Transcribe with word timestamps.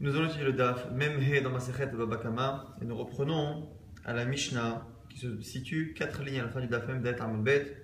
Nous 0.00 0.14
allons 0.14 0.26
étudier 0.26 0.44
le 0.44 0.52
DAF, 0.52 0.92
même 0.92 1.18
dans 1.42 1.50
Masechet 1.50 1.86
Babakama, 1.86 2.72
et 2.80 2.84
nous 2.84 2.96
reprenons 2.96 3.68
à 4.04 4.12
la 4.12 4.26
Mishnah 4.26 4.86
qui 5.10 5.18
se 5.18 5.40
situe 5.40 5.92
quatre 5.92 6.22
lignes 6.22 6.38
à 6.38 6.44
la 6.44 6.48
fin 6.50 6.60
du 6.60 6.68
DAF, 6.68 6.86
même 6.86 7.02
d'être 7.02 7.26
Bet. 7.42 7.76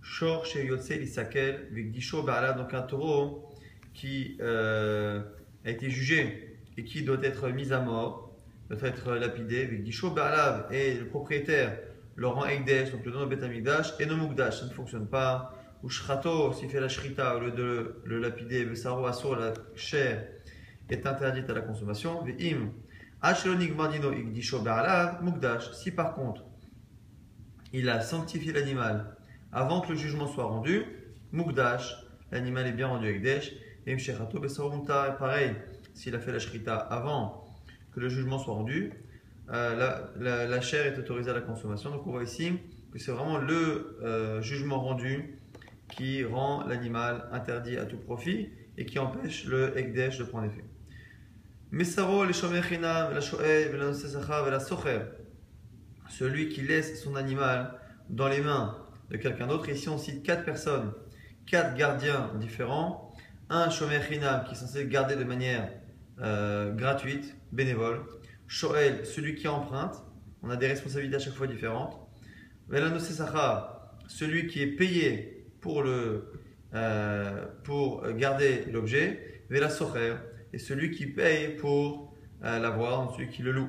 Shor 0.00 0.46
Sheyotse 0.46 0.88
Lisakel, 0.88 1.68
Vigdisho 1.70 2.22
Ba'ala, 2.22 2.54
donc 2.54 2.72
un 2.72 2.80
taureau 2.80 3.50
qui 3.92 4.38
euh, 4.40 5.20
a 5.66 5.70
été 5.70 5.90
jugé 5.90 6.56
et 6.78 6.84
qui 6.84 7.02
doit 7.02 7.22
être 7.22 7.50
mis 7.50 7.74
à 7.74 7.80
mort, 7.80 8.34
doit 8.70 8.88
être 8.88 9.12
lapidé, 9.16 9.66
Vigdisho 9.66 10.12
Ba'alav, 10.12 10.72
et 10.72 10.94
le 10.94 11.08
propriétaire 11.08 11.76
le 12.16 12.26
rend 12.26 12.46
Egdesh, 12.46 12.90
donc 12.90 13.04
le 13.04 13.12
don 13.12 13.26
de 13.26 13.34
Bet 13.34 13.44
Amigdash, 13.44 13.92
et 14.00 14.06
no 14.06 14.16
Mugdash, 14.16 14.60
ça 14.60 14.64
ne 14.64 14.70
fonctionne 14.70 15.08
pas. 15.08 15.54
Ou 15.82 15.90
Shrato, 15.90 16.54
s'il 16.54 16.70
fait 16.70 16.80
la 16.80 16.88
Shrita, 16.88 17.36
au 17.36 17.40
lieu 17.40 17.50
de 17.50 17.96
le 18.04 18.18
lapider, 18.18 18.64
Besaro 18.64 19.04
Asur, 19.04 19.36
la 19.36 19.52
chair 19.74 20.26
est 20.94 21.06
interdite 21.06 21.48
à 21.50 21.54
la 21.54 21.60
consommation. 21.60 22.24
Si 25.72 25.90
par 25.90 26.14
contre, 26.14 26.44
il 27.72 27.88
a 27.88 28.00
sanctifié 28.00 28.52
l'animal 28.52 29.16
avant 29.52 29.80
que 29.80 29.92
le 29.92 29.98
jugement 29.98 30.26
soit 30.26 30.44
rendu, 30.44 30.84
mukdash, 31.32 31.96
l'animal 32.30 32.66
est 32.66 32.72
bien 32.72 32.88
rendu 32.88 33.06
avec 33.06 33.22
desh, 33.22 33.52
et 33.86 33.96
pareil, 35.18 35.54
s'il 35.94 36.14
a 36.14 36.18
fait 36.18 36.32
la 36.32 36.38
shrita 36.38 36.76
avant 36.76 37.44
que 37.92 38.00
le 38.00 38.08
jugement 38.08 38.38
soit 38.38 38.54
rendu, 38.54 38.92
euh, 39.52 40.06
la, 40.18 40.60
chair 40.60 40.86
est 40.86 40.98
autorisée 40.98 41.30
à 41.30 41.34
la 41.34 41.40
consommation. 41.40 41.90
Donc 41.90 42.06
on 42.06 42.12
voit 42.12 42.22
ici 42.22 42.52
que 42.92 42.98
c'est 42.98 43.10
vraiment 43.10 43.38
le 43.38 43.98
euh, 44.02 44.40
jugement 44.42 44.80
rendu 44.80 45.38
qui 45.88 46.24
rend 46.24 46.66
l'animal 46.66 47.28
interdit 47.32 47.76
à 47.76 47.84
tout 47.84 47.96
profit 47.96 48.48
et 48.78 48.86
qui 48.86 48.98
empêche 48.98 49.46
le 49.46 49.76
ekdesh 49.76 50.18
de 50.18 50.24
prendre 50.24 50.46
effet. 50.46 50.64
Celui 56.08 56.48
qui 56.48 56.62
laisse 56.62 57.00
son 57.00 57.14
animal 57.14 57.78
dans 58.08 58.26
les 58.26 58.40
mains 58.40 58.76
de 59.10 59.16
quelqu'un 59.16 59.46
d'autre. 59.46 59.68
Ici, 59.68 59.88
on 59.88 59.96
cite 59.96 60.24
quatre 60.24 60.44
personnes, 60.44 60.92
quatre 61.46 61.76
gardiens 61.76 62.32
différents. 62.40 63.14
Un 63.50 63.70
shomer 63.70 64.00
chinam 64.02 64.42
qui 64.42 64.54
est 64.54 64.56
censé 64.56 64.84
garder 64.86 65.14
de 65.14 65.22
manière 65.22 65.70
euh, 66.20 66.72
gratuite, 66.72 67.36
bénévole. 67.52 68.00
Shoel, 68.48 69.06
celui 69.06 69.36
qui 69.36 69.46
emprunte. 69.46 69.94
On 70.42 70.50
a 70.50 70.56
des 70.56 70.66
responsabilités 70.66 71.16
à 71.16 71.20
chaque 71.20 71.34
fois 71.34 71.46
différentes. 71.46 72.00
celui 74.08 74.46
qui 74.48 74.62
est 74.62 74.72
payé 74.76 75.46
pour, 75.60 75.84
le, 75.84 76.32
euh, 76.74 77.46
pour 77.62 78.10
garder 78.14 78.64
l'objet. 78.72 79.44
Vela 79.50 79.70
socher, 79.70 80.14
et 80.52 80.58
celui 80.58 80.90
qui 80.90 81.06
paye 81.06 81.56
pour 81.56 82.14
euh, 82.44 82.58
l'avoir, 82.58 83.12
celui 83.14 83.28
qui 83.28 83.42
le 83.42 83.52
loue. 83.52 83.68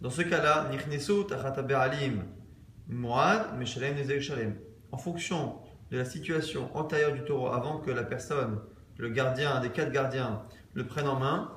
Dans 0.00 0.10
ce 0.10 0.22
cas-là, 0.22 0.68
en 4.90 4.98
fonction 4.98 5.58
de 5.90 5.98
la 5.98 6.04
situation 6.04 6.76
antérieure 6.76 7.12
du 7.12 7.24
taureau, 7.24 7.48
avant 7.48 7.78
que 7.78 7.90
la 7.90 8.02
personne, 8.02 8.60
le 8.96 9.08
gardien, 9.10 9.60
des 9.60 9.70
quatre 9.70 9.92
gardiens, 9.92 10.42
le 10.74 10.86
prenne 10.86 11.06
en 11.06 11.18
main, 11.18 11.52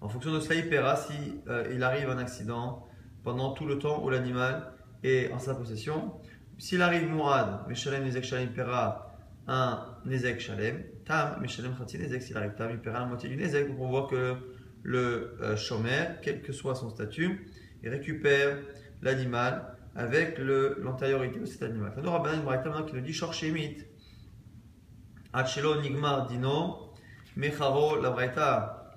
en 0.00 0.08
fonction 0.08 0.32
de 0.32 0.40
cela, 0.40 0.56
il 0.56 0.68
paiera 0.68 0.96
si 0.96 1.12
euh, 1.48 1.80
arrive 1.80 2.10
un 2.10 2.18
accident 2.18 2.86
pendant 3.22 3.52
tout 3.52 3.66
le 3.66 3.78
temps 3.78 4.04
où 4.04 4.10
l'animal 4.10 4.72
est 5.02 5.32
en 5.32 5.38
sa 5.38 5.54
possession. 5.54 6.12
S'il 6.58 6.82
arrive 6.82 7.08
Mourad, 7.08 7.66
Meshalem 7.68 8.04
Nezek 8.04 8.24
paiera 8.54 9.13
un 9.46 9.84
Nezek 10.04 10.40
Shalem. 10.40 10.82
Tam, 11.04 11.40
Meshalem 11.40 11.74
Khati 11.76 11.98
Nezek, 11.98 12.22
s'il 12.22 12.36
arrive 12.36 12.54
Tam, 12.54 12.70
il 12.70 12.78
paiera 12.78 13.00
la 13.00 13.06
moitié 13.06 13.28
du 13.28 13.36
Nezek. 13.36 13.68
Donc 13.68 13.80
on 13.80 13.88
voit 13.88 14.06
que 14.08 14.36
le 14.82 15.36
euh, 15.40 15.56
Shomer, 15.56 16.16
quel 16.22 16.42
que 16.42 16.52
soit 16.52 16.74
son 16.74 16.90
statut, 16.90 17.46
il 17.82 17.88
récupère 17.88 18.58
l'animal 19.02 19.76
avec 19.96 20.38
l'antériorité 20.38 21.38
de 21.40 21.44
cet 21.46 21.62
animal. 21.62 21.92
Enfin, 21.96 22.10
Rabbanan 22.10 22.42
Braïta 22.42 22.70
qui 22.86 22.94
nous 22.94 23.00
dit 23.00 23.12
Shor 23.12 23.32
Shemit, 23.32 23.78
Achelo 25.32 25.80
Nigmar 25.80 26.26
Dino, 26.26 26.92
Mecharo, 27.36 28.00
la 28.00 28.10
Braïta, 28.10 28.92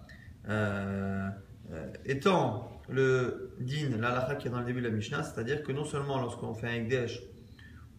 euh, 0.50 1.29
euh, 1.72 1.94
étant 2.06 2.81
le 2.90 3.56
din, 3.59 3.97
l'alacha 3.97 4.35
qui 4.35 4.47
est 4.47 4.52
dans 4.52 4.59
le 4.59 4.66
début 4.66 4.81
de 4.81 4.88
la 4.88 4.94
Mishnah, 4.94 5.24
c'est-à-dire 5.24 5.64
que 5.64 5.72
non 5.72 5.84
seulement 5.84 6.19
lorsqu'on 6.22 6.53
fait 6.53 6.68
un 6.68 6.74
Ekdesh 6.75 7.22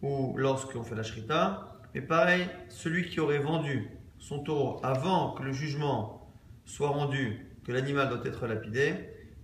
ou 0.01 0.35
lorsqu'on 0.37 0.83
fait 0.83 0.95
la 0.95 1.03
Shrita, 1.03 1.78
mais 1.93 2.01
pareil, 2.01 2.47
celui 2.69 3.09
qui 3.09 3.19
aurait 3.19 3.39
vendu 3.39 3.89
son 4.17 4.39
taureau 4.39 4.79
avant 4.83 5.31
que 5.31 5.43
le 5.43 5.51
jugement 5.51 6.31
soit 6.65 6.89
rendu, 6.89 7.47
que 7.65 7.71
l'animal 7.71 8.09
doit 8.09 8.25
être 8.25 8.47
lapidé, 8.47 8.93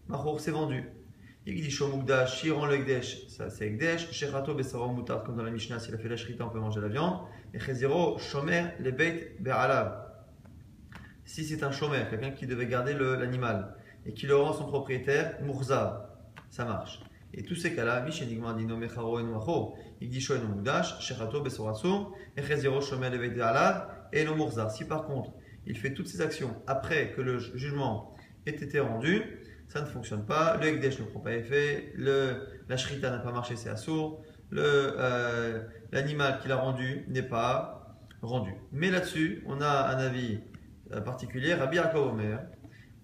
Mahor 0.07 0.39
s'est 0.39 0.51
vendu. 0.51 0.84
Yigdisho 1.45 1.88
Mugdash, 1.88 2.41
Shiran 2.41 2.66
le 2.66 3.01
ça 3.01 3.50
c'est 3.50 3.67
Ekdesh, 3.67 4.11
Sherato 4.11 4.55
Besaro 4.55 4.88
Moutar, 4.88 5.23
comme 5.23 5.35
dans 5.35 5.44
la 5.44 5.51
Mishnah, 5.51 5.79
s'il 5.79 5.94
a 5.94 5.97
fait 5.97 6.09
la 6.09 6.17
Shrita, 6.17 6.45
on 6.45 6.50
peut 6.50 6.59
manger 6.59 6.81
la 6.81 6.88
viande, 6.88 7.19
et 7.53 7.59
Cheziro, 7.59 8.17
Shomer, 8.17 8.66
le 8.79 8.91
Be'alav. 8.91 10.05
Si 11.23 11.44
c'est 11.45 11.63
un 11.63 11.72
Shomer, 11.72 12.05
quelqu'un 12.09 12.31
qui 12.31 12.47
devait 12.47 12.66
garder 12.66 12.94
l'animal, 12.94 13.75
et 14.05 14.13
qui 14.13 14.25
le 14.25 14.35
rend 14.35 14.53
son 14.53 14.66
propriétaire, 14.66 15.38
Murza, 15.41 16.16
ça 16.50 16.66
marche. 16.66 17.00
Et 17.38 17.44
tous 17.44 17.56
ces 17.56 17.75
cas-là, 17.75 18.01
Mishenigma 18.01 18.53
Dino 18.53 18.78
Mecharo 18.78 19.19
et 19.19 19.23
Noacho, 19.23 19.75
Igdisho 20.00 20.35
et 20.35 20.40
Mugdash, 20.40 21.01
Sherato 21.01 21.41
Besorasu, 21.41 21.88
Echeziro 22.38 22.79
Shomer 22.79 23.09
Levet 23.09 23.40
Alav, 23.41 23.90
et 24.13 24.23
le 24.23 24.34
Murza. 24.34 24.69
Si 24.69 24.85
par 24.85 25.03
contre, 25.03 25.31
il 25.66 25.78
fait 25.78 25.94
toutes 25.94 26.07
ces 26.07 26.22
actions 26.22 26.56
après 26.66 27.12
que 27.12 27.22
le 27.22 27.38
jugement 27.40 28.16
ait 28.46 28.51
été 28.51 28.79
rendu, 28.79 29.22
ça 29.68 29.81
ne 29.81 29.85
fonctionne 29.85 30.25
pas. 30.25 30.56
Le 30.57 30.68
Ekdesh 30.68 31.00
ne 31.00 31.06
prend 31.06 31.19
pas 31.19 31.34
effet, 31.34 31.91
le, 31.96 32.47
la 32.69 32.78
Shrita 32.78 33.09
n'a 33.09 33.19
pas 33.19 33.34
marché, 33.34 33.57
c'est 33.57 33.69
assourd, 33.69 34.23
euh, 34.53 35.62
l'animal 35.91 36.40
qu'il 36.40 36.53
a 36.53 36.56
rendu 36.56 37.03
n'est 37.09 37.22
pas 37.22 37.97
rendu. 38.22 38.53
Mais 38.72 38.91
là-dessus, 38.91 39.44
on 39.46 39.59
a 39.59 39.90
un 39.90 39.97
avis 39.97 40.40
euh, 40.94 41.02
particulier, 41.02 41.53
Rabbi 41.53 41.75
Yaakov 41.75 42.13
Omer, 42.13 42.40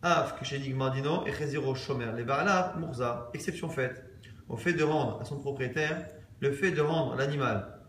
Av 0.04 0.40
Kshenig 0.40 0.74
Mardino 0.74 1.26
et 1.28 1.34
Cheziro 1.34 1.76
Shomer, 1.76 2.12
les 2.16 2.24
Murza, 2.24 3.30
exception 3.34 3.68
faite 3.68 4.11
au 4.52 4.58
fait 4.58 4.74
de 4.74 4.84
rendre 4.84 5.20
à 5.22 5.26
son 5.26 5.40
propriétaire 5.40 6.06
le 6.42 6.52
fait 6.52 6.72
de 6.72 6.82
rendre 6.82 7.16
l'animal 7.16 7.80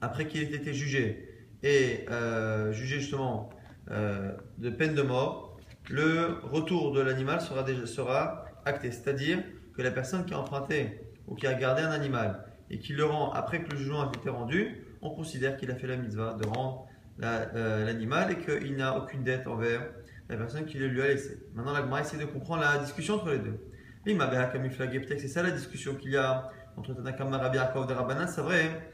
après 0.00 0.26
qu'il 0.26 0.42
ait 0.42 0.54
été 0.54 0.74
jugé 0.74 1.28
et 1.62 2.04
euh, 2.10 2.70
jugé 2.72 3.00
justement 3.00 3.48
euh, 3.90 4.32
de 4.58 4.68
peine 4.68 4.94
de 4.94 5.02
mort, 5.02 5.56
le 5.88 6.38
retour 6.42 6.92
de 6.92 7.00
l'animal 7.00 7.40
sera, 7.40 7.64
sera 7.86 8.44
acté. 8.64 8.90
C'est-à-dire 8.90 9.42
que 9.74 9.82
la 9.82 9.90
personne 9.90 10.26
qui 10.26 10.34
a 10.34 10.38
emprunté 10.38 11.00
ou 11.26 11.34
qui 11.34 11.46
a 11.46 11.54
gardé 11.54 11.82
un 11.82 11.90
animal 11.90 12.44
et 12.70 12.78
qui 12.78 12.92
le 12.92 13.04
rend 13.04 13.32
après 13.32 13.62
que 13.62 13.70
le 13.70 13.78
jugement 13.78 14.02
a 14.02 14.12
été 14.14 14.28
rendu, 14.28 14.84
on 15.00 15.10
considère 15.10 15.56
qu'il 15.56 15.70
a 15.70 15.76
fait 15.76 15.86
la 15.86 15.96
mitzvah 15.96 16.34
de 16.34 16.46
rendre 16.46 16.86
euh, 17.22 17.84
l'animal 17.84 18.32
et 18.32 18.36
qu'il 18.36 18.76
n'a 18.76 18.98
aucune 18.98 19.22
dette 19.22 19.46
envers 19.46 19.88
la 20.28 20.36
personne 20.36 20.66
qui 20.66 20.76
le 20.76 20.88
lui 20.88 21.00
a 21.00 21.06
laissé. 21.06 21.40
Maintenant, 21.54 21.72
la 21.72 21.80
Gemara 21.80 22.00
essaie 22.00 22.18
de 22.18 22.24
comprendre 22.24 22.62
la 22.62 22.78
discussion 22.78 23.14
entre 23.14 23.30
les 23.30 23.38
deux. 23.38 23.58
C'est 24.06 25.28
ça 25.28 25.42
la 25.42 25.50
discussion 25.50 25.96
qu'il 25.96 26.12
y 26.12 26.16
a 26.16 26.48
entre 26.76 26.94
Tanakama 26.94 27.38
Rabbi 27.38 27.56
Yaakov 27.56 27.90
et 27.90 27.94
Rabbanan, 27.94 28.28
c'est 28.28 28.40
vrai. 28.40 28.92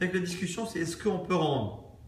La 0.00 0.06
discussion, 0.18 0.66
c'est 0.66 0.80
est-ce 0.80 0.96
qu'on 0.96 1.20
peut 1.20 1.36
rendre 1.36 1.98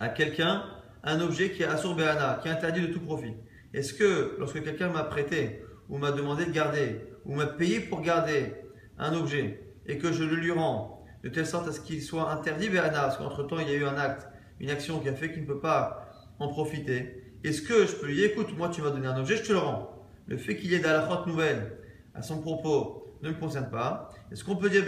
à 0.00 0.08
quelqu'un 0.08 0.64
un 1.04 1.20
objet 1.20 1.52
qui 1.52 1.62
est 1.62 1.66
Asur 1.66 1.94
Behana, 1.94 2.40
qui 2.42 2.48
est 2.48 2.50
interdit 2.50 2.80
de 2.80 2.88
tout 2.88 2.98
profit? 3.00 3.36
Est-ce 3.72 3.94
que 3.94 4.34
lorsque 4.40 4.60
quelqu'un 4.64 4.88
m'a 4.88 5.04
prêté 5.04 5.62
ou 5.88 5.98
m'a 5.98 6.10
demandé 6.10 6.44
de 6.44 6.50
garder 6.50 7.00
ou 7.24 7.36
m'a 7.36 7.46
payé 7.46 7.78
pour 7.78 8.00
garder 8.00 8.54
un 8.98 9.14
objet 9.14 9.72
et 9.86 9.98
que 9.98 10.12
je 10.12 10.24
le 10.24 10.34
lui 10.34 10.50
rends 10.50 11.06
de 11.22 11.28
telle 11.28 11.46
sorte 11.46 11.68
à 11.68 11.72
ce 11.72 11.78
qu'il 11.78 12.02
soit 12.02 12.32
interdit 12.32 12.70
Behana, 12.70 13.02
parce 13.02 13.18
qu'entre-temps 13.18 13.60
il 13.60 13.68
y 13.68 13.72
a 13.72 13.76
eu 13.76 13.84
un 13.84 13.96
acte, 13.96 14.26
une 14.58 14.70
action 14.70 14.98
qui 14.98 15.08
a 15.08 15.14
fait 15.14 15.32
qu'il 15.32 15.42
ne 15.42 15.46
peut 15.46 15.60
pas 15.60 16.08
en 16.40 16.48
profiter, 16.48 17.23
est-ce 17.44 17.62
que 17.62 17.86
je 17.86 17.94
peux 17.94 18.06
lui 18.06 18.16
dire 18.16 18.30
écoute, 18.30 18.56
moi 18.56 18.68
tu 18.70 18.82
m'as 18.82 18.90
donné 18.90 19.06
un 19.06 19.16
objet, 19.18 19.36
je 19.36 19.42
te 19.42 19.52
le 19.52 19.58
rends 19.58 20.02
Le 20.26 20.36
fait 20.36 20.56
qu'il 20.56 20.70
y 20.70 20.74
ait 20.74 20.80
la 20.80 21.06
nouvelle 21.26 21.78
à 22.14 22.22
son 22.22 22.40
propos 22.40 23.04
ne 23.22 23.30
me 23.30 23.34
concerne 23.34 23.70
pas. 23.70 24.10
Est-ce 24.30 24.44
qu'on 24.44 24.56
peut 24.56 24.70
dire 24.70 24.84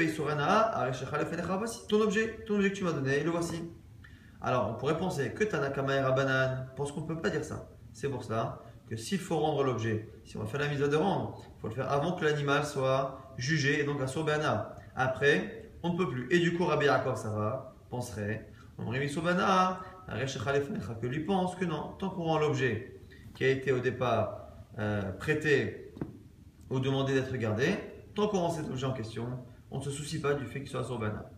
voici 1.58 1.86
ton 1.88 2.00
objet, 2.00 2.44
ton 2.46 2.56
objet 2.56 2.70
que 2.70 2.76
tu 2.76 2.84
m'as 2.84 2.92
donné, 2.92 3.22
le 3.22 3.30
voici. 3.30 3.62
Alors, 4.40 4.70
on 4.70 4.74
pourrait 4.74 4.98
penser 4.98 5.32
que 5.32 5.44
Tanakama 5.44 5.96
et 5.96 6.00
Rabbanan 6.00 6.68
pense 6.76 6.92
qu'on 6.92 7.00
ne 7.00 7.06
peut 7.06 7.20
pas 7.20 7.30
dire 7.30 7.44
ça. 7.44 7.68
C'est 7.92 8.08
pour 8.08 8.22
cela 8.22 8.60
que 8.88 8.96
s'il 8.96 9.18
faut 9.18 9.38
rendre 9.38 9.64
l'objet, 9.64 10.08
si 10.24 10.36
on 10.36 10.40
va 10.40 10.46
faire 10.46 10.60
la 10.60 10.68
mise 10.68 10.78
de 10.78 10.96
rendre, 10.96 11.42
il 11.56 11.60
faut 11.60 11.68
le 11.68 11.74
faire 11.74 11.90
avant 11.90 12.12
que 12.12 12.24
l'animal 12.24 12.64
soit 12.64 13.18
jugé 13.36 13.80
et 13.80 13.84
donc 13.84 14.00
à 14.00 14.06
Sobana. 14.06 14.76
Après, 14.94 15.70
on 15.82 15.94
ne 15.94 15.98
peut 15.98 16.08
plus. 16.08 16.28
Et 16.30 16.38
du 16.38 16.54
coup, 16.54 16.64
Rabbi 16.64 16.86
Yaakov, 16.86 17.16
ça 17.16 17.30
va, 17.30 17.74
penserait, 17.90 18.48
on 18.78 18.86
aurait 18.86 19.00
mis 19.00 19.08
Sobana, 19.08 19.80
que 20.08 21.06
lui 21.06 21.20
pense 21.20 21.56
que 21.56 21.64
non, 21.64 21.94
tant 21.98 22.10
qu'on 22.10 22.24
rend 22.24 22.38
l'objet 22.38 23.00
qui 23.34 23.44
a 23.44 23.50
été 23.50 23.72
au 23.72 23.80
départ 23.80 24.48
euh, 24.78 25.02
prêté 25.12 25.92
ou 26.70 26.80
demandé 26.80 27.14
d'être 27.14 27.34
gardé, 27.36 27.76
tant 28.14 28.28
qu'on 28.28 28.38
rend 28.38 28.50
cet 28.50 28.68
objet 28.68 28.86
en 28.86 28.92
question, 28.92 29.26
on 29.70 29.78
ne 29.78 29.82
se 29.82 29.90
soucie 29.90 30.20
pas 30.20 30.34
du 30.34 30.44
fait 30.46 30.60
qu'il 30.60 30.68
soit 30.68 30.84
sur 30.84 30.98
Bana. 30.98 31.30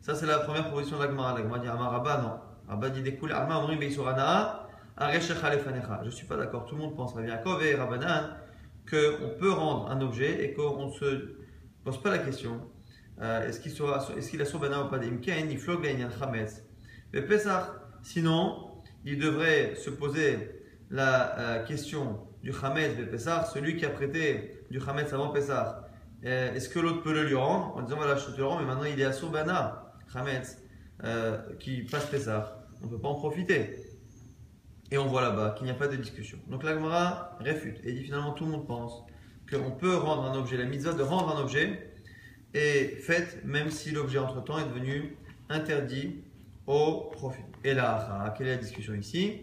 Ça, 0.00 0.14
c'est 0.14 0.26
la 0.26 0.38
première 0.38 0.64
proposition 0.66 0.98
de 0.98 1.04
la 1.04 1.10
Gemara. 1.10 1.34
La 1.34 1.42
Gemara 1.42 1.58
dit 1.60 1.68
Amaraba, 1.68 2.20
non. 2.20 2.72
Abba 2.72 2.90
dit 2.90 3.02
découle, 3.02 3.32
Alma 3.32 3.58
Omrim 3.58 3.80
Lefanecha. 3.80 4.68
Je 4.98 6.06
ne 6.06 6.10
suis 6.10 6.26
pas 6.26 6.36
d'accord, 6.36 6.66
tout 6.66 6.76
le 6.76 6.82
monde 6.82 6.94
pense, 6.94 7.14
Rabbi 7.14 7.28
Yaakov 7.28 7.62
et 7.62 7.74
Rabbanan, 7.74 8.36
qu'on 8.88 9.30
peut 9.38 9.52
rendre 9.52 9.90
un 9.90 10.00
objet 10.00 10.44
et 10.44 10.52
qu'on 10.52 10.86
ne 10.86 10.92
se 10.92 11.36
pose 11.84 12.00
pas 12.00 12.10
la 12.10 12.18
question 12.18 12.60
euh, 13.20 13.46
est-ce 13.48 13.60
qu'il 13.60 13.72
est 14.40 14.50
qu 14.50 14.56
a 14.56 14.84
ou 14.84 14.88
pas 14.88 14.98
d'Imken, 14.98 15.50
il 15.50 15.58
flogue 15.58 15.84
la 15.84 16.10
Chametz. 16.10 16.64
Mais 17.12 17.22
Pesach, 17.22 17.66
sinon, 18.04 18.70
il 19.04 19.18
devrait 19.18 19.74
se 19.74 19.90
poser 19.90 20.62
la 20.90 21.38
euh, 21.38 21.64
question 21.64 22.20
du 22.42 22.52
Chametz 22.52 22.96
de 22.96 23.04
Pesach, 23.04 23.46
celui 23.52 23.76
qui 23.76 23.84
a 23.84 23.90
prêté 23.90 24.64
du 24.70 24.80
Chametz 24.80 25.12
avant 25.12 25.30
Pesach. 25.30 25.74
Euh, 26.24 26.54
est-ce 26.54 26.68
que 26.68 26.78
l'autre 26.78 27.02
peut 27.02 27.12
le 27.12 27.24
lui 27.24 27.34
rendre 27.34 27.76
en 27.76 27.82
disant 27.82 27.96
voilà, 27.96 28.16
je 28.16 28.26
te 28.26 28.36
le 28.36 28.44
rends, 28.44 28.60
mais 28.60 28.64
maintenant 28.64 28.84
il 28.84 29.00
est 29.00 29.04
à 29.04 29.12
Sobana, 29.12 29.92
Chametz, 30.12 30.58
qui 31.58 31.82
passe 31.82 32.06
Pesach. 32.06 32.46
On 32.80 32.86
ne 32.86 32.90
peut 32.90 33.00
pas 33.00 33.08
en 33.08 33.14
profiter. 33.14 33.76
Et 34.90 34.98
on 34.98 35.06
voit 35.06 35.22
là-bas 35.22 35.54
qu'il 35.56 35.64
n'y 35.64 35.70
a 35.70 35.74
pas 35.74 35.88
de 35.88 35.96
discussion. 35.96 36.38
Donc 36.48 36.62
l'Agmara 36.62 37.36
réfute 37.40 37.80
et 37.84 37.92
dit 37.92 38.04
finalement 38.04 38.32
tout 38.32 38.44
le 38.44 38.52
monde 38.52 38.66
pense 38.66 39.02
qu'on 39.50 39.70
peut 39.72 39.96
rendre 39.96 40.24
un 40.24 40.38
objet, 40.38 40.56
la 40.56 40.66
mitzvah 40.66 40.92
de 40.92 41.02
rendre 41.02 41.36
un 41.36 41.40
objet 41.40 41.94
est 42.54 43.00
faite 43.00 43.44
même 43.44 43.70
si 43.70 43.90
l'objet 43.90 44.18
entre-temps 44.18 44.58
est 44.58 44.68
devenu 44.68 45.16
interdit 45.48 46.22
au 46.66 47.10
profit. 47.12 47.42
Et 47.62 47.74
là, 47.74 48.34
quelle 48.36 48.48
est 48.48 48.56
la 48.56 48.62
discussion 48.62 48.94
ici? 48.94 49.42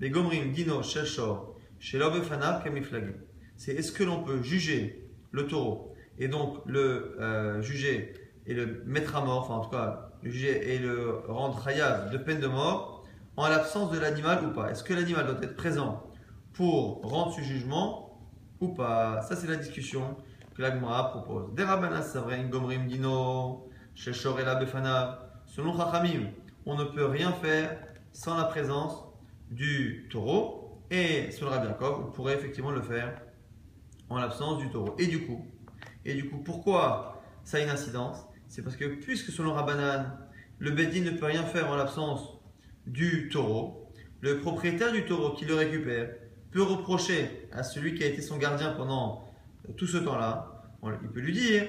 Les 0.00 0.10
gomrim 0.10 0.52
dino 0.52 0.82
sheshor 0.82 1.56
kamiflagé. 1.80 3.16
C'est 3.56 3.74
est-ce 3.74 3.92
que 3.92 4.04
l'on 4.04 4.22
peut 4.22 4.42
juger 4.42 5.08
le 5.30 5.46
taureau 5.46 5.94
et 6.18 6.28
donc 6.28 6.58
le 6.66 7.16
euh, 7.20 7.62
juger 7.62 8.14
et 8.46 8.54
le 8.54 8.82
mettre 8.86 9.16
à 9.16 9.24
mort, 9.24 9.42
enfin 9.44 9.54
en 9.54 9.60
tout 9.60 9.70
cas 9.70 10.10
le 10.22 10.30
juger 10.30 10.74
et 10.74 10.78
le 10.78 11.22
rendre 11.28 11.66
hayav 11.66 12.10
de 12.10 12.18
peine 12.18 12.40
de 12.40 12.46
mort 12.46 13.04
en 13.36 13.48
l'absence 13.48 13.90
de 13.90 13.98
l'animal 13.98 14.44
ou 14.44 14.52
pas? 14.52 14.70
Est-ce 14.70 14.82
que 14.82 14.94
l'animal 14.94 15.26
doit 15.26 15.42
être 15.42 15.56
présent 15.56 16.10
pour 16.52 17.02
rendre 17.02 17.34
ce 17.34 17.40
jugement 17.42 18.20
ou 18.60 18.68
pas? 18.68 19.22
Ça 19.22 19.36
c'est 19.36 19.46
la 19.46 19.56
discussion 19.56 20.16
que 20.54 20.62
l'Agmara 20.62 21.10
propose. 21.10 21.54
Des 21.54 21.64
rabbanas 21.64 22.16
gomrim 22.50 22.86
dino 22.86 23.68
sheshor 23.94 24.38
la. 24.40 25.28
Selon 25.46 25.76
Chachamim, 25.76 26.30
on 26.66 26.76
ne 26.76 26.84
peut 26.84 27.06
rien 27.06 27.32
faire 27.32 27.78
sans 28.12 28.36
la 28.36 28.44
présence 28.44 29.04
du 29.50 30.08
taureau. 30.10 30.82
Et 30.90 31.30
selon 31.30 31.50
Rabbi 31.50 31.68
Yaakov, 31.68 32.06
on 32.06 32.10
pourrait 32.10 32.34
effectivement 32.34 32.70
le 32.70 32.82
faire 32.82 33.20
en 34.08 34.18
l'absence 34.18 34.58
du 34.58 34.68
taureau. 34.70 34.94
Et 34.98 35.06
du 35.06 35.26
coup, 35.26 35.46
et 36.04 36.14
du 36.14 36.28
coup 36.28 36.38
pourquoi 36.38 37.22
ça 37.44 37.58
a 37.58 37.60
une 37.60 37.70
incidence? 37.70 38.26
C'est 38.48 38.62
parce 38.62 38.76
que 38.76 38.84
puisque 38.84 39.30
selon 39.30 39.54
Rabbanan, 39.54 40.18
le 40.58 40.70
Bedin 40.70 41.00
ne 41.00 41.10
peut 41.10 41.26
rien 41.26 41.44
faire 41.44 41.70
en 41.70 41.76
l'absence 41.76 42.38
du 42.86 43.28
taureau, 43.30 43.90
le 44.20 44.40
propriétaire 44.40 44.92
du 44.92 45.04
taureau 45.04 45.34
qui 45.34 45.44
le 45.44 45.54
récupère 45.54 46.10
peut 46.50 46.62
reprocher 46.62 47.48
à 47.52 47.62
celui 47.62 47.94
qui 47.94 48.04
a 48.04 48.06
été 48.06 48.20
son 48.20 48.36
gardien 48.36 48.72
pendant 48.72 49.32
tout 49.76 49.86
ce 49.86 49.96
temps-là, 49.96 50.70
il 51.02 51.08
peut 51.08 51.20
lui 51.20 51.32
dire 51.32 51.66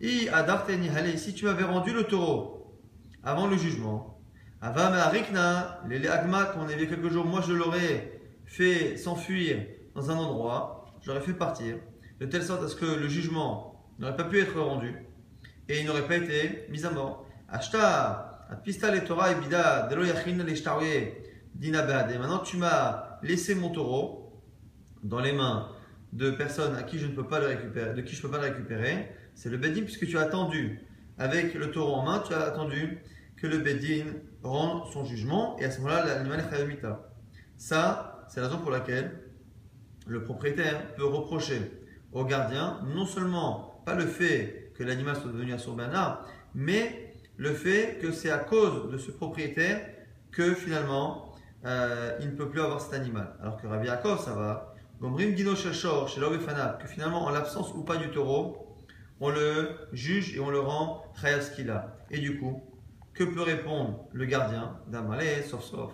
si 0.00 1.34
tu 1.34 1.44
m'avais 1.44 1.64
rendu 1.64 1.92
le 1.92 2.04
taureau 2.04 2.78
avant 3.22 3.46
le 3.46 3.56
jugement, 3.56 4.19
Rikna, 4.62 5.80
les 5.88 6.06
Agma 6.06 6.44
qu'on 6.46 6.62
avait 6.62 6.86
quelques 6.86 7.10
jours, 7.10 7.24
moi 7.24 7.40
je 7.46 7.52
l'aurais 7.52 8.20
fait 8.44 8.96
s'enfuir 8.96 9.58
dans 9.94 10.10
un 10.10 10.16
endroit, 10.16 10.92
j'aurais 11.02 11.20
fait 11.20 11.32
partir, 11.32 11.76
de 12.20 12.26
telle 12.26 12.42
sorte 12.42 12.62
à 12.62 12.68
ce 12.68 12.76
que 12.76 12.84
le 12.84 13.08
jugement 13.08 13.90
n'aurait 13.98 14.16
pas 14.16 14.24
pu 14.24 14.38
être 14.38 14.60
rendu 14.60 14.94
et 15.68 15.80
il 15.80 15.86
n'aurait 15.86 16.06
pas 16.06 16.16
été 16.16 16.66
mis 16.68 16.84
à 16.84 16.90
mort. 16.90 17.26
Ashta, 17.48 18.46
Atpista 18.50 18.90
le 18.90 19.02
Torah 19.02 19.32
et 19.32 19.34
Delo 19.36 20.04
Yachin 20.04 20.36
le 20.36 20.52
Et 21.62 22.18
maintenant 22.18 22.40
tu 22.40 22.56
m'as 22.56 23.18
laissé 23.22 23.54
mon 23.54 23.70
taureau 23.70 24.42
dans 25.02 25.20
les 25.20 25.32
mains 25.32 25.68
de 26.12 26.30
personnes 26.30 26.74
à 26.76 26.82
qui 26.82 26.98
je 26.98 27.06
ne 27.06 27.12
peux 27.12 27.26
pas 27.26 27.40
le 27.40 27.46
récupérer, 27.46 27.94
de 27.94 28.00
qui 28.02 28.14
je 28.14 28.20
peux 28.20 28.30
pas 28.30 28.38
le 28.38 28.52
récupérer. 28.52 29.10
C'est 29.34 29.48
le 29.48 29.56
Bedin 29.56 29.82
puisque 29.82 30.06
tu 30.06 30.18
as 30.18 30.22
attendu 30.22 30.80
avec 31.16 31.54
le 31.54 31.70
taureau 31.70 31.94
en 31.94 32.04
main, 32.04 32.22
tu 32.26 32.34
as 32.34 32.42
attendu 32.42 32.98
que 33.36 33.46
le 33.46 33.58
Bedin 33.58 34.04
rende 34.42 34.90
son 34.92 35.04
jugement 35.04 35.56
et 35.58 35.64
à 35.64 35.70
ce 35.70 35.80
moment-là, 35.80 36.04
l'animal 36.04 36.40
est 36.40 36.50
khayamita. 36.50 37.12
Ça, 37.56 38.24
c'est 38.28 38.40
la 38.40 38.46
raison 38.46 38.60
pour 38.60 38.70
laquelle 38.70 39.20
le 40.06 40.22
propriétaire 40.24 40.94
peut 40.94 41.04
reprocher 41.04 41.60
au 42.12 42.24
gardien 42.24 42.80
non 42.94 43.06
seulement 43.06 43.82
pas 43.84 43.94
le 43.94 44.06
fait 44.06 44.72
que 44.74 44.82
l'animal 44.82 45.16
soit 45.16 45.30
devenu 45.30 45.52
un 45.52 45.58
surbana, 45.58 46.22
mais 46.54 47.14
le 47.36 47.52
fait 47.52 47.98
que 48.00 48.12
c'est 48.12 48.30
à 48.30 48.38
cause 48.38 48.90
de 48.90 48.98
ce 48.98 49.10
propriétaire 49.10 49.86
que 50.30 50.54
finalement 50.54 51.34
euh, 51.64 52.16
il 52.20 52.30
ne 52.30 52.36
peut 52.36 52.48
plus 52.48 52.60
avoir 52.60 52.80
cet 52.80 52.94
animal. 52.94 53.34
Alors 53.40 53.56
que 53.60 53.66
Rabbi 53.66 53.86
Yaakov, 53.86 54.24
ça 54.24 54.34
va. 54.34 54.74
Gomrim 55.00 55.34
Dino 55.34 55.54
Shashor, 55.54 56.08
chez 56.08 56.20
que 56.20 56.86
finalement 56.86 57.24
en 57.24 57.30
l'absence 57.30 57.72
ou 57.74 57.82
pas 57.82 57.96
du 57.96 58.10
taureau, 58.10 58.76
on 59.20 59.30
le 59.30 59.70
juge 59.92 60.36
et 60.36 60.40
on 60.40 60.50
le 60.50 60.60
rend 60.60 61.04
Chayaskila. 61.20 61.96
Et 62.10 62.18
du 62.18 62.38
coup, 62.38 62.62
que 63.14 63.24
peut 63.24 63.42
répondre 63.42 64.08
le 64.12 64.24
gardien 64.24 64.78
d'Amalé, 64.88 65.42
sauf 65.42 65.62
sauf 65.62 65.92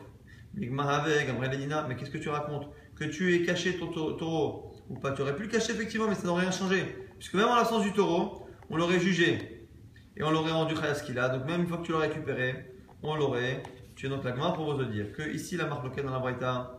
mais 0.56 1.96
qu'est-ce 1.96 2.10
que 2.10 2.18
tu 2.18 2.28
racontes? 2.30 2.68
Que 2.94 3.04
tu 3.04 3.34
aies 3.34 3.44
caché 3.44 3.76
ton 3.76 3.88
taureau 3.88 4.74
ou 4.88 4.98
pas 4.98 5.12
Tu 5.12 5.20
aurais 5.20 5.36
pu 5.36 5.42
le 5.42 5.48
cacher 5.48 5.72
effectivement, 5.72 6.08
mais 6.08 6.14
ça 6.14 6.26
n'aurait 6.26 6.42
rien 6.42 6.50
changé. 6.50 6.82
Puisque 7.18 7.34
même 7.34 7.48
en 7.48 7.56
l'absence 7.56 7.82
du 7.82 7.92
taureau, 7.92 8.48
on 8.70 8.76
l'aurait 8.76 9.00
jugé 9.00 9.68
et 10.16 10.22
on 10.22 10.30
l'aurait 10.30 10.52
rendu 10.52 10.74
Chayaskila. 10.74 11.28
Donc 11.28 11.46
même 11.46 11.62
une 11.62 11.66
fois 11.66 11.78
que 11.78 11.82
tu 11.82 11.92
l'aurais 11.92 12.08
récupéré, 12.08 12.74
on 13.02 13.16
l'aurait. 13.16 13.62
Tu 13.96 14.06
es 14.06 14.08
donc 14.08 14.24
la 14.24 14.32
pour 14.32 14.52
propose 14.54 14.78
de 14.78 14.84
dire 14.84 15.12
que 15.12 15.22
ici 15.22 15.56
la 15.56 15.66
marque 15.66 15.84
locale 15.84 16.06
dans 16.06 16.12
la 16.12 16.18
Braïta, 16.18 16.78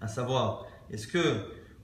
à 0.00 0.08
savoir, 0.08 0.66
est-ce 0.90 1.06
que 1.06 1.18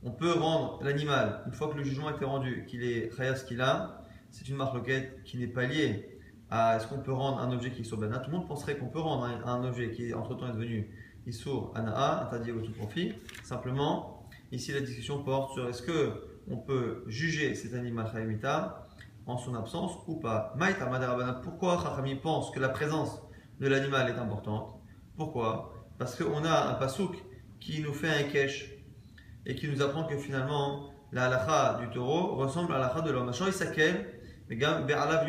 on 0.02 0.10
peut 0.10 0.32
rendre 0.32 0.82
l'animal, 0.82 1.42
une 1.46 1.52
fois 1.52 1.68
que 1.68 1.76
le 1.76 1.84
jugement 1.84 2.08
a 2.08 2.12
été 2.12 2.24
rendu, 2.24 2.64
qu'il 2.66 2.82
est 2.82 3.14
Chayaskila, 3.14 4.02
c'est 4.30 4.48
une 4.48 4.56
marque 4.56 4.74
locale 4.74 5.12
qui 5.24 5.36
n'est 5.36 5.46
pas 5.46 5.66
liée 5.66 6.09
est-ce 6.50 6.86
qu'on 6.88 6.98
peut 6.98 7.12
rendre 7.12 7.40
un 7.40 7.52
objet 7.52 7.70
qui 7.70 7.82
est 7.82 7.96
Bana 7.96 8.18
Tout 8.18 8.30
le 8.30 8.38
monde 8.38 8.48
penserait 8.48 8.76
qu'on 8.76 8.88
peut 8.88 9.00
rendre 9.00 9.24
un, 9.24 9.64
objet 9.64 9.90
qui 9.92 10.12
entre-temps 10.12 10.48
est 10.48 10.52
devenu 10.52 10.90
Issour 11.26 11.72
Anaa, 11.76 12.24
interdit 12.24 12.50
au 12.50 12.60
tout 12.60 12.72
profit. 12.72 13.12
Simplement, 13.44 14.28
ici 14.50 14.72
la 14.72 14.80
discussion 14.80 15.22
porte 15.22 15.54
sur 15.54 15.68
est-ce 15.68 15.82
que 15.82 16.40
on 16.50 16.56
peut 16.56 17.04
juger 17.06 17.54
cet 17.54 17.74
animal 17.74 18.10
Chayimita 18.12 18.88
en 19.26 19.36
son 19.38 19.54
absence 19.54 19.92
ou 20.08 20.16
pas. 20.16 20.52
Maïta 20.56 20.86
pourquoi 21.42 21.80
Chachami 21.82 22.16
pense 22.16 22.50
que 22.50 22.58
la 22.58 22.68
présence 22.68 23.22
de 23.60 23.68
l'animal 23.68 24.08
est 24.08 24.18
importante? 24.18 24.74
Pourquoi? 25.16 25.74
Parce 25.98 26.16
qu'on 26.16 26.44
a 26.44 26.70
un 26.70 26.74
pasouk 26.74 27.22
qui 27.60 27.80
nous 27.80 27.92
fait 27.92 28.08
un 28.08 28.24
kesh 28.24 28.74
et 29.46 29.54
qui 29.54 29.68
nous 29.68 29.82
apprend 29.82 30.04
que 30.04 30.16
finalement 30.16 30.90
la 31.12 31.26
halacha 31.26 31.78
du 31.80 31.90
taureau 31.90 32.34
ressemble 32.36 32.72
à 32.72 32.78
la 32.78 32.86
halacha 32.86 33.02
de 33.02 33.10
l'homme. 33.12 33.32
Isakel 34.50 34.84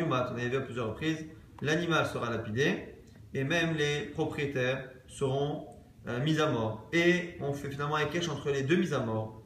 on 0.08 0.12
avait 0.12 0.48
vu 0.48 0.56
à 0.56 0.60
plusieurs 0.60 0.88
reprises, 0.88 1.24
l'animal 1.60 2.06
sera 2.06 2.30
lapidé 2.30 2.96
et 3.34 3.44
même 3.44 3.74
les 3.76 4.06
propriétaires 4.06 4.88
seront 5.06 5.66
euh, 6.08 6.22
mis 6.24 6.40
à 6.40 6.50
mort. 6.50 6.88
Et 6.92 7.36
on 7.40 7.52
fait 7.52 7.70
finalement 7.70 7.96
un 7.96 8.06
cache 8.06 8.28
entre 8.28 8.50
les 8.50 8.62
deux 8.62 8.76
mises 8.76 8.94
à 8.94 9.00
mort. 9.00 9.42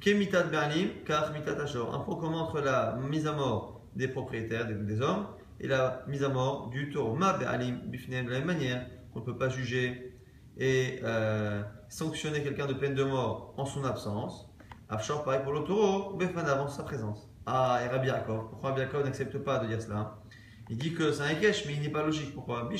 Kemitat 0.00 0.44
Berlim, 0.44 0.88
car 1.06 1.32
mitat 1.32 1.52
Un 1.92 1.98
point 2.00 2.16
commun 2.16 2.40
entre 2.40 2.60
la 2.60 2.96
mise 3.08 3.26
à 3.26 3.32
mort 3.32 3.80
des 3.96 4.08
propriétaires, 4.08 4.66
des, 4.66 5.00
hommes, 5.00 5.26
et 5.58 5.66
la 5.66 6.04
mise 6.06 6.22
à 6.22 6.28
mort 6.28 6.68
du 6.70 6.90
taureau. 6.90 7.14
Ma 7.14 7.32
Berlim, 7.32 7.80
de 7.90 8.14
la 8.14 8.38
même 8.38 8.44
manière 8.44 8.86
qu'on 9.12 9.20
ne 9.20 9.24
peut 9.24 9.36
pas 9.36 9.48
juger 9.48 10.14
et 10.56 11.00
euh, 11.02 11.62
sanctionner 11.88 12.42
quelqu'un 12.42 12.66
de 12.66 12.74
peine 12.74 12.94
de 12.94 13.04
mort 13.04 13.54
en 13.56 13.64
son 13.64 13.84
absence. 13.84 14.46
Afshor, 14.88 15.24
pareil 15.24 15.40
pour 15.42 15.52
le 15.52 15.64
taureau, 15.64 16.16
Befan 16.16 16.46
avant 16.46 16.68
sa 16.68 16.82
présence. 16.82 17.29
Ah, 17.52 17.80
et 17.84 17.88
Rabbi 17.88 18.06
Yaakov. 18.06 18.48
Pourquoi 18.48 18.68
Rabbi 18.68 18.82
Yaakov 18.82 19.04
n'accepte 19.04 19.36
pas 19.38 19.58
de 19.58 19.66
dire 19.66 19.82
cela 19.82 20.20
Il 20.68 20.76
dit 20.76 20.94
que 20.94 21.10
c'est 21.10 21.24
un 21.24 21.34
kesh, 21.34 21.66
mais 21.66 21.74
il 21.74 21.80
n'est 21.80 21.88
pas 21.88 22.04
logique. 22.04 22.32
Pourquoi? 22.32 22.70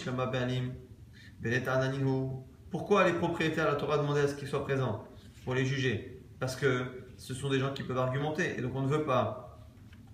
Pourquoi 2.71 3.05
les 3.05 3.15
propriétaires 3.15 3.67
de 3.67 3.71
la 3.73 3.77
Torah 3.77 3.99
demandaient 3.99 4.21
à 4.21 4.29
ce 4.29 4.37
qu'ils 4.37 4.47
soient 4.47 4.65
présents 4.65 5.09
Pour 5.43 5.57
les 5.57 5.65
juger? 5.65 6.23
Parce 6.39 6.55
que 6.55 6.85
ce 7.17 7.35
sont 7.35 7.50
des 7.50 7.59
gens 7.59 7.73
qui 7.73 7.83
peuvent 7.83 7.99
argumenter. 7.99 8.55
Et 8.57 8.62
donc 8.62 8.77
on 8.77 8.83
ne 8.83 8.87
veut 8.87 9.03
pas 9.03 9.59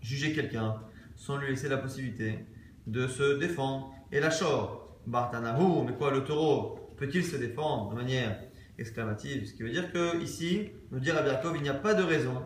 juger 0.00 0.32
quelqu'un 0.32 0.76
sans 1.16 1.36
lui 1.36 1.48
laisser 1.48 1.68
la 1.68 1.76
possibilité 1.76 2.46
de 2.86 3.06
se 3.08 3.38
défendre. 3.38 3.92
Et 4.10 4.20
la 4.20 4.30
shor, 4.30 4.96
Bartanahu, 5.06 5.84
mais 5.84 5.92
quoi, 5.92 6.10
le 6.10 6.24
taureau, 6.24 6.94
peut-il 6.96 7.26
se 7.26 7.36
défendre 7.36 7.90
de 7.90 7.96
manière 7.96 8.40
exclamative? 8.78 9.44
Ce 9.48 9.52
qui 9.52 9.64
veut 9.64 9.70
dire 9.70 9.92
que 9.92 10.18
ici, 10.22 10.70
nous 10.92 10.98
dire 10.98 11.14
à 11.18 11.26
Yaakov, 11.26 11.56
il 11.56 11.62
n'y 11.62 11.68
a 11.68 11.74
pas 11.74 11.92
de 11.92 12.02
raison 12.02 12.42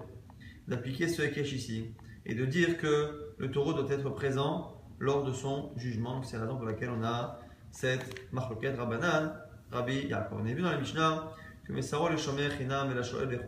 d'appliquer 0.70 1.08
ce 1.08 1.20
Hekesh 1.22 1.52
ici 1.52 1.94
et 2.24 2.34
de 2.34 2.46
dire 2.46 2.78
que 2.78 3.34
le 3.38 3.50
taureau 3.50 3.74
doit 3.74 3.90
être 3.90 4.08
présent 4.10 4.80
lors 4.98 5.24
de 5.24 5.32
son 5.32 5.72
jugement. 5.76 6.22
C'est 6.22 6.36
la 6.36 6.44
raison 6.44 6.56
pour 6.56 6.64
laquelle 6.64 6.90
on 6.90 7.02
a 7.02 7.40
cette 7.70 8.32
marloquette 8.32 8.78
Rabbanan, 8.78 9.34
Rabbi 9.72 10.06
Yaakov. 10.06 10.40
On 10.40 10.46
a 10.46 10.52
vu 10.52 10.62
dans 10.62 10.70
la 10.70 10.78
Mishnah 10.78 11.32
que 11.66 11.72
Messaro 11.72 12.08
le 12.08 12.16
Shomer 12.16 12.48
Chinam 12.56 12.90
et 12.90 12.94
la 12.94 13.02
Shoel 13.02 13.40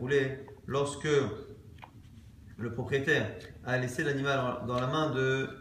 lorsque 0.67 1.07
le 2.57 2.73
propriétaire 2.73 3.35
a 3.65 3.77
laissé 3.77 4.03
l'animal 4.03 4.65
dans 4.67 4.79
la 4.79 4.87
main 4.87 5.13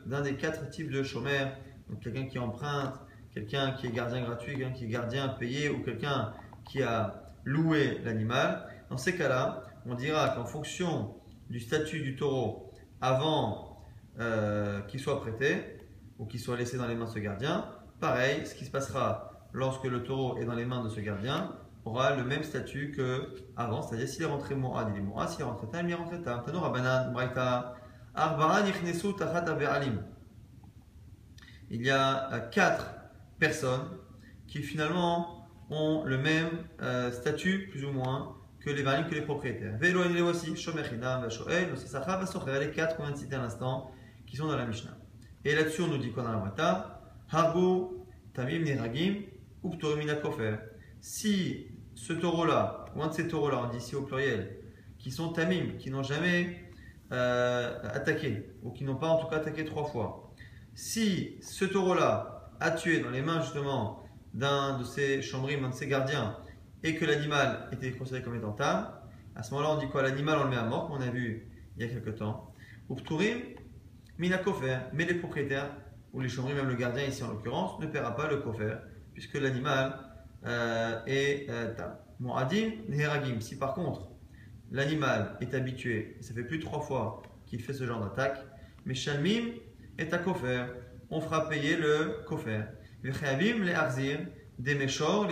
d'un 0.07 0.21
des 0.21 0.35
quatre 0.35 0.69
types 0.69 0.90
de 0.90 1.02
Shomer, 1.02 1.47
donc 1.88 2.00
quelqu'un 2.00 2.26
qui 2.26 2.38
emprunte 2.38 2.95
quelqu'un 3.35 3.73
qui 3.73 3.87
est 3.87 3.92
gardien 3.92 4.23
gratuit, 4.23 4.57
quelqu'un 4.57 4.73
qui 4.73 4.85
est 4.85 4.88
gardien 4.88 5.28
payé 5.28 5.71
ou 5.71 5.83
quelqu'un 5.83 6.33
qui 6.64 6.83
a 6.83 7.25
loué 7.45 7.99
l'animal, 8.04 8.69
dans 8.90 8.97
ces 8.97 9.16
cas-là, 9.16 9.62
on 9.87 9.95
dira 9.95 10.28
qu'en 10.31 10.45
fonction 10.45 11.14
du 11.52 11.61
statut 11.61 12.00
du 12.00 12.16
taureau 12.16 12.73
avant 13.02 13.85
euh, 14.18 14.80
qu'il 14.82 14.99
soit 14.99 15.21
prêté 15.21 15.78
ou 16.18 16.25
qu'il 16.25 16.40
soit 16.40 16.56
laissé 16.56 16.78
dans 16.78 16.88
les 16.88 16.94
mains 16.94 17.04
de 17.04 17.11
ce 17.11 17.18
gardien, 17.18 17.66
pareil, 18.00 18.47
ce 18.47 18.54
qui 18.54 18.64
se 18.64 18.71
passera 18.71 19.49
lorsque 19.52 19.85
le 19.85 20.02
taureau 20.02 20.38
est 20.38 20.47
dans 20.47 20.54
les 20.54 20.64
mains 20.64 20.82
de 20.82 20.88
ce 20.88 21.00
gardien 21.00 21.54
aura 21.85 22.16
le 22.16 22.25
même 22.25 22.42
statut 22.42 22.92
que 22.92 23.35
avant, 23.54 23.82
c'est-à-dire 23.82 24.09
s'il 24.09 24.23
est 24.23 24.26
rentré 24.26 24.54
Mourad, 24.54 24.88
il 24.94 24.99
est 24.99 25.02
Mourad, 25.02 25.28
s'il 25.28 25.42
est 25.42 25.44
rentré 25.44 25.66
Tam, 25.71 25.87
il 25.87 25.92
est 25.92 25.94
rentré 25.94 26.23
Tam. 26.23 26.42
Tano 26.42 26.61
Rabbanan, 26.61 27.12
Braïta, 27.12 27.75
Arbara 28.14 28.62
Nichnesu 28.62 29.14
Tachat 29.14 29.44
Alim. 29.44 30.02
Il 31.68 31.82
y 31.85 31.90
a 31.90 32.32
euh, 32.32 32.40
quatre 32.49 32.94
personnes 33.38 33.88
qui 34.47 34.62
finalement 34.62 35.49
ont 35.68 36.02
le 36.04 36.16
même 36.16 36.49
euh, 36.80 37.11
statut, 37.11 37.68
plus 37.71 37.85
ou 37.85 37.92
moins, 37.92 38.37
que 38.64 38.71
les 38.71 38.83
valim, 38.83 39.09
que 39.09 39.14
les 39.14 39.23
propriétaires. 39.23 39.76
Velo 39.78 40.04
et 40.04 40.21
aussi, 40.21 40.57
Shomer 40.57 40.83
Hidam, 40.92 41.23
Vashoel, 41.23 41.76
Sacha, 41.76 42.16
Vasocher, 42.16 42.61
les 42.61 42.71
quatre 42.71 42.97
qu'on 42.97 43.04
vient 43.04 43.12
de 43.12 43.16
citer 43.16 43.35
à 43.35 43.40
l'instant, 43.40 43.90
qui 44.26 44.37
sont 44.37 44.47
dans 44.47 44.57
la 44.57 44.66
Mishnah. 44.66 44.97
Et 45.45 45.54
là-dessus, 45.54 45.83
on 45.83 45.88
nous 45.88 45.99
dit 45.99 46.12
quoi 46.12 46.23
dans 46.23 46.33
la 46.33 46.38
Braïta 46.38 47.02
Harbu, 47.31 47.97
Tamim, 48.35 48.61
Niragim, 48.61 49.23
Uptorimina 49.64 50.14
Kofer. 50.14 50.57
Si 51.00 51.66
ce 51.95 52.12
taureau-là, 52.12 52.85
ou 52.95 53.02
un 53.02 53.09
de 53.09 53.12
ces 53.12 53.26
taureaux-là, 53.26 53.62
on 53.64 53.71
dit 53.71 53.78
ici 53.78 53.97
au 53.97 54.02
pluriel, 54.02 54.57
qui 54.99 55.11
sont 55.11 55.33
tamim, 55.33 55.76
qui 55.78 55.90
n'ont 55.90 56.02
jamais 56.04 56.64
euh, 57.12 57.76
attaqué, 57.92 58.50
ou 58.62 58.71
qui 58.71 58.85
n'ont 58.85 58.97
pas 58.97 59.09
en 59.09 59.19
tout 59.19 59.26
cas 59.26 59.37
attaqué 59.37 59.64
trois 59.64 59.85
fois, 59.85 60.33
si 60.75 61.38
ce 61.42 61.64
taureau-là 61.64 62.52
a 62.61 62.71
tué 62.71 63.00
dans 63.00 63.11
les 63.11 63.23
mains 63.23 63.40
justement 63.42 64.04
d'un 64.33 64.78
de 64.78 64.85
ces 64.85 65.21
chambrim, 65.21 65.64
un 65.64 65.71
de 65.71 65.75
ces 65.75 65.88
gardiens, 65.88 66.37
et 66.84 66.96
que 66.96 67.04
l'animal 67.04 67.68
était 67.72 67.92
considéré 67.92 68.22
comme 68.22 68.36
étant 68.36 68.52
tam, 68.52 68.88
à 69.34 69.42
ce 69.42 69.52
moment-là 69.52 69.74
on 69.74 69.78
dit 69.78 69.88
quoi? 69.88 70.02
L'animal 70.02 70.38
on 70.40 70.44
le 70.44 70.50
met 70.50 70.56
à 70.56 70.64
mort, 70.64 70.88
comme 70.88 70.98
on 70.98 71.00
a 71.00 71.10
vu 71.10 71.46
il 71.76 71.86
y 71.86 71.88
a 71.88 71.92
quelques 71.92 72.16
temps. 72.16 72.52
Ou 72.88 72.96
pturim, 72.96 73.38
minakofer, 74.18 74.78
mais 74.92 75.04
les 75.04 75.14
propriétaires, 75.14 75.70
ou 76.12 76.20
les 76.20 76.28
chambrim, 76.28 76.54
même 76.54 76.68
le 76.68 76.74
gardien 76.74 77.04
ici 77.04 77.22
en 77.22 77.28
l'occurrence, 77.28 77.80
ne 77.80 77.86
paiera 77.86 78.14
pas 78.14 78.28
le 78.28 78.38
kofer, 78.38 78.76
puisque 79.14 79.34
l'animal 79.34 79.98
euh, 80.44 81.00
et 81.06 81.46
euh, 81.48 81.72
Mu'adim, 82.20 82.72
Neheragim. 82.88 83.40
Si 83.40 83.56
par 83.56 83.74
contre 83.74 84.08
l'animal 84.70 85.36
est 85.40 85.54
habitué, 85.54 86.16
ça 86.20 86.34
fait 86.34 86.44
plus 86.44 86.58
de 86.58 86.64
trois 86.64 86.80
fois 86.80 87.22
qu'il 87.46 87.60
fait 87.60 87.72
ce 87.72 87.86
genre 87.86 88.00
d'attaque, 88.00 88.38
mais 88.84 88.94
Shalmim 88.94 89.52
est 89.98 90.12
à 90.12 90.18
Kofer, 90.18 90.64
on 91.10 91.20
fera 91.20 91.48
payer 91.48 91.76
le 91.76 92.24
Kofer. 92.26 92.62
les 93.02 93.74
Arzir, 93.74 94.20
des 94.58 94.74
Meshor, 94.74 95.28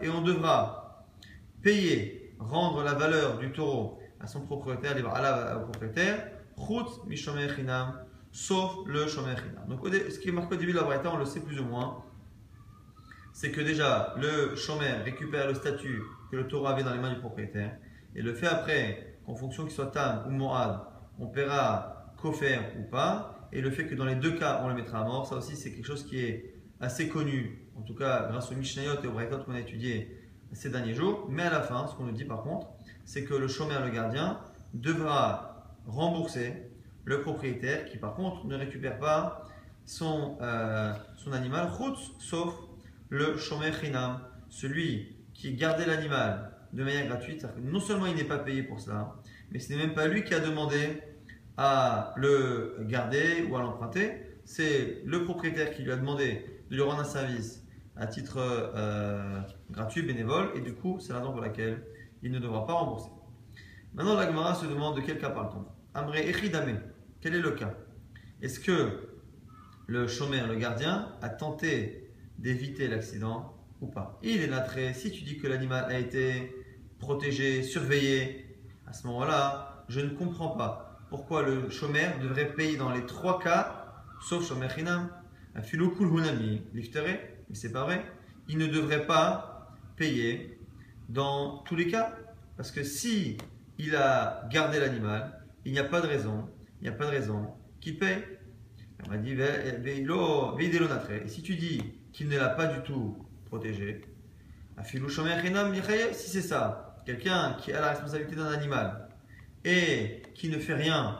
Et 0.00 0.08
on 0.08 0.22
devra 0.22 0.81
payer, 1.62 2.34
rendre 2.38 2.82
la 2.82 2.94
valeur 2.94 3.38
du 3.38 3.52
taureau 3.52 3.98
à 4.20 4.26
son 4.26 4.40
propriétaire, 4.40 4.96
au 4.96 5.64
propriétaire, 5.64 6.28
Chut 6.56 7.06
Mishomer 7.06 7.48
Chinam, 7.54 8.04
sauf 8.30 8.86
le 8.86 9.06
Shomer 9.06 9.34
Chinam. 9.36 9.68
Donc 9.68 9.86
ce 9.86 10.18
qui 10.18 10.28
est 10.28 10.32
marqué 10.32 10.54
au 10.54 10.58
début 10.58 10.72
de 10.72 10.78
la 10.78 10.84
Braïta, 10.84 11.12
on 11.12 11.18
le 11.18 11.24
sait 11.24 11.40
plus 11.40 11.58
ou 11.58 11.64
moins 11.64 12.04
c'est 13.32 13.50
que 13.50 13.60
déjà 13.60 14.14
le 14.18 14.54
chômeur 14.56 15.04
récupère 15.04 15.48
le 15.48 15.54
statut 15.54 16.02
que 16.30 16.36
le 16.36 16.46
taureau 16.46 16.66
avait 16.66 16.82
dans 16.82 16.92
les 16.92 16.98
mains 16.98 17.12
du 17.12 17.18
propriétaire 17.18 17.76
et 18.14 18.22
le 18.22 18.34
fait 18.34 18.46
après 18.46 19.16
qu'en 19.24 19.34
fonction 19.34 19.64
qu'il 19.64 19.72
soit 19.72 19.86
tam 19.86 20.24
ou 20.26 20.30
morad, 20.30 20.80
on 21.18 21.26
paiera 21.26 22.12
kofer 22.20 22.58
ou 22.78 22.82
pas 22.90 23.48
et 23.52 23.60
le 23.60 23.70
fait 23.70 23.86
que 23.86 23.94
dans 23.94 24.04
les 24.04 24.16
deux 24.16 24.32
cas 24.32 24.60
on 24.64 24.68
le 24.68 24.74
mettra 24.74 25.00
à 25.00 25.04
mort, 25.04 25.26
ça 25.26 25.36
aussi 25.36 25.56
c'est 25.56 25.72
quelque 25.72 25.86
chose 25.86 26.04
qui 26.04 26.20
est 26.20 26.54
assez 26.80 27.08
connu, 27.08 27.66
en 27.76 27.82
tout 27.82 27.94
cas 27.94 28.28
grâce 28.30 28.52
au 28.52 28.54
Mishnayot 28.54 29.02
et 29.02 29.06
au 29.06 29.12
Braithot 29.12 29.38
qu'on 29.44 29.54
a 29.54 29.60
étudié 29.60 30.18
ces 30.52 30.70
derniers 30.70 30.94
jours. 30.94 31.26
Mais 31.28 31.42
à 31.42 31.50
la 31.50 31.62
fin, 31.62 31.86
ce 31.86 31.94
qu'on 31.94 32.04
nous 32.04 32.12
dit 32.12 32.24
par 32.24 32.42
contre, 32.42 32.68
c'est 33.04 33.24
que 33.24 33.34
le 33.34 33.48
chômeur, 33.48 33.84
le 33.84 33.90
gardien, 33.90 34.38
devra 34.74 35.66
rembourser 35.86 36.70
le 37.04 37.20
propriétaire 37.22 37.86
qui 37.86 37.98
par 37.98 38.14
contre 38.14 38.46
ne 38.46 38.56
récupère 38.56 38.98
pas 38.98 39.44
son, 39.84 40.38
euh, 40.40 40.92
son 41.16 41.32
animal, 41.32 41.68
sauf 42.18 42.54
le 43.08 43.36
Shomer 43.36 43.72
Chinam, 43.72 44.20
celui 44.48 45.16
qui 45.34 45.54
gardait 45.54 45.86
l'animal 45.86 46.52
de 46.72 46.84
manière 46.84 47.06
gratuite, 47.06 47.46
non 47.60 47.80
seulement 47.80 48.06
il 48.06 48.14
n'est 48.14 48.24
pas 48.24 48.38
payé 48.38 48.62
pour 48.62 48.80
cela, 48.80 49.14
mais 49.50 49.58
ce 49.58 49.70
n'est 49.70 49.78
même 49.78 49.94
pas 49.94 50.06
lui 50.06 50.24
qui 50.24 50.34
a 50.34 50.40
demandé 50.40 51.02
à 51.56 52.14
le 52.16 52.78
garder 52.82 53.46
ou 53.50 53.56
à 53.56 53.60
l'emprunter, 53.60 54.38
c'est 54.44 55.02
le 55.04 55.24
propriétaire 55.24 55.74
qui 55.74 55.82
lui 55.82 55.92
a 55.92 55.96
demandé 55.96 56.46
de 56.70 56.76
lui 56.76 56.82
rendre 56.82 57.00
un 57.00 57.04
service 57.04 57.61
à 57.96 58.06
titre 58.06 58.36
euh, 58.38 59.40
gratuit, 59.70 60.02
bénévole, 60.02 60.50
et 60.54 60.60
du 60.60 60.74
coup, 60.74 60.98
c'est 61.00 61.12
la 61.12 61.20
raison 61.20 61.32
pour 61.32 61.40
laquelle 61.40 61.84
il 62.22 62.32
ne 62.32 62.38
devra 62.38 62.66
pas 62.66 62.72
rembourser. 62.74 63.10
Maintenant, 63.94 64.14
la 64.14 64.26
Gemara 64.26 64.54
se 64.54 64.66
demande 64.66 64.96
de 64.96 65.02
quel 65.02 65.18
cas 65.18 65.30
parle-t-on? 65.30 65.66
Amré 65.94 66.28
Echidame, 66.28 66.80
quel 67.20 67.34
est 67.34 67.40
le 67.40 67.50
cas? 67.50 67.74
Est-ce 68.40 68.60
que 68.60 69.08
le 69.86 70.08
chômeur, 70.08 70.46
le 70.46 70.54
gardien, 70.54 71.12
a 71.20 71.28
tenté 71.28 72.10
d'éviter 72.38 72.88
l'accident 72.88 73.54
ou 73.80 73.86
pas? 73.86 74.18
Il 74.22 74.40
est 74.40 74.48
natré. 74.48 74.94
Si 74.94 75.10
tu 75.10 75.22
dis 75.24 75.36
que 75.36 75.46
l'animal 75.46 75.84
a 75.92 75.98
été 75.98 76.56
protégé, 76.98 77.62
surveillé, 77.62 78.56
à 78.86 78.92
ce 78.92 79.06
moment-là, 79.08 79.84
je 79.88 80.00
ne 80.00 80.10
comprends 80.10 80.56
pas 80.56 81.00
pourquoi 81.10 81.42
le 81.42 81.68
chômeur 81.68 82.18
devrait 82.20 82.54
payer 82.54 82.78
dans 82.78 82.90
les 82.90 83.04
trois 83.04 83.38
cas, 83.38 84.04
sauf 84.22 84.48
chômeur 84.48 84.70
liftere, 86.72 87.31
c'est 87.56 87.72
pas 87.72 87.84
vrai. 87.84 88.04
Il 88.48 88.58
ne 88.58 88.66
devrait 88.66 89.06
pas 89.06 89.76
payer 89.96 90.58
dans 91.08 91.58
tous 91.58 91.76
les 91.76 91.86
cas. 91.86 92.16
Parce 92.56 92.70
que 92.70 92.82
si 92.82 93.38
il 93.78 93.96
a 93.96 94.46
gardé 94.50 94.78
l'animal, 94.80 95.42
il 95.64 95.72
n'y 95.72 95.78
a 95.78 95.84
pas 95.84 96.00
de 96.00 96.06
raison, 96.06 96.48
il 96.80 96.84
n'y 96.84 96.88
a 96.88 96.92
pas 96.92 97.06
de 97.06 97.10
raison 97.10 97.54
qu'il 97.80 97.98
paye. 97.98 98.18
On 99.04 99.10
m'a 99.10 99.16
dit, 99.16 99.32
et 99.32 101.28
si 101.28 101.42
tu 101.42 101.56
dis 101.56 101.82
qu'il 102.12 102.28
ne 102.28 102.38
l'a 102.38 102.50
pas 102.50 102.66
du 102.66 102.82
tout 102.82 103.16
protégé. 103.46 104.02
Si 104.84 106.30
c'est 106.30 106.40
ça, 106.40 107.02
quelqu'un 107.04 107.56
qui 107.60 107.72
a 107.72 107.80
la 107.80 107.90
responsabilité 107.90 108.36
d'un 108.36 108.50
animal 108.50 109.08
et 109.64 110.22
qui 110.34 110.48
ne 110.48 110.58
fait 110.58 110.74
rien 110.74 111.18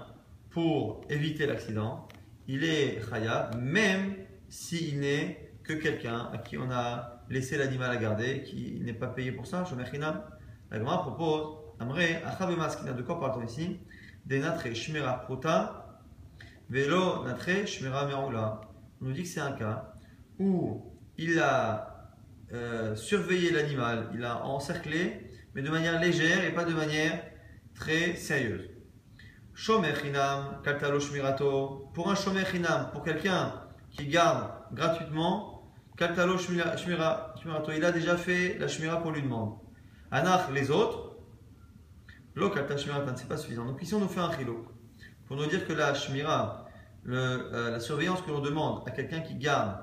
pour 0.50 1.04
éviter 1.08 1.46
l'accident, 1.46 2.08
il 2.46 2.64
est 2.64 3.00
chaya, 3.08 3.50
même 3.58 4.14
s'il 4.48 5.00
n'est 5.00 5.51
que 5.64 5.72
quelqu'un 5.74 6.30
à 6.32 6.38
qui 6.38 6.58
on 6.58 6.70
a 6.70 7.22
laissé 7.30 7.56
l'animal 7.56 7.90
à 7.90 7.96
garder, 7.96 8.42
qui 8.42 8.80
n'est 8.80 8.92
pas 8.92 9.08
payé 9.08 9.32
pour 9.32 9.46
ça. 9.46 9.64
La 10.70 10.78
Gemara 10.78 11.02
propose, 11.02 11.58
Amré, 11.78 12.22
de 12.22 13.02
quoi 13.02 13.18
parle-t-on 13.18 13.44
ici 13.44 13.80
Des 14.24 14.38
natre 14.38 14.72
shmira 14.72 15.24
prota, 15.24 16.00
velo 16.70 17.24
natre 17.24 17.66
shmira 17.66 18.06
meroula. 18.06 18.60
On 19.00 19.06
nous 19.06 19.12
dit 19.12 19.22
que 19.22 19.28
c'est 19.28 19.40
un 19.40 19.52
cas 19.52 19.92
où 20.38 20.92
il 21.18 21.38
a 21.40 22.14
euh, 22.52 22.94
surveillé 22.94 23.50
l'animal, 23.50 24.10
il 24.14 24.24
a 24.24 24.44
encerclé, 24.44 25.30
mais 25.54 25.62
de 25.62 25.70
manière 25.70 26.00
légère 26.00 26.44
et 26.44 26.52
pas 26.52 26.64
de 26.64 26.72
manière 26.72 27.22
très 27.74 28.14
sérieuse. 28.16 28.68
Shomer 29.54 29.94
chinam, 29.94 30.60
kaltalo 30.62 31.00
shmirato. 31.00 31.90
Pour 31.94 32.10
un 32.10 32.14
shomer 32.14 32.44
chinam, 32.44 32.90
pour 32.92 33.02
quelqu'un 33.02 33.54
qui 33.90 34.06
garde 34.06 34.50
gratuitement, 34.72 35.51
shmirato, 36.06 37.72
il 37.72 37.84
a 37.84 37.92
déjà 37.92 38.16
fait 38.16 38.58
la 38.58 38.68
shmira 38.68 39.00
pour 39.00 39.12
lui 39.12 39.22
demande. 39.22 39.54
Anach, 40.10 40.50
les 40.52 40.70
autres, 40.70 41.16
lo 42.34 42.50
kalta 42.50 42.76
shmiratan, 42.76 43.16
c'est 43.16 43.28
pas 43.28 43.36
suffisant. 43.36 43.64
Donc 43.64 43.82
ici 43.82 43.94
on 43.94 44.00
nous 44.00 44.08
fait 44.08 44.20
un 44.20 44.32
chilo. 44.32 44.66
Pour 45.26 45.36
nous 45.36 45.46
dire 45.46 45.66
que 45.66 45.72
la 45.72 45.94
shmira, 45.94 46.66
euh, 47.08 47.70
la 47.70 47.80
surveillance 47.80 48.22
que 48.22 48.30
l'on 48.30 48.40
demande 48.40 48.82
à 48.86 48.90
quelqu'un 48.90 49.20
qui 49.20 49.34
garde 49.34 49.78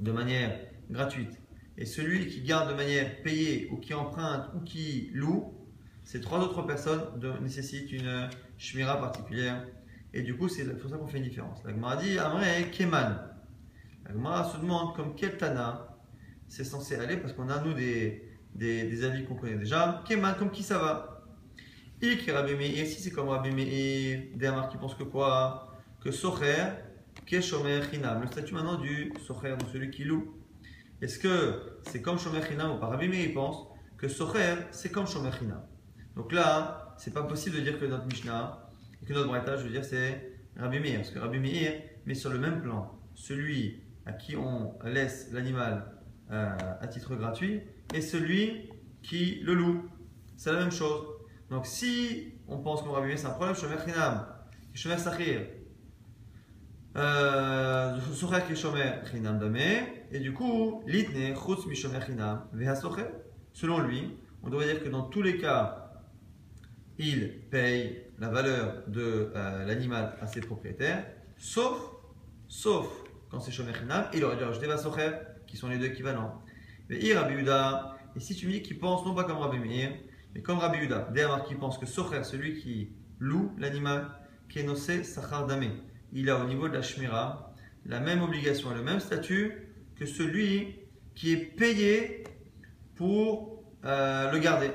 de 0.00 0.12
manière 0.12 0.58
gratuite 0.90 1.38
et 1.78 1.86
celui 1.86 2.28
qui 2.28 2.42
garde 2.42 2.70
de 2.70 2.74
manière 2.74 3.22
payée 3.22 3.68
ou 3.70 3.76
qui 3.76 3.94
emprunte 3.94 4.50
ou 4.54 4.60
qui 4.60 5.10
loue, 5.14 5.54
ces 6.04 6.20
trois 6.20 6.40
autres 6.40 6.62
personnes 6.62 7.02
nécessitent 7.40 7.92
une 7.92 8.28
shmira 8.58 9.00
particulière. 9.00 9.64
Et 10.14 10.22
du 10.22 10.36
coup, 10.36 10.48
c'est 10.48 10.64
pour 10.78 10.90
ça 10.90 10.96
qu'on 10.96 11.06
fait 11.06 11.18
une 11.18 11.24
différence. 11.24 11.62
La 11.64 11.70
Gemara 11.70 11.96
dit 11.96 12.18
Amre 12.18 12.70
Keman. 12.70 13.31
La 14.12 14.18
Gemara 14.18 14.44
se 14.44 14.58
demande 14.58 14.94
comme 14.94 15.14
quel 15.14 15.38
Tana 15.38 15.88
c'est 16.46 16.64
censé 16.64 16.96
aller 16.96 17.16
parce 17.16 17.32
qu'on 17.32 17.48
a 17.48 17.62
nous 17.62 17.72
des, 17.72 18.28
des, 18.54 19.04
avis 19.04 19.24
qu'on 19.24 19.36
connaît 19.36 19.56
déjà. 19.56 20.02
Keman, 20.06 20.34
comme 20.38 20.50
qui 20.50 20.62
ça 20.62 20.78
va? 20.78 21.24
Ik 22.02 22.30
Rabbi 22.30 22.54
Meir, 22.54 22.86
si 22.86 23.00
c'est 23.00 23.10
comme 23.10 23.28
Rabbi 23.28 23.52
Meir, 23.52 24.24
des 24.34 24.52
qui 24.70 24.76
pense 24.76 24.94
que 24.94 25.04
quoi? 25.04 25.72
Que 26.00 26.10
Socher, 26.10 26.64
Shomer 27.40 27.80
Chinam. 27.90 28.20
Le 28.20 28.26
statut 28.26 28.52
maintenant 28.52 28.74
du 28.74 29.14
Socher, 29.26 29.56
donc 29.56 29.70
celui 29.72 29.90
qui 29.90 30.04
loue. 30.04 30.36
Est-ce 31.00 31.18
que 31.18 31.78
c'est 31.84 32.02
comme 32.02 32.18
Shomer 32.18 32.42
Chinam 32.46 32.72
ou 32.72 32.78
pas? 32.78 32.88
Rabbi 32.88 33.06
il 33.06 33.32
pense 33.32 33.66
que 33.96 34.08
Socher, 34.08 34.56
c'est 34.72 34.92
comme 34.92 35.06
Shomer 35.06 35.30
Chinam. 35.38 35.62
Donc 36.16 36.32
là, 36.32 36.94
c'est 36.98 37.14
pas 37.14 37.22
possible 37.22 37.56
de 37.56 37.62
dire 37.62 37.80
que 37.80 37.86
notre 37.86 38.04
Mishnah 38.04 38.68
et 39.02 39.06
que 39.06 39.14
notre 39.14 39.28
Braïta, 39.28 39.56
je 39.56 39.62
veux 39.62 39.70
dire, 39.70 39.86
c'est 39.86 40.34
Rabbi 40.58 40.80
Meir. 40.80 40.96
Parce 40.96 41.10
que 41.10 41.18
Rabbi 41.18 41.38
Meir 41.38 41.80
met 42.04 42.14
sur 42.14 42.28
le 42.28 42.38
même 42.38 42.60
plan 42.60 42.98
celui 43.14 43.81
à 44.06 44.12
qui 44.12 44.36
on 44.36 44.74
laisse 44.84 45.30
l'animal 45.32 45.92
euh, 46.30 46.56
à 46.80 46.86
titre 46.86 47.14
gratuit 47.14 47.62
et 47.94 48.00
celui 48.00 48.70
qui 49.02 49.40
le 49.42 49.54
loue. 49.54 49.88
C'est 50.36 50.52
la 50.52 50.60
même 50.60 50.72
chose. 50.72 51.06
Donc 51.50 51.66
si 51.66 52.34
on 52.48 52.58
pense 52.58 52.82
qu'on 52.82 52.92
va 52.92 53.16
c'est 53.16 53.26
un 53.26 53.30
problème, 53.30 53.54
Shomer 53.54 53.76
Chinam, 53.84 54.26
Shomer 54.74 54.98
Sachir, 54.98 55.42
euh, 56.96 57.96
qui 58.48 58.56
Shomer 58.56 58.92
Chinam 59.10 59.38
Dame, 59.38 59.56
et 60.10 60.18
du 60.18 60.32
coup, 60.32 60.82
Litne 60.86 61.34
Chutz 61.34 61.66
Mi 61.66 61.76
Selon 63.54 63.80
lui, 63.80 64.16
on 64.42 64.50
devrait 64.50 64.66
dire 64.66 64.82
que 64.82 64.88
dans 64.88 65.02
tous 65.02 65.22
les 65.22 65.38
cas, 65.38 65.92
il 66.98 67.40
paye 67.50 68.04
la 68.18 68.28
valeur 68.28 68.82
de 68.88 69.32
euh, 69.34 69.64
l'animal 69.64 70.16
à 70.20 70.26
ses 70.26 70.40
propriétaires, 70.40 71.04
sauf, 71.36 71.78
sauf 72.48 72.86
quand 73.32 73.40
c'est 73.40 73.50
Shomer 73.50 73.72
Chinam, 73.72 74.04
il 74.12 74.22
aurait 74.24 74.36
dû 74.36 74.44
rajouter 74.44 74.66
Vasocher, 74.66 75.12
qui 75.46 75.56
sont 75.56 75.68
les 75.68 75.78
deux 75.78 75.86
équivalents. 75.86 76.42
Mais 76.88 76.98
Ir 76.98 77.26
et 78.14 78.20
si 78.20 78.36
tu 78.36 78.46
me 78.46 78.52
dis 78.52 78.62
qu'il 78.62 78.78
pense 78.78 79.06
non 79.06 79.14
pas 79.14 79.24
comme 79.24 79.38
Rabbi 79.38 79.58
Meir, 79.58 79.92
mais 80.34 80.42
comme 80.42 80.58
Rabbi 80.58 80.84
Uda, 80.84 81.08
derrière 81.14 81.42
qui 81.44 81.54
pense 81.54 81.78
que 81.78 81.86
Socher, 81.86 82.24
celui 82.24 82.60
qui 82.60 82.90
loue 83.18 83.50
l'animal, 83.58 84.10
Kenose 84.50 85.02
Sachar 85.02 85.46
Dame, 85.46 85.70
il 86.12 86.28
a 86.28 86.36
au 86.38 86.44
niveau 86.44 86.68
de 86.68 86.74
la 86.74 86.82
Shmira 86.82 87.54
la 87.86 88.00
même 88.00 88.20
obligation 88.20 88.70
et 88.70 88.74
le 88.74 88.82
même 88.82 89.00
statut 89.00 89.66
que 89.96 90.04
celui 90.04 90.76
qui 91.14 91.32
est 91.32 91.36
payé 91.36 92.24
pour 92.96 93.64
euh, 93.86 94.30
le 94.30 94.38
garder. 94.38 94.70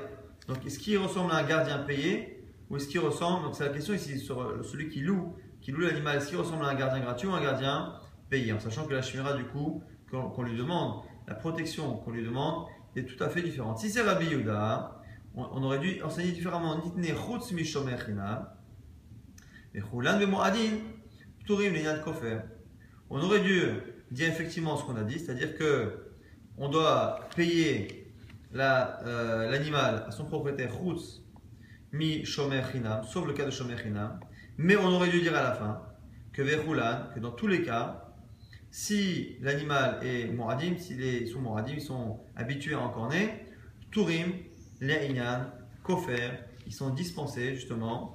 Donc 0.48 0.66
est-ce 0.66 0.80
qu'il 0.80 0.98
ressemble 0.98 1.30
à 1.30 1.36
un 1.36 1.44
gardien 1.44 1.78
payé 1.78 2.44
ou 2.70 2.76
est-ce 2.76 2.88
qu'il 2.88 3.00
ressemble, 3.00 3.44
donc 3.44 3.54
c'est 3.54 3.64
la 3.64 3.72
question 3.72 3.94
ici 3.94 4.18
sur 4.18 4.64
celui 4.64 4.88
qui 4.88 5.00
loue, 5.00 5.36
qui 5.60 5.70
loue 5.70 5.82
l'animal, 5.82 6.16
est-ce 6.16 6.28
qu'il 6.28 6.38
ressemble 6.38 6.64
à 6.64 6.68
un 6.68 6.74
gardien 6.74 7.00
gratuit 7.00 7.28
ou 7.28 7.32
un 7.32 7.40
gardien 7.40 7.94
payé 8.28 8.52
En 8.52 8.60
sachant 8.60 8.86
que 8.86 8.94
la 8.94 9.02
Shmira 9.02 9.34
du 9.34 9.44
coup, 9.44 9.82
qu'on 10.10 10.42
lui 10.42 10.56
demande, 10.56 11.02
la 11.26 11.34
protection 11.34 11.96
qu'on 11.96 12.10
lui 12.10 12.24
demande, 12.24 12.66
est 12.96 13.04
tout 13.04 13.22
à 13.22 13.28
fait 13.28 13.42
différente. 13.42 13.78
Si 13.78 13.90
c'est 13.90 14.02
Rabbi 14.02 14.26
Yuda, 14.26 15.02
on, 15.34 15.62
aurait 15.62 15.78
dû 15.78 16.02
enseigner 16.02 16.32
différemment. 16.32 16.82
Nitne 16.84 17.14
chutz 17.16 17.54
chinam. 17.64 18.48
Et 19.74 19.80
chulan 19.80 20.18
bemoadin, 20.18 20.78
turim 21.46 21.74
de 21.74 22.02
kofer. 22.02 22.40
On 23.10 23.20
aurait 23.20 23.40
dû 23.40 23.62
dire 24.10 24.28
effectivement 24.28 24.76
ce 24.76 24.84
qu'on 24.84 24.96
a 24.96 25.04
dit, 25.04 25.18
c'est-à-dire 25.18 25.56
que 25.56 26.06
on 26.56 26.68
doit 26.68 27.20
payer 27.36 28.12
euh, 28.54 29.50
l'animal 29.50 30.04
à 30.08 30.10
son 30.10 30.24
propriétaire 30.24 30.72
chutz 30.72 31.22
mi 31.92 32.24
shomer 32.24 32.62
sauf 33.04 33.26
le 33.26 33.32
cas 33.32 33.44
de 33.44 33.50
shomer. 33.50 33.76
Mais 34.56 34.76
on 34.76 34.88
aurait 34.88 35.10
dû 35.10 35.20
dire 35.20 35.36
à 35.36 35.42
la 35.42 35.52
fin 35.52 35.82
que 36.32 36.42
que 36.42 37.20
dans 37.20 37.32
tous 37.32 37.46
les 37.46 37.62
cas, 37.62 38.07
si 38.70 39.36
l'animal 39.40 39.98
est 40.02 40.26
moradim, 40.28 40.76
si 40.76 40.94
les 40.94 41.26
sont 41.26 41.40
moradim, 41.40 41.74
ils 41.74 41.80
sont 41.80 42.20
habitués 42.36 42.74
à 42.74 42.80
encorner, 42.80 43.46
tourim, 43.90 44.32
les 44.80 45.08
inyan, 45.08 45.46
kofer, 45.82 46.30
ils 46.66 46.74
sont 46.74 46.90
dispensés 46.90 47.54
justement 47.54 48.12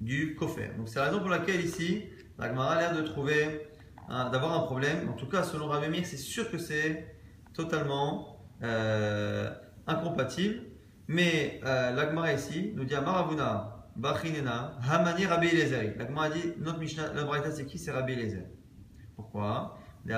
du 0.00 0.36
kofer. 0.36 0.70
Donc 0.76 0.88
c'est 0.88 0.98
la 0.98 1.06
raison 1.06 1.20
pour 1.20 1.28
laquelle 1.28 1.64
ici, 1.64 2.04
l'agmara 2.38 2.74
a 2.74 2.80
l'air 2.80 2.96
de 2.96 3.02
trouver, 3.02 3.68
d'avoir 4.08 4.62
un 4.62 4.66
problème. 4.66 5.08
En 5.08 5.14
tout 5.14 5.28
cas, 5.28 5.42
selon 5.42 5.66
Rabbi 5.66 6.04
c'est 6.04 6.16
sûr 6.16 6.50
que 6.50 6.58
c'est 6.58 7.16
totalement 7.52 8.38
euh, 8.62 9.50
incompatible. 9.86 10.62
Mais 11.06 11.60
euh, 11.64 11.90
l'agmara 11.90 12.32
ici 12.32 12.72
nous 12.74 12.84
dit 12.84 12.94
Maravuna, 12.94 13.86
Bachinena, 13.96 14.78
Hamani 14.88 15.26
Rabbi 15.26 15.48
Eliezer. 15.48 15.94
L'agmara 15.98 16.30
dit, 16.30 16.54
notre 16.58 16.78
Mishnah, 16.78 17.12
la 17.12 17.50
c'est 17.50 17.66
qui? 17.66 17.78
C'est 17.78 17.90
Rabbi 17.90 18.12
Eliezer. 18.14 18.44
Pourquoi? 19.16 19.78
On 20.06 20.10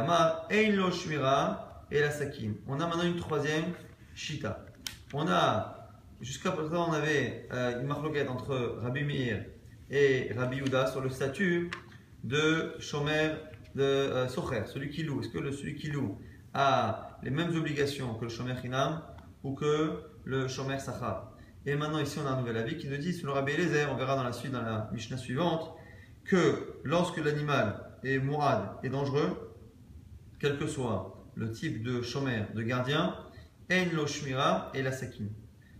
a 2.80 2.86
maintenant 2.86 3.04
une 3.04 3.16
troisième 3.16 3.72
shita. 4.14 4.64
On 5.12 5.28
a, 5.28 5.90
jusqu'à 6.20 6.50
présent, 6.50 6.88
on 6.88 6.92
avait 6.92 7.48
euh, 7.52 7.80
une 7.80 7.86
marloquette 7.86 8.28
entre 8.28 8.78
Rabbi 8.82 9.04
Meir 9.04 9.44
et 9.90 10.32
Rabbi 10.36 10.56
Yuda 10.56 10.88
sur 10.88 11.00
le 11.00 11.10
statut 11.10 11.70
de 12.24 12.74
Shomer 12.80 13.34
de 13.74 13.82
euh, 13.82 14.28
Socher, 14.28 14.64
celui 14.66 14.90
qui 14.90 15.04
loue. 15.04 15.20
Est-ce 15.20 15.28
que 15.28 15.38
le, 15.38 15.52
celui 15.52 15.76
qui 15.76 15.88
loue 15.88 16.18
a 16.54 17.18
les 17.22 17.30
mêmes 17.30 17.56
obligations 17.56 18.14
que 18.14 18.24
le 18.24 18.30
Shomer 18.30 18.54
Hinam 18.64 19.02
ou 19.44 19.54
que 19.54 20.02
le 20.24 20.48
Shomer 20.48 20.80
Sachar? 20.80 21.30
Et 21.66 21.76
maintenant, 21.76 21.98
ici, 21.98 22.18
on 22.22 22.26
a 22.26 22.30
un 22.30 22.40
nouvel 22.40 22.56
avis 22.56 22.76
qui 22.76 22.88
nous 22.88 22.96
dit, 22.96 23.12
selon 23.12 23.34
Rabbi 23.34 23.52
Eliezer, 23.52 23.88
on 23.92 23.96
verra 23.96 24.16
dans 24.16 24.24
la 24.24 24.32
suite, 24.32 24.52
dans 24.52 24.62
la 24.62 24.88
Mishnah 24.92 25.16
suivante, 25.16 25.72
que 26.24 26.80
lorsque 26.84 27.18
l'animal 27.18 27.85
et 28.06 28.20
mourad 28.20 28.78
est 28.84 28.88
dangereux, 28.88 29.52
quel 30.38 30.58
que 30.58 30.68
soit 30.68 31.26
le 31.34 31.50
type 31.50 31.82
de 31.82 32.02
chômeur, 32.02 32.46
de 32.54 32.62
gardien, 32.62 33.16
en 33.70 33.96
lo 33.96 34.06
shmira 34.06 34.70
et 34.74 34.82
la 34.82 34.92
sakin. 34.92 35.24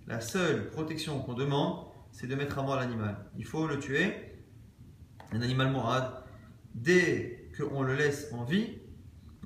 La 0.08 0.20
seule 0.20 0.68
protection 0.70 1.20
qu'on 1.20 1.34
demande, 1.34 1.86
c'est 2.10 2.26
de 2.26 2.34
mettre 2.34 2.58
à 2.58 2.62
mort 2.62 2.76
l'animal. 2.76 3.16
Il 3.38 3.44
faut 3.44 3.68
le 3.68 3.78
tuer. 3.78 4.12
Un 5.30 5.40
animal 5.40 5.70
mourad, 5.70 6.24
dès 6.74 7.48
qu'on 7.56 7.82
le 7.82 7.94
laisse 7.94 8.32
en 8.32 8.42
vie, 8.42 8.78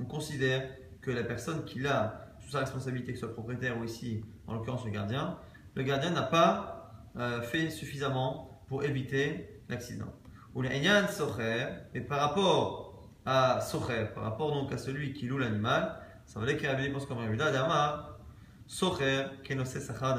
on 0.01 0.07
considère 0.07 0.67
que 1.03 1.11
la 1.11 1.23
personne 1.23 1.67
qui 1.67 1.81
l'a 1.81 2.35
sous 2.41 2.51
sa 2.51 2.61
responsabilité, 2.61 3.13
que 3.13 3.19
ce 3.19 3.21
soit 3.21 3.29
le 3.29 3.35
propriétaire 3.35 3.79
ou 3.79 3.85
ici, 3.85 4.25
en 4.47 4.55
l'occurrence 4.55 4.87
le 4.87 4.91
gardien, 4.91 5.39
le 5.75 5.83
gardien 5.83 6.11
n'a 6.13 6.23
pas 6.23 7.05
euh, 7.17 7.43
fait 7.43 7.69
suffisamment 7.69 8.63
pour 8.69 8.85
éviter 8.85 9.63
l'accident 9.69 10.13
ou 10.55 10.63
Socher, 11.09 11.67
et 11.95 12.01
par 12.01 12.21
rapport 12.21 13.09
à 13.25 13.61
Socher, 13.61 14.07
par 14.15 14.25
rapport 14.25 14.53
donc 14.53 14.73
à 14.73 14.79
celui 14.79 15.13
qui 15.13 15.27
loue 15.27 15.39
l'animal, 15.39 16.01
ça 16.27 16.41
veut 16.41 16.47
dire 16.47 16.59
qu'il 16.59 16.93
pense 16.93 17.07
comme 17.07 17.37
Dama, 17.37 18.19
Socher, 18.67 19.27
Sachar 19.65 20.19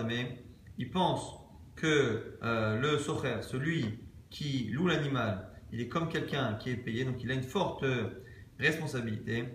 il 0.78 0.90
pense 0.90 1.38
que 1.76 2.38
euh, 2.44 2.80
le 2.80 2.98
Socher, 2.98 3.42
celui 3.42 4.00
qui 4.30 4.70
loue 4.72 4.88
l'animal, 4.88 5.50
il 5.72 5.80
est 5.80 5.88
comme 5.88 6.10
quelqu'un 6.10 6.56
qui 6.56 6.72
est 6.72 6.76
payé, 6.76 7.06
donc 7.06 7.24
il 7.24 7.32
a 7.32 7.34
une 7.34 7.44
forte 7.44 7.86
responsabilité. 8.60 9.46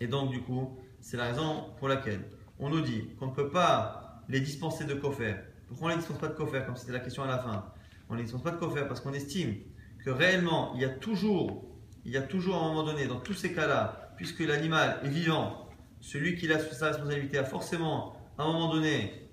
Et 0.00 0.06
donc, 0.06 0.30
du 0.30 0.40
coup, 0.42 0.78
c'est 1.00 1.16
la 1.16 1.24
raison 1.24 1.72
pour 1.78 1.88
laquelle 1.88 2.20
on 2.58 2.68
nous 2.70 2.80
dit 2.80 3.14
qu'on 3.18 3.26
ne 3.26 3.34
peut 3.34 3.50
pas 3.50 4.22
les 4.28 4.40
dispenser 4.40 4.84
de 4.84 4.94
coffre. 4.94 5.22
Pourquoi 5.68 5.86
on 5.86 5.88
ne 5.88 5.94
les 5.94 6.00
dispense 6.00 6.18
pas 6.18 6.28
de 6.28 6.34
coffre, 6.34 6.58
comme 6.64 6.76
c'était 6.76 6.92
la 6.92 7.00
question 7.00 7.22
à 7.22 7.26
la 7.26 7.38
fin? 7.38 7.72
On 8.08 8.14
ne 8.14 8.18
les 8.18 8.24
dispense 8.24 8.42
pas 8.42 8.52
de 8.52 8.56
coffre 8.56 8.80
parce 8.86 9.00
qu'on 9.00 9.12
estime 9.12 9.56
que 10.06 10.12
réellement, 10.12 10.70
il 10.76 10.82
y 10.82 10.84
a 10.84 10.88
toujours, 10.88 11.64
il 12.04 12.12
y 12.12 12.16
a 12.16 12.22
toujours 12.22 12.54
à 12.54 12.60
un 12.60 12.68
moment 12.68 12.84
donné, 12.84 13.08
dans 13.08 13.18
tous 13.18 13.34
ces 13.34 13.52
cas-là, 13.52 14.12
puisque 14.16 14.38
l'animal 14.38 15.00
est 15.02 15.08
vivant, 15.08 15.68
celui 16.00 16.36
qui 16.36 16.50
a 16.52 16.60
sa 16.60 16.86
responsabilité 16.86 17.38
a 17.38 17.44
forcément, 17.44 18.14
à 18.38 18.44
un 18.44 18.52
moment 18.52 18.72
donné, 18.72 19.28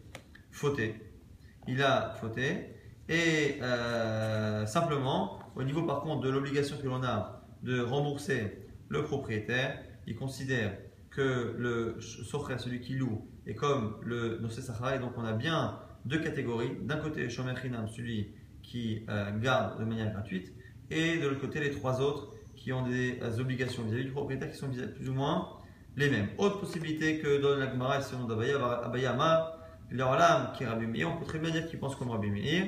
fauté. 0.49 0.95
Il 1.67 1.83
a 1.83 2.15
fauté. 2.19 2.71
Et 3.07 3.59
euh, 3.61 4.65
simplement, 4.65 5.37
au 5.55 5.61
niveau 5.61 5.83
par 5.83 6.01
contre 6.01 6.21
de 6.21 6.29
l'obligation 6.31 6.75
que 6.81 6.87
l'on 6.87 7.03
a 7.03 7.45
de 7.61 7.79
rembourser 7.79 8.65
le 8.89 9.03
propriétaire, 9.03 9.79
il 10.07 10.15
considère 10.15 10.75
que 11.11 11.53
le 11.55 12.01
socher, 12.01 12.57
celui 12.57 12.81
qui 12.81 12.95
loue, 12.95 13.27
est 13.45 13.53
comme 13.53 13.97
le 14.01 14.39
nosé 14.39 14.61
et 14.95 14.99
donc 14.99 15.11
on 15.17 15.23
a 15.23 15.33
bien 15.33 15.77
deux 16.05 16.19
catégories. 16.19 16.71
D'un 16.81 16.97
côté, 16.97 17.21
le 17.21 17.29
shomer 17.29 17.53
celui 17.87 18.33
qui 18.63 19.05
euh, 19.09 19.37
garde 19.37 19.79
de 19.79 19.85
manière 19.85 20.11
gratuite, 20.11 20.51
et 20.89 21.17
de 21.17 21.27
l'autre 21.27 21.41
côté 21.41 21.59
les 21.59 21.71
trois 21.71 22.01
autres 22.01 22.33
qui 22.55 22.71
ont 22.71 22.87
des 22.87 23.19
euh, 23.21 23.39
obligations 23.39 23.83
vis-à-vis 23.83 24.05
du 24.05 24.11
propriétaire 24.11 24.49
qui 24.51 24.57
sont 24.57 24.69
plus 24.69 25.09
ou 25.09 25.13
moins 25.13 25.49
les 25.95 26.09
mêmes. 26.09 26.29
Autre 26.37 26.59
possibilité 26.59 27.19
que 27.19 27.41
donne 27.41 27.59
la 27.59 27.69
Gemara 27.69 27.99
et 27.99 28.01
selon 28.01 28.27
Abayama, 28.29 29.57
leur 29.91 30.17
lame 30.17 30.53
qui 30.55 30.63
est 30.63 30.67
Rabbi 30.67 30.87
Meir, 30.87 31.09
on 31.09 31.17
peut 31.17 31.25
très 31.25 31.39
bien 31.39 31.51
dire 31.51 31.67
qu'il 31.67 31.79
pense 31.79 31.95
comme 31.95 32.09
Rabbi 32.09 32.31
Meir, 32.31 32.67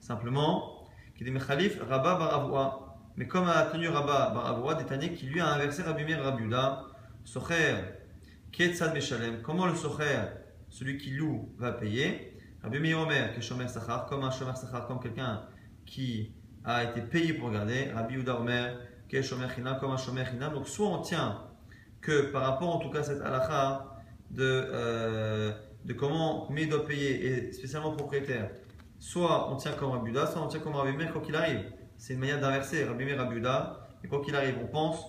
simplement, 0.00 0.84
qui 1.16 1.24
dit 1.24 1.30
Mechalif 1.30 1.80
Rabba 1.80 2.16
Baravoua. 2.16 2.98
Mais 3.16 3.26
comme 3.26 3.48
a 3.48 3.62
tenu 3.66 3.88
Rabba 3.88 4.30
Baravoua, 4.30 4.74
détaillé 4.74 5.12
qui 5.12 5.26
lui 5.26 5.40
a 5.40 5.48
inversé 5.48 5.82
Rabbi 5.82 6.04
Meir 6.04 6.22
Rabbi 6.22 6.44
Uda, 6.44 6.86
Socher, 7.24 7.76
Ketzad 8.50 8.94
Meshalem, 8.94 9.42
comment 9.42 9.66
le 9.66 9.74
Socher, 9.74 10.22
celui 10.68 10.98
qui 10.98 11.10
loue, 11.10 11.54
va 11.58 11.72
payer? 11.72 12.36
Rabbi 12.62 12.80
Meir 12.80 13.00
Omer, 13.00 13.34
que 13.34 13.40
Shomer 13.40 13.68
Sachar, 13.68 14.06
comme 14.06 14.24
un 14.24 14.30
Shomer 14.30 14.56
Sachar, 14.56 14.86
comme 14.86 15.00
quelqu'un 15.00 15.42
qui 15.86 16.32
a 16.64 16.84
été 16.84 17.00
payé 17.00 17.34
pour 17.34 17.50
garder. 17.50 17.90
Rabbi 17.94 18.16
Uda 18.16 18.38
Omer, 18.38 18.76
Shomer 19.22 19.48
Chinam, 19.54 19.78
comme 19.78 19.92
un 19.92 19.96
Shomer. 19.96 20.24
Donc, 20.52 20.68
soit 20.68 20.88
on 20.88 21.00
tient 21.00 21.42
que 22.00 22.30
par 22.32 22.42
rapport 22.42 22.74
en 22.74 22.78
tout 22.78 22.90
cas 22.90 23.00
à 23.00 23.02
cette 23.02 23.20
halakha 23.20 23.86
de, 24.30 24.42
euh, 24.42 25.52
de 25.84 25.92
comment 25.92 26.44
combien 26.46 26.64
il 26.64 26.70
doit 26.70 26.86
payer, 26.86 27.26
et 27.26 27.52
spécialement 27.52 27.92
propriétaire, 27.92 28.50
soit 28.98 29.52
on 29.52 29.56
tient 29.56 29.72
comme 29.72 29.90
Rabbi 29.90 30.10
Uda, 30.10 30.26
soit 30.26 30.42
on 30.42 30.46
tient 30.48 30.60
comme 30.60 30.74
Rabbi 30.74 30.96
Meir, 30.96 31.12
quoi 31.12 31.20
qu'il 31.20 31.34
arrive. 31.34 31.64
C'est 31.96 32.14
une 32.14 32.20
manière 32.20 32.40
d'inverser 32.40 32.84
Rabbi 32.84 33.04
Meir, 33.04 33.18
Rabbi 33.18 33.36
Uda, 33.36 33.88
et 34.02 34.08
quoi 34.08 34.22
qu'il 34.22 34.34
arrive, 34.34 34.56
on 34.62 34.66
pense 34.66 35.04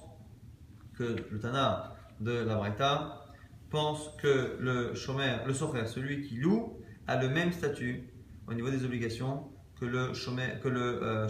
que 0.97 1.15
le 1.29 1.39
Tana 1.39 1.95
de 2.19 2.31
la 2.31 2.55
Braïta 2.55 3.25
pense 3.69 4.09
que 4.21 4.57
le 4.59 4.93
Shomer, 4.95 5.37
le 5.45 5.53
Socher, 5.53 5.85
celui 5.85 6.21
qui 6.21 6.35
loue, 6.35 6.77
a 7.07 7.21
le 7.21 7.29
même 7.29 7.51
statut 7.51 8.09
au 8.47 8.53
niveau 8.53 8.69
des 8.69 8.83
obligations 8.83 9.49
que 9.81 9.85
le 9.85 10.13
chômeur, 10.13 10.59
que 10.61 10.69
le 10.69 11.03
euh, 11.03 11.27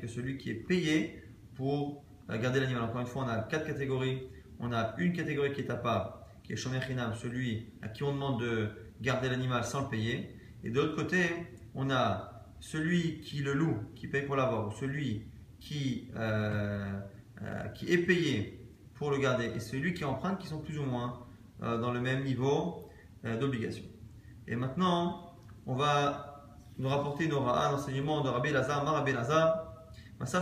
que 0.00 0.06
celui 0.08 0.36
qui 0.36 0.50
est 0.50 0.54
payé 0.54 1.22
pour 1.54 2.04
euh, 2.28 2.38
garder 2.38 2.58
l'animal. 2.58 2.82
Encore 2.82 3.00
une 3.00 3.06
fois, 3.06 3.24
on 3.24 3.28
a 3.28 3.38
quatre 3.38 3.66
catégories 3.66 4.22
on 4.60 4.72
a 4.72 4.94
une 4.98 5.12
catégorie 5.12 5.52
qui 5.52 5.60
est 5.60 5.70
à 5.70 5.76
part, 5.76 6.20
qui 6.42 6.52
est 6.52 6.56
Shomer 6.56 6.80
Chinam, 6.80 7.14
celui 7.14 7.66
à 7.82 7.88
qui 7.88 8.02
on 8.02 8.12
demande 8.12 8.40
de 8.40 8.70
garder 9.00 9.28
l'animal 9.28 9.64
sans 9.64 9.82
le 9.82 9.88
payer. 9.88 10.36
Et 10.62 10.70
de 10.70 10.80
l'autre 10.80 10.94
côté, 10.94 11.24
on 11.74 11.90
a 11.90 12.46
celui 12.60 13.20
qui 13.20 13.38
le 13.38 13.52
loue, 13.52 13.76
qui 13.96 14.06
paye 14.06 14.22
pour 14.22 14.36
l'avoir, 14.36 14.68
ou 14.68 14.72
celui 14.72 15.26
qui, 15.58 16.08
euh, 16.16 17.00
euh, 17.42 17.64
qui 17.74 17.92
est 17.92 17.98
payé 17.98 18.64
pour 18.94 19.10
le 19.10 19.18
garder, 19.18 19.46
et 19.46 19.60
celui 19.60 19.92
qui 19.92 20.04
emprunte, 20.04 20.38
qui 20.38 20.46
sont 20.46 20.60
plus 20.60 20.78
ou 20.78 20.84
moins 20.84 21.20
dans 21.60 21.92
le 21.92 22.00
même 22.00 22.24
niveau 22.24 22.90
d'obligation. 23.22 23.84
Et 24.46 24.54
maintenant, 24.54 25.34
on 25.66 25.74
va 25.74 26.33
nous 26.78 26.88
rapporter 26.88 27.24
une 27.24 27.32
un 27.32 27.72
enseignement 27.72 28.22
de 28.22 28.28
Rabbi 28.28 28.50
Lazar, 28.50 28.84
Rabbi 28.84 29.12
Lazar, 29.12 29.74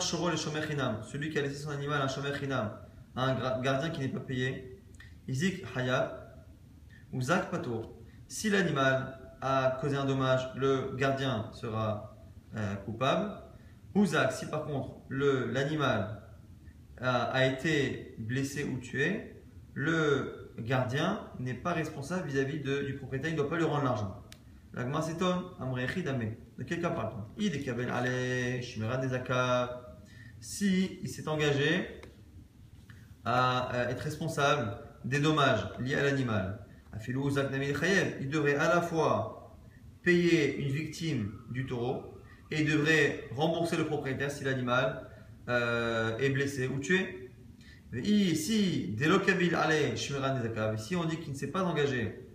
Shoro 0.01 0.31
le 0.31 0.37
Shomer 0.37 0.62
Chinam, 0.66 1.03
celui 1.03 1.31
qui 1.31 1.38
a 1.38 1.42
laissé 1.42 1.57
son 1.57 1.71
animal 1.71 2.01
un 2.01 2.09
Shomer 2.09 2.33
Chinam, 2.38 2.71
un 3.16 3.61
gardien 3.61 3.90
qui 3.90 4.01
n'est 4.01 4.09
pas 4.09 4.21
payé, 4.21 4.81
Izik 5.29 5.64
Hayab, 5.77 6.23
ou 7.12 7.21
Zak 7.21 7.51
Patour. 7.51 7.92
Si 8.27 8.49
l'animal 8.49 9.18
a 9.40 9.79
causé 9.81 9.97
un 9.97 10.05
dommage, 10.05 10.51
le 10.57 10.95
gardien 10.97 11.51
sera 11.53 12.16
euh, 12.57 12.75
coupable. 12.77 13.31
Ou 13.95 14.07
Zak, 14.07 14.33
si 14.33 14.47
par 14.47 14.64
contre 14.64 14.95
l'animal 15.11 16.23
a, 16.99 17.25
a, 17.25 17.45
été 17.45 18.14
blessé 18.18 18.64
ou 18.64 18.79
tué, 18.79 19.42
le 19.75 20.55
gardien 20.59 21.21
n'est 21.38 21.55
pas 21.55 21.73
responsable 21.73 22.29
vis-à-vis 22.29 22.61
du 22.61 22.95
propriétaire, 22.95 23.31
il 23.31 23.35
ne 23.35 23.40
doit 23.40 23.51
pas 23.51 23.57
lui 23.57 23.64
rendre 23.64 23.85
l'argent. 23.85 24.22
La 24.75 25.03
s'étonne, 25.03 25.43
De 26.59 26.65
quel 26.65 26.81
cas 26.81 26.91
parle-t-on? 26.91 27.25
Si 30.41 30.99
il 31.03 31.09
s'est 31.09 31.29
engagé 31.29 32.01
à 33.25 33.71
être 33.91 34.01
responsable 34.01 34.79
des 35.05 35.21
dommages 35.21 35.69
liés 35.79 35.95
à 35.95 36.03
l'animal, 36.03 36.67
il 37.07 38.29
devrait 38.29 38.57
à 38.57 38.75
la 38.75 38.81
fois 38.81 39.59
payer 40.03 40.57
une 40.57 40.71
victime 40.71 41.33
du 41.51 41.67
taureau 41.67 42.19
et 42.51 42.63
il 42.63 42.71
devrait 42.71 43.25
rembourser 43.35 43.77
le 43.77 43.87
propriétaire 43.87 44.31
si 44.31 44.45
l'animal 44.45 45.07
euh, 45.49 46.17
est 46.19 46.31
blessé 46.31 46.67
ou 46.67 46.79
tué. 46.79 47.31
Si, 48.03 48.37
si 48.37 48.95
on 50.97 51.05
dit 51.05 51.19
qu'il 51.19 51.33
ne 51.33 51.37
s'est 51.37 51.51
pas 51.51 51.63
engagé 51.63 52.32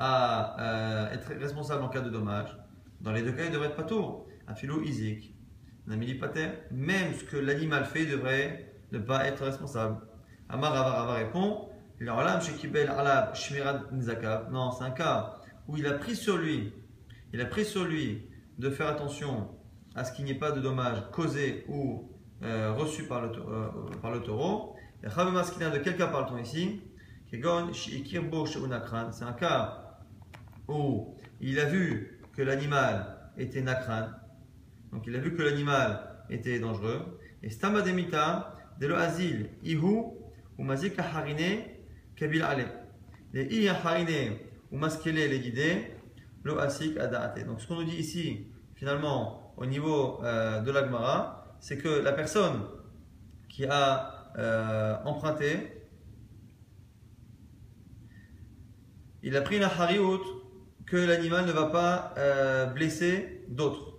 à 0.00 0.56
euh, 0.58 1.12
être 1.12 1.28
responsable 1.38 1.84
en 1.84 1.88
cas 1.88 2.00
de 2.00 2.10
dommage, 2.10 2.56
dans 3.02 3.12
les 3.12 3.22
deux 3.22 3.32
cas, 3.32 3.44
il 3.44 3.52
devrait 3.52 3.68
être 3.68 3.76
pas 3.76 3.84
tour. 3.84 4.26
Un 4.48 4.54
philo 4.54 4.82
isique, 4.82 5.34
même 5.86 7.14
ce 7.14 7.24
que 7.24 7.36
l'animal 7.36 7.84
fait 7.84 8.06
devrait 8.06 8.74
ne 8.90 8.98
pas 8.98 9.26
être 9.26 9.44
responsable. 9.44 9.98
Amar 10.48 10.72
Rava 10.72 11.14
répond 11.14 11.68
non, 14.50 14.70
c'est 14.70 14.84
un 14.84 14.90
cas 14.90 15.36
où 15.68 15.76
il 15.76 15.86
a 15.86 15.92
pris 15.92 16.16
sur 16.16 16.38
lui, 16.38 16.72
il 17.34 17.40
a 17.42 17.44
pris 17.44 17.66
sur 17.66 17.84
lui 17.84 18.26
de 18.58 18.70
faire 18.70 18.88
attention 18.88 19.48
à 19.94 20.04
ce 20.04 20.12
qu'il 20.12 20.24
n'y 20.24 20.30
ait 20.30 20.38
pas 20.38 20.50
de 20.50 20.60
dommages 20.60 21.02
causés 21.12 21.66
ou 21.68 22.10
euh, 22.42 22.72
reçus 22.72 23.04
par 23.04 23.20
le, 23.20 23.28
euh, 23.28 23.68
par 24.00 24.12
le 24.12 24.22
taureau. 24.22 24.76
Et 25.02 25.08
de 25.08 25.78
quel 25.78 25.96
cas 25.98 26.06
parle-t-on 26.06 26.38
ici 26.38 26.80
C'est 27.30 27.38
un 29.24 29.32
cas 29.32 29.89
où 30.70 31.14
il 31.40 31.58
a 31.58 31.66
vu 31.66 32.20
que 32.36 32.42
l'animal 32.42 33.30
était 33.36 33.62
nakran, 33.62 34.08
donc 34.92 35.06
il 35.06 35.14
a 35.16 35.18
vu 35.18 35.34
que 35.34 35.42
l'animal 35.42 36.24
était 36.30 36.58
dangereux. 36.58 37.18
Et 37.42 37.50
stamademita 37.50 38.56
de 38.78 38.86
lo 38.86 38.96
azil 38.96 39.50
ihu 39.62 40.04
ou 40.58 40.62
mazik 40.62 40.96
Kabil 42.16 42.42
Ale. 42.42 42.66
Les 43.32 43.44
Iyaharine 43.44 44.36
ou 44.70 44.76
Maskele 44.76 45.26
les 45.28 45.40
guidés, 45.40 45.94
lo. 46.44 46.54
Donc 46.54 47.60
ce 47.60 47.66
qu'on 47.66 47.76
nous 47.76 47.84
dit 47.84 47.96
ici, 47.96 48.46
finalement, 48.74 49.54
au 49.56 49.64
niveau 49.64 50.22
euh, 50.22 50.60
de 50.60 50.70
l'Agmara, 50.70 51.56
c'est 51.60 51.78
que 51.78 51.88
la 51.88 52.12
personne 52.12 52.62
qui 53.48 53.64
a 53.64 54.32
euh, 54.38 54.96
emprunté, 55.04 55.86
il 59.22 59.36
a 59.36 59.40
pris 59.40 59.58
la 59.58 59.66
hariout 59.66 60.39
que 60.90 60.96
l'animal 60.96 61.46
ne 61.46 61.52
va 61.52 61.66
pas 61.66 62.14
euh, 62.18 62.66
blesser 62.66 63.44
d'autres. 63.48 63.98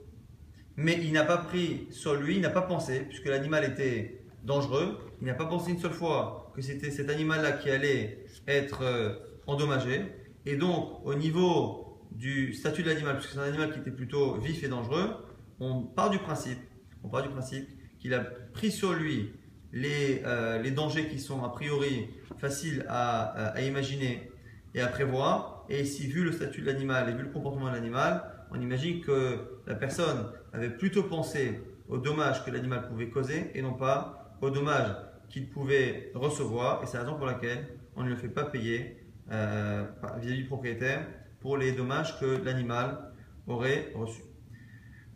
Mais 0.76 1.00
il 1.02 1.14
n'a 1.14 1.24
pas 1.24 1.38
pris 1.38 1.88
sur 1.90 2.16
lui, 2.16 2.36
il 2.36 2.42
n'a 2.42 2.50
pas 2.50 2.62
pensé, 2.62 3.02
puisque 3.02 3.28
l'animal 3.28 3.64
était 3.64 4.26
dangereux, 4.44 4.98
il 5.22 5.28
n'a 5.28 5.34
pas 5.34 5.46
pensé 5.46 5.72
une 5.72 5.80
seule 5.80 5.94
fois 5.94 6.52
que 6.56 6.62
c'était 6.62 6.92
cet 6.92 7.10
animal-là 7.10 7.54
qui 7.54 7.70
allait 7.70 8.26
être 8.48 8.82
euh, 8.84 9.14
endommagé. 9.48 10.06
Et 10.46 10.56
donc, 10.56 11.06
au 11.06 11.14
niveau 11.14 12.02
du 12.12 12.54
statut 12.54 12.84
de 12.84 12.90
l'animal, 12.90 13.16
puisque 13.16 13.34
c'est 13.34 13.40
un 13.40 13.44
animal 13.44 13.72
qui 13.72 13.80
était 13.80 13.92
plutôt 13.92 14.36
vif 14.36 14.64
et 14.64 14.68
dangereux, 14.68 15.12
on 15.60 15.84
part 15.84 16.10
du 16.10 16.18
principe, 16.18 16.60
on 17.04 17.10
part 17.10 17.24
du 17.24 17.30
principe 17.30 17.70
qu'il 18.00 18.14
a 18.14 18.20
pris 18.20 18.72
sur 18.72 18.94
lui 18.94 19.32
les, 19.72 20.24
euh, 20.26 20.62
les, 20.62 20.72
dangers 20.72 21.08
qui 21.08 21.20
sont 21.20 21.44
a 21.44 21.50
priori 21.50 22.10
faciles 22.38 22.86
à, 22.90 23.54
à, 23.54 23.62
imaginer 23.62 24.30
et 24.74 24.82
à 24.82 24.88
prévoir. 24.88 25.61
Et 25.72 25.84
ici, 25.84 26.06
vu 26.08 26.26
le 26.26 26.34
statut 26.34 26.60
de 26.60 26.66
l'animal 26.66 27.10
et 27.10 27.14
vu 27.14 27.24
le 27.24 27.30
comportement 27.30 27.70
de 27.70 27.76
l'animal, 27.76 28.26
on 28.52 28.60
imagine 28.60 29.00
que 29.00 29.62
la 29.66 29.76
personne 29.76 30.28
avait 30.52 30.70
plutôt 30.70 31.04
pensé 31.04 31.62
aux 31.88 31.98
dommages 31.98 32.44
que 32.44 32.52
l'animal 32.52 32.90
pouvait 32.90 33.08
causer 33.08 33.52
et 33.56 33.62
non 33.62 33.74
pas 33.74 34.36
aux 34.42 34.50
dommages 34.50 34.94
qu'il 35.30 35.50
pouvait 35.50 36.12
recevoir, 36.14 36.84
et 36.84 36.88
c'est 36.88 36.98
la 36.98 37.04
raison 37.04 37.16
pour 37.16 37.26
laquelle 37.26 37.70
on 37.96 38.04
ne 38.04 38.10
le 38.10 38.18
fait 38.18 38.28
pas 38.28 38.44
payer 38.44 39.02
euh, 39.32 39.86
vis-à-vis 40.20 40.40
du 40.40 40.46
propriétaire 40.46 41.08
pour 41.40 41.56
les 41.56 41.72
dommages 41.72 42.20
que 42.20 42.44
l'animal 42.44 43.14
aurait 43.48 43.94
reçus. 43.96 44.24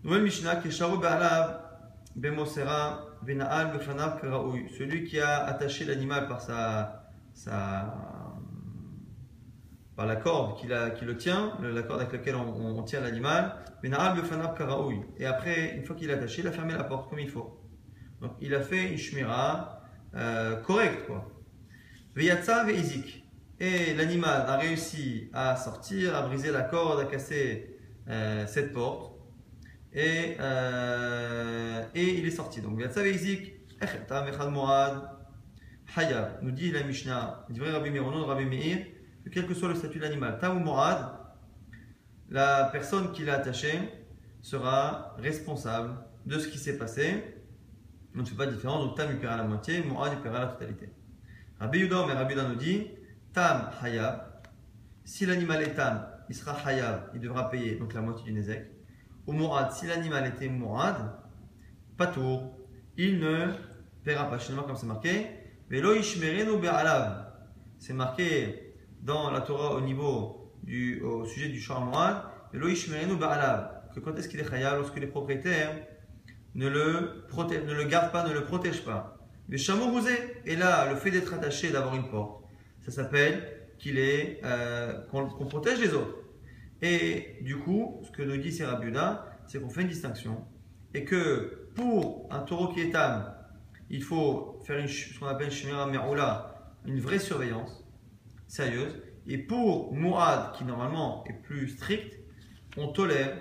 Nouvelle 0.06 0.24
Mishnah, 0.24 0.62
Bemosera 2.16 3.08
celui 4.78 5.04
qui 5.04 5.20
a 5.20 5.44
attaché 5.48 5.84
l'animal 5.84 6.30
par 6.30 6.40
sa, 6.40 7.12
par 9.96 10.06
la 10.06 10.16
corde 10.16 10.58
qui, 10.60 10.68
qui 10.98 11.06
le 11.06 11.18
tient, 11.18 11.58
la 11.62 11.84
corde 11.84 12.02
avec 12.02 12.14
laquelle 12.14 12.36
on, 12.36 12.84
tient 12.84 13.02
l'animal, 13.02 13.56
et 13.84 15.26
après, 15.26 15.76
une 15.76 15.84
fois 15.84 15.96
qu'il 15.96 16.10
est 16.10 16.14
attaché, 16.14 16.42
il 16.42 16.48
a 16.48 16.52
fermé 16.52 16.74
la 16.74 16.84
porte 16.84 17.10
comme 17.10 17.20
il 17.20 17.30
faut. 17.30 17.62
Donc 18.20 18.32
il 18.42 18.56
a 18.56 18.62
fait 18.62 18.92
une 18.92 18.98
shmira 18.98 19.82
euh, 20.16 20.56
correct. 20.58 21.06
Quoi. 21.06 21.32
Et 23.60 23.94
l'animal 23.94 24.46
a 24.48 24.58
réussi 24.58 25.30
à 25.34 25.56
sortir, 25.56 26.16
à 26.16 26.24
briser 26.24 26.52
la 26.52 26.62
corde, 26.62 27.00
à 27.00 27.06
casser 27.06 27.78
euh, 28.10 28.46
cette 28.48 28.74
porte. 28.74 29.14
Et, 29.94 30.36
euh, 30.40 31.84
et 31.94 32.18
il 32.18 32.26
est 32.26 32.32
sorti. 32.32 32.62
Donc, 32.62 32.82
Haya, 35.96 36.40
nous 36.42 36.52
dit 36.52 36.72
la 36.72 36.84
Mishnah, 36.84 37.46
Rabbi 37.50 37.92
Meir, 37.92 38.06
Rabbi 38.06 38.46
Meir, 38.46 38.86
quel 39.32 39.48
que 39.48 39.54
soit 39.54 39.70
le 39.70 39.76
statut 39.76 40.00
de 40.00 40.04
l'animal, 40.04 40.38
Tam 40.40 40.62
ou 40.62 40.72
la 42.30 42.70
personne 42.72 43.12
qui 43.12 43.24
l'a 43.24 43.36
attaché 43.36 43.72
sera 44.42 45.16
responsable 45.20 45.98
de 46.26 46.40
ce 46.40 46.48
qui 46.48 46.58
s'est 46.58 46.78
passé 46.78 47.36
on 48.18 48.22
ne 48.22 48.26
fait 48.26 48.36
pas 48.36 48.46
de 48.46 48.52
différence, 48.52 48.86
donc 48.86 48.96
Tam 48.96 49.10
il 49.12 49.18
paiera 49.18 49.38
la 49.38 49.44
moitié, 49.44 49.84
Mourad 49.84 50.14
il 50.14 50.20
paiera 50.20 50.40
la 50.40 50.48
totalité. 50.48 50.90
Rabbi 51.60 51.80
Yudah, 51.80 52.06
mais 52.08 52.14
Rabbi 52.14 52.34
Yudah 52.34 52.48
nous 52.48 52.56
dit 52.56 52.88
Tam 53.34 53.70
Hayab, 53.82 54.42
si 55.04 55.26
l'animal 55.26 55.62
est 55.64 55.74
Tam, 55.74 56.08
il 56.30 56.36
sera 56.36 56.54
Hayab, 56.66 57.12
il 57.14 57.20
devra 57.20 57.50
payer 57.50 57.76
donc 57.76 57.94
la 57.94 58.02
moitié 58.02 58.26
du 58.26 58.34
Nezek. 58.34 58.72
Ou 59.28 59.34
Mourad, 59.34 59.72
si 59.72 59.88
l'animal 59.88 60.28
était 60.28 60.48
Mourad, 60.48 61.12
Patour, 61.98 62.58
il 62.98 63.20
ne 63.20 63.48
paiera 64.04 64.30
pas. 64.30 64.40
Chez 64.40 64.54
comme 64.54 64.76
c'est 64.76 64.86
marqué, 64.86 65.28
Velo 65.70 65.94
Ishmerenu 65.94 66.60
Be'alav. 66.60 67.26
C'est 67.80 67.94
marqué 67.94 68.75
dans 69.06 69.30
la 69.32 69.42
Torah 69.42 69.76
au 69.76 69.82
niveau 69.82 70.52
du 70.64 71.02
au 71.02 71.26
sujet 71.26 71.50
du 71.50 71.60
Be'alav. 73.16 73.72
Que 73.94 74.00
quand 74.00 74.18
est-ce 74.18 74.28
qu'il 74.28 74.40
est 74.40 74.54
Hayab 74.54 74.78
Lorsque 74.78 74.98
les 74.98 75.08
propriétaires 75.08 75.72
ne 76.56 76.68
le, 76.68 77.26
ne 77.32 77.74
le 77.74 77.84
garde 77.86 78.12
pas, 78.12 78.28
ne 78.28 78.34
le 78.34 78.44
protège 78.44 78.84
pas? 78.84 79.18
Le 79.48 79.58
chameau 79.58 79.92
rousé, 79.92 80.12
et 80.46 80.56
là, 80.56 80.92
le 80.92 80.96
fait 80.98 81.12
d'être 81.12 81.34
attaché, 81.34 81.72
d'avoir 81.72 81.96
une 81.96 82.10
porte, 82.10 82.44
ça 82.82 82.92
s'appelle 82.92 83.68
qu'il 83.78 84.00
est 84.00 84.42
euh, 84.44 84.94
qu'on 85.12 85.46
protège 85.46 85.80
les 85.80 85.94
autres. 85.94 86.18
Et 86.82 87.38
du 87.42 87.58
coup, 87.58 88.02
ce 88.04 88.12
que 88.12 88.24
nous 88.24 88.38
dit 88.38 88.52
Serabuda, 88.52 89.38
c'est 89.46 89.62
qu'on 89.62 89.70
fait 89.70 89.82
une 89.82 89.88
distinction 89.88 90.44
et 90.94 91.06
que 91.06 91.70
pour 91.76 92.28
un 92.32 92.40
taureau 92.40 92.74
qui 92.74 92.82
est 92.82 92.96
âme, 92.96 93.34
il 93.90 94.02
faut 94.02 94.60
faire 94.66 94.80
une, 94.80 94.88
ce 94.88 95.20
qu'on 95.20 95.28
appelle 95.28 95.52
une 96.86 97.00
vraie 97.00 97.20
surveillance 97.20 97.85
sérieuse. 98.48 99.02
Et 99.28 99.38
pour 99.38 99.94
Mourad, 99.94 100.54
qui 100.56 100.64
normalement 100.66 101.24
est 101.28 101.34
plus 101.34 101.70
strict, 101.70 102.20
on 102.78 102.90
tolère 102.90 103.38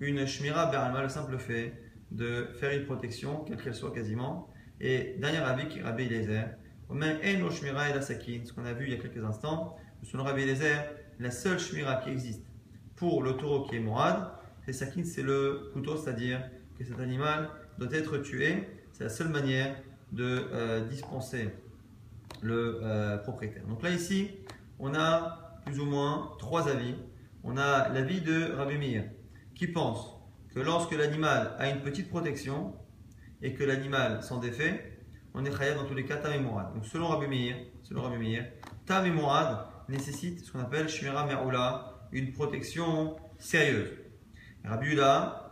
une 0.00 0.26
shmira 0.26 0.66
beralma, 0.66 1.02
le 1.02 1.08
simple 1.08 1.38
fait 1.38 1.72
de 2.10 2.48
faire 2.60 2.78
une 2.78 2.84
protection, 2.84 3.44
quelle 3.44 3.56
qu'elle 3.56 3.74
soit 3.74 3.92
quasiment. 3.92 4.48
Et 4.80 5.16
dernier 5.18 5.38
avis 5.38 5.68
qui 5.68 5.80
Rabbi 5.80 6.04
Eliezer, 6.04 6.50
Omen 6.88 7.18
en 7.42 7.50
shmira 7.50 7.90
et 7.90 7.94
la 7.94 8.02
sakin, 8.02 8.40
ce 8.44 8.52
qu'on 8.52 8.64
a 8.64 8.72
vu 8.72 8.84
il 8.86 8.92
y 8.92 8.94
a 8.94 8.98
quelques 8.98 9.24
instants, 9.24 9.76
selon 10.02 10.22
Rabbi 10.22 10.42
Eliezer, 10.42 10.84
la 11.18 11.30
seule 11.30 11.58
shmira 11.58 11.96
qui 11.96 12.10
existe 12.10 12.44
pour 12.94 13.22
le 13.22 13.32
taureau 13.36 13.66
qui 13.66 13.76
est 13.76 13.80
mourad, 13.80 14.30
c'est 14.64 14.72
sakin, 14.72 15.04
c'est 15.04 15.22
le 15.22 15.70
couteau, 15.72 15.96
c'est-à-dire 15.96 16.40
que 16.78 16.84
cet 16.84 17.00
animal 17.00 17.50
doit 17.78 17.92
être 17.92 18.18
tué. 18.18 18.68
C'est 18.92 19.04
la 19.04 19.10
seule 19.10 19.28
manière 19.28 19.76
de 20.12 20.48
euh, 20.52 20.86
dispenser 20.88 21.48
le 22.46 22.80
euh, 22.82 23.18
propriétaire. 23.18 23.66
Donc 23.66 23.82
là, 23.82 23.90
ici, 23.90 24.30
on 24.78 24.94
a 24.94 25.60
plus 25.64 25.80
ou 25.80 25.84
moins 25.84 26.32
trois 26.38 26.68
avis. 26.68 26.94
On 27.42 27.56
a 27.56 27.88
l'avis 27.88 28.20
de 28.20 28.52
Rabbi 28.52 28.78
Meir 28.78 29.04
qui 29.54 29.66
pense 29.66 30.16
que 30.54 30.60
lorsque 30.60 30.92
l'animal 30.92 31.54
a 31.58 31.68
une 31.68 31.80
petite 31.80 32.08
protection 32.08 32.74
et 33.42 33.52
que 33.54 33.64
l'animal 33.64 34.22
s'en 34.22 34.38
défait, 34.38 35.02
on 35.34 35.44
est 35.44 35.50
khayab 35.50 35.76
dans 35.76 35.84
tous 35.84 35.94
les 35.94 36.04
cas 36.04 36.16
tam 36.16 36.32
et 36.32 36.38
mourad. 36.38 36.72
Donc 36.74 36.86
selon 36.86 37.08
Rabbi 37.08 37.26
Meir, 37.26 37.56
selon 37.82 38.02
Rabbi 38.02 38.18
Meir, 38.18 38.44
tam 38.86 39.04
et 39.06 39.10
mourad 39.10 39.66
nécessitent 39.88 40.44
ce 40.44 40.52
qu'on 40.52 40.60
appelle 40.60 40.88
shmira 40.88 41.26
me'oula, 41.26 42.08
une 42.12 42.32
protection 42.32 43.16
sérieuse. 43.38 43.92
Rabbi 44.64 44.92
Uda 44.92 45.42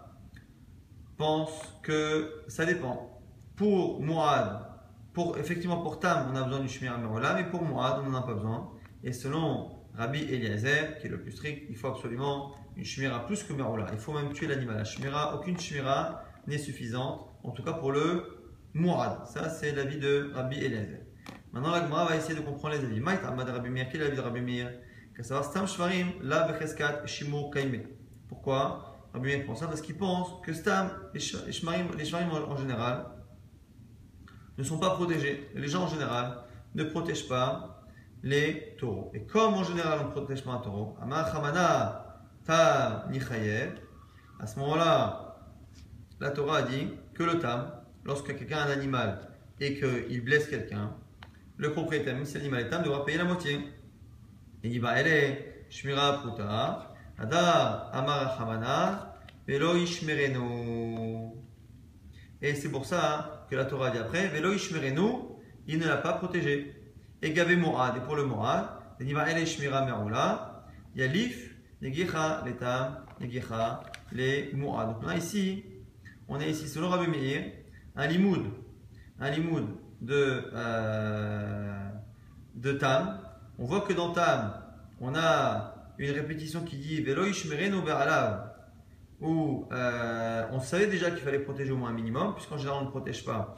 pense 1.17 1.53
que 1.83 2.45
ça 2.49 2.65
dépend. 2.65 3.21
Pour 3.57 4.03
mourad, 4.03 4.74
pour, 5.15 5.39
effectivement 5.39 5.81
pour 5.81 6.01
tam, 6.01 6.29
on 6.33 6.37
a 6.37 6.43
besoin 6.43 6.61
du 6.61 6.69
shmira 6.69 6.99
me'oula, 6.99 7.35
mais 7.35 7.45
pour 7.45 7.63
mourad, 7.63 8.03
on 8.05 8.11
n'en 8.11 8.19
a 8.19 8.23
pas 8.23 8.35
besoin. 8.35 8.71
Et 9.03 9.13
selon 9.13 9.71
Rabbi 9.95 10.23
Eliezer, 10.23 10.99
qui 10.99 11.07
est 11.07 11.11
le 11.11 11.21
plus 11.21 11.31
strict, 11.31 11.67
il 11.71 11.77
faut 11.77 11.87
absolument 11.87 12.53
une 12.77 12.85
shmira 12.85 13.25
plus 13.25 13.45
que 13.45 13.53
meroula. 13.53 13.87
Il 13.93 13.99
faut 13.99 14.13
même 14.13 14.33
tuer 14.33 14.49
l'animal. 14.49 14.77
La 14.77 14.85
shmira, 14.85 15.37
aucune 15.37 15.59
shmira 15.59 16.25
n'est 16.49 16.59
suffisante, 16.59 17.31
en 17.45 17.53
tout 17.53 17.63
cas 17.63 17.75
pour 17.75 17.93
le 17.93 18.41
mourad. 18.75 19.25
Ça, 19.27 19.49
c'est 19.49 19.73
l'avis 19.73 19.99
de 19.99 20.33
Rabbi 20.35 20.59
Eliezer. 20.59 21.01
Maintenant, 21.53 21.71
la 21.71 21.85
Gemara 21.85 22.07
va 22.07 22.17
essayer 22.17 22.35
de 22.35 22.45
comprendre 22.45 22.75
les 22.75 22.85
avis. 22.85 22.99
Maït 22.99 23.21
Ahmad 23.25 23.49
Rabbi 23.49 23.71
Meir, 23.71 23.87
quel 23.91 24.01
est 24.01 24.05
l'avis 24.05 24.17
de 24.17 24.23
Rabbi 24.23 24.41
Meir? 24.41 24.73
Savoir, 25.21 25.45
Stam 25.45 25.69
Shvarim, 25.69 26.09
la 26.23 26.49
Becheskat, 26.49 27.07
Shimur 27.07 27.53
Kaime. 27.53 27.83
Pourquoi? 28.29 28.99
Rabbi 29.13 29.29
Meir 29.29 29.47
pense 29.47 29.61
ça 29.61 29.69
parce 29.69 29.81
qu'il 29.81 29.97
pense 29.97 30.43
que 30.45 30.53
Stam, 30.53 30.91
les 31.15 31.21
Shvarim 31.21 32.31
en 32.49 32.57
général, 32.57 33.07
ne 34.59 34.63
sont 34.63 34.79
pas 34.79 34.91
protégés. 34.91 35.49
Les 35.55 35.69
gens 35.69 35.85
en 35.85 35.89
général 35.89 36.39
ne 36.75 36.85
protègent 36.85 37.29
pas 37.29 37.83
les 38.23 38.75
taureaux. 38.79 39.11
Et 39.15 39.25
comme 39.25 39.55
en 39.55 39.65
général 39.65 40.01
on 40.03 40.07
ne 40.07 40.11
protège 40.11 40.43
pas 40.45 40.53
un 40.53 40.59
taureau, 40.59 40.97
ta 42.45 43.09
à 44.41 44.47
ce 44.47 44.59
moment-là, 44.59 45.37
la 46.21 46.31
Torah 46.31 46.59
a 46.59 46.63
dit 46.63 46.89
que 47.15 47.23
le 47.23 47.39
tam, 47.39 47.71
lorsque 48.05 48.37
quelqu'un 48.37 48.59
a 48.59 48.65
un 48.67 48.71
animal 48.71 49.29
et 49.61 49.79
qu'il 49.79 50.25
blesse 50.25 50.49
quelqu'un, 50.49 50.91
le 51.57 51.73
propriétaire, 51.73 52.15
même 52.15 52.25
si 52.25 52.37
l'animal 52.37 52.63
est 52.63 52.69
tam, 52.69 52.83
devra 52.83 53.05
payer 53.05 53.19
la 53.19 53.25
moitié. 53.25 53.61
Il 54.63 54.71
dit, 54.71 54.79
bah, 54.81 54.95
elle 54.97 55.07
est 55.07 55.67
shmira 55.71 56.19
pruta, 56.19 56.95
ada 57.19 57.91
amar 57.93 58.41
hamana, 58.41 59.15
velo 59.47 59.77
ishmerenu. 59.77 61.33
Et 62.45 62.55
c'est 62.55 62.69
pour 62.69 62.85
ça 62.85 63.47
que 63.49 63.57
la 63.57 63.65
Torah 63.65 63.89
dit 63.89 63.97
après, 63.97 64.29
velo 64.29 64.53
ishmerenu, 64.53 65.13
il 65.67 65.79
ne 65.79 65.87
l'a 65.87 65.97
pas 65.97 66.13
protégé. 66.13 66.77
Et 67.23 67.33
Gavé 67.33 67.57
Morad, 67.57 67.97
et 67.97 68.01
pour 68.01 68.17
le 68.17 68.27
Morad, 68.27 68.67
il 69.01 69.07
dit 69.07 69.15
Elle 69.15 69.47
Shmira 69.47 69.87
Merula, 69.87 70.67
Yalif, 70.95 71.55
Negicha, 71.81 72.43
Letam, 72.45 72.99
Negicha, 73.19 73.83
les 74.13 74.53
Morad. 74.53 74.91
Donc 74.91 75.07
là, 75.07 75.17
ici, 75.17 75.65
on 76.29 76.39
est 76.39 76.51
ici, 76.51 76.69
selon 76.69 76.91
Rabbi 76.91 77.07
Meir, 77.07 77.51
un 77.97 78.07
limoud, 78.07 78.43
un 79.21 79.31
limoud 79.31 79.65
de, 80.03 80.43
euh, 80.53 81.89
de 82.57 82.73
Tam. 82.73 83.21
On 83.59 83.65
voit 83.65 83.81
que 83.81 83.95
dans 83.95 84.13
Tam, 84.13 84.53
on 85.01 85.15
a 85.15 85.93
une 85.97 86.11
répétition 86.11 86.63
qui 86.63 86.77
dit 86.77 87.01
Velo 87.01 87.25
Ishmerenu 87.25 87.81
Be'alav, 87.81 88.54
où 89.21 89.67
euh, 89.73 90.47
on 90.53 90.61
savait 90.61 90.87
déjà 90.87 91.11
qu'il 91.11 91.21
fallait 91.21 91.39
protéger 91.39 91.73
au 91.73 91.77
moins 91.77 91.91
un 91.91 91.95
minimum, 91.95 92.35
puisqu'en 92.35 92.59
général 92.59 92.81
on 92.83 92.85
ne 92.87 92.91
protège 92.91 93.25
pas. 93.25 93.55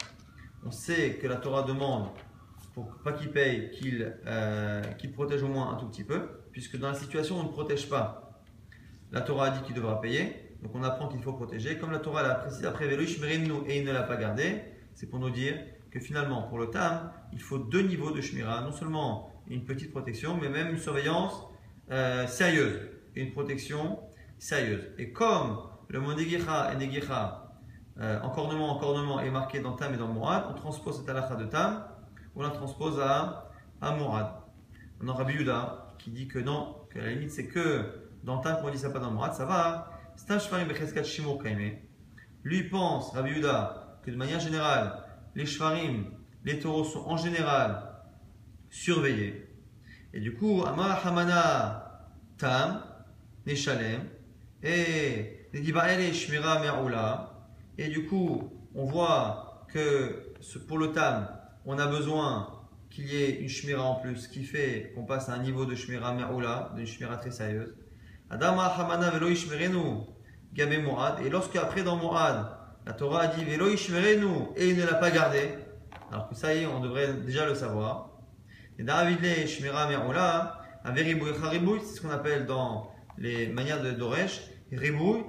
On 0.65 0.71
sait 0.71 1.15
que 1.21 1.27
la 1.27 1.37
Torah 1.37 1.63
demande 1.63 2.09
pour 2.73 2.85
pas 3.03 3.13
qu'il 3.13 3.31
paye, 3.31 3.71
euh, 4.27 4.81
qu'il 4.99 5.11
protège 5.11 5.41
au 5.41 5.47
moins 5.47 5.73
un 5.73 5.75
tout 5.77 5.87
petit 5.87 6.03
peu, 6.03 6.29
puisque 6.51 6.77
dans 6.77 6.89
la 6.89 6.95
situation 6.95 7.39
on 7.39 7.43
ne 7.43 7.49
protège 7.49 7.89
pas, 7.89 8.41
la 9.11 9.21
Torah 9.21 9.47
a 9.47 9.49
dit 9.49 9.61
qu'il 9.63 9.75
devra 9.75 9.99
payer, 9.99 10.55
donc 10.61 10.75
on 10.75 10.83
apprend 10.83 11.07
qu'il 11.07 11.21
faut 11.21 11.33
protéger. 11.33 11.77
Comme 11.77 11.91
la 11.91 11.99
Torah 11.99 12.23
l'a 12.23 12.35
précisé 12.35 12.67
après 12.67 12.87
nous 13.37 13.63
et 13.67 13.79
il 13.79 13.85
ne 13.85 13.91
l'a 13.91 14.03
pas 14.03 14.17
gardé, 14.17 14.61
c'est 14.93 15.07
pour 15.07 15.19
nous 15.19 15.29
dire 15.29 15.55
que 15.91 15.99
finalement, 15.99 16.43
pour 16.43 16.57
le 16.57 16.67
Tam, 16.67 17.11
il 17.31 17.41
faut 17.41 17.57
deux 17.57 17.81
niveaux 17.81 18.11
de 18.11 18.21
Shmira, 18.21 18.61
non 18.61 18.71
seulement 18.71 19.31
une 19.47 19.63
petite 19.63 19.91
protection, 19.91 20.37
mais 20.39 20.49
même 20.49 20.69
une 20.69 20.77
surveillance 20.77 21.47
euh, 21.91 22.27
sérieuse, 22.27 22.79
une 23.15 23.31
protection 23.31 23.99
sérieuse. 24.39 24.91
Et 24.97 25.11
comme 25.11 25.59
le 25.87 25.99
mot 25.99 26.13
Negicha 26.13 26.73
et 26.73 26.77
Negicha, 26.77 27.53
euh, 27.99 28.19
encornement, 28.21 28.69
encornement 28.75 29.19
est 29.19 29.31
marqué 29.31 29.59
dans 29.59 29.73
Tam 29.73 29.93
et 29.93 29.97
dans 29.97 30.07
Mourad, 30.07 30.45
on 30.49 30.53
transpose 30.53 30.99
cette 30.99 31.09
halakha 31.09 31.35
de 31.35 31.45
Tam 31.45 31.83
on 32.37 32.43
la 32.43 32.51
transpose 32.51 32.99
à, 32.99 33.49
à 33.81 33.95
Mourad. 33.95 34.27
On 35.01 35.07
a 35.07 35.13
Rabbi 35.13 35.33
Yuda 35.33 35.87
qui 35.97 36.11
dit 36.11 36.27
que 36.27 36.37
non, 36.37 36.75
que 36.91 36.99
la 36.99 37.09
limite 37.09 37.31
c'est 37.31 37.47
que 37.47 38.09
dans 38.23 38.37
Tam, 38.37 38.57
on 38.63 38.69
dit 38.69 38.77
ça 38.77 38.91
pas 38.91 38.99
dans 38.99 39.11
Mourad, 39.11 39.33
ça 39.33 39.45
va. 39.45 39.91
Lui 42.43 42.63
pense, 42.69 43.11
Rabbi 43.11 43.31
Yuda, 43.31 43.99
que 44.03 44.11
de 44.11 44.15
manière 44.15 44.39
générale, 44.39 45.03
les 45.35 45.45
shvarim, 45.45 46.05
les 46.43 46.59
taureaux 46.59 46.83
sont 46.83 47.05
en 47.07 47.17
général 47.17 47.91
surveillés. 48.69 49.49
Et 50.13 50.19
du 50.19 50.33
coup, 50.35 50.63
Amar 50.65 51.05
Hamana 51.05 52.09
Tam, 52.37 52.83
Neshalem, 53.45 54.01
et. 54.63 55.33
Et 57.77 57.87
du 57.87 58.05
coup, 58.05 58.51
on 58.75 58.85
voit 58.85 59.65
que 59.73 60.33
pour 60.67 60.77
le 60.77 60.91
Tam, 60.91 61.29
on 61.65 61.79
a 61.79 61.87
besoin 61.87 62.67
qu'il 62.89 63.07
y 63.07 63.15
ait 63.15 63.39
une 63.39 63.47
shmira 63.47 63.81
en 63.81 63.95
plus, 63.95 64.27
qui 64.27 64.43
fait 64.43 64.91
qu'on 64.93 65.05
passe 65.05 65.29
à 65.29 65.33
un 65.33 65.39
niveau 65.39 65.65
de 65.65 65.73
shmira 65.73 66.13
me'oula, 66.13 66.73
d'une 66.75 66.85
shmira 66.85 67.17
très 67.17 67.31
sérieuse. 67.31 67.73
Adama 68.29 68.65
hamana 68.65 69.09
velo 69.09 69.29
ishmerenu, 69.29 70.03
gabe 70.53 70.83
mo'ad. 70.83 71.25
Et 71.25 71.29
lorsque 71.29 71.55
après 71.55 71.83
dans 71.83 71.95
mo'ad, 71.95 72.45
la 72.85 72.93
Torah 72.93 73.21
a 73.21 73.27
dit 73.27 73.45
velo 73.45 73.69
ishmerenu, 73.69 74.49
et 74.57 74.69
il 74.69 74.77
ne 74.77 74.85
l'a 74.85 74.95
pas 74.95 75.11
gardé, 75.11 75.55
alors 76.11 76.27
que 76.29 76.35
ça 76.35 76.53
y 76.53 76.63
est, 76.63 76.65
on 76.65 76.81
devrait 76.81 77.13
déjà 77.13 77.45
le 77.45 77.55
savoir. 77.55 78.09
Et 78.77 78.83
David 78.83 79.19
le 79.21 79.47
shmira 79.47 79.87
me'oula, 79.89 80.59
charibouy, 80.85 81.79
c'est 81.79 81.95
ce 81.95 82.01
qu'on 82.01 82.11
appelle 82.11 82.45
dans 82.45 82.91
les 83.17 83.47
manières 83.47 83.81
de 83.81 83.91
Doresh, 83.91 84.41
ribouy, 84.71 85.25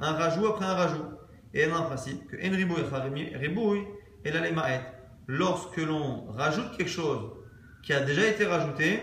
un 0.00 0.12
rajout 0.12 0.46
après 0.46 0.64
un 0.64 0.74
rajout. 0.74 1.04
Et 1.54 1.60
elle 1.60 1.70
a 1.70 1.76
un 1.76 1.82
principe 1.82 2.26
que 2.28 2.36
en 2.36 2.56
ribouy 2.56 2.82
ribouy, 3.36 3.84
et 4.24 4.30
ma'et 4.52 4.80
lorsque 5.26 5.76
l'on 5.76 6.30
rajoute 6.30 6.76
quelque 6.76 6.90
chose 6.90 7.32
qui 7.82 7.92
a 7.92 8.00
déjà 8.00 8.26
été 8.26 8.44
rajouté, 8.46 9.00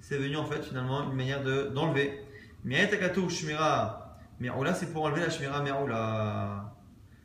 c'est 0.00 0.18
venu 0.18 0.36
en 0.36 0.44
fait 0.44 0.62
finalement 0.62 1.04
une 1.10 1.16
manière 1.16 1.42
d'enlever. 1.42 2.24
Mais 2.64 2.88
shmira 3.28 4.16
là 4.40 4.74
c'est 4.74 4.92
pour 4.92 5.04
enlever 5.04 5.20
la 5.20 5.30
shmira 5.30 5.62
mi'oula. 5.62 6.74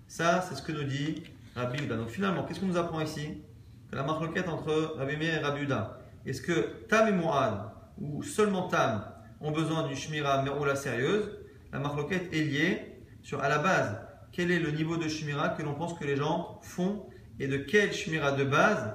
Ça, 0.07 0.41
c'est 0.41 0.55
ce 0.55 0.61
que 0.61 0.71
nous 0.71 0.83
dit 0.83 1.23
Rabbi 1.55 1.83
Uda. 1.83 1.95
Donc 1.95 2.09
finalement, 2.09 2.43
qu'est-ce 2.43 2.59
qu'on 2.59 2.67
nous 2.67 2.77
apprend 2.77 3.01
ici? 3.01 3.41
Que 3.89 3.95
la 3.95 4.03
marloquette 4.03 4.47
entre 4.47 4.95
Rabbi 4.97 5.17
Meir 5.17 5.35
et 5.35 5.39
Rabbi 5.39 5.63
Uda. 5.63 5.99
Est-ce 6.25 6.41
que 6.41 6.85
Tam 6.87 7.07
et 7.07 7.11
Mu'ad, 7.11 7.71
ou 7.99 8.21
seulement 8.23 8.67
Tam, 8.67 9.05
ont 9.43 9.51
besoin 9.51 9.85
d'une 9.87 9.95
shmira 9.95 10.41
mi'oula 10.41 10.75
sérieuse 10.75 11.29
La 11.71 11.79
marloquette 11.79 12.33
est 12.33 12.41
liée 12.41 12.79
sur, 13.21 13.41
à 13.41 13.49
la 13.49 13.59
base, 13.59 13.97
quel 14.31 14.49
est 14.49 14.59
le 14.59 14.71
niveau 14.71 14.97
de 14.97 15.07
shmira 15.07 15.49
que 15.49 15.61
l'on 15.61 15.75
pense 15.75 15.93
que 15.93 16.05
les 16.05 16.15
gens 16.15 16.59
font 16.63 17.05
et 17.39 17.47
de 17.47 17.57
quel 17.57 17.93
shmira 17.93 18.31
de 18.31 18.45
base 18.45 18.93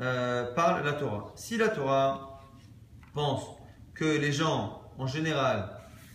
euh, 0.00 0.52
parle 0.54 0.84
la 0.84 0.92
Torah. 0.92 1.32
Si 1.36 1.56
la 1.56 1.68
Torah 1.68 2.40
pense 3.14 3.44
que 3.94 4.04
les 4.04 4.32
gens 4.32 4.82
en 4.98 5.06
général 5.06 5.70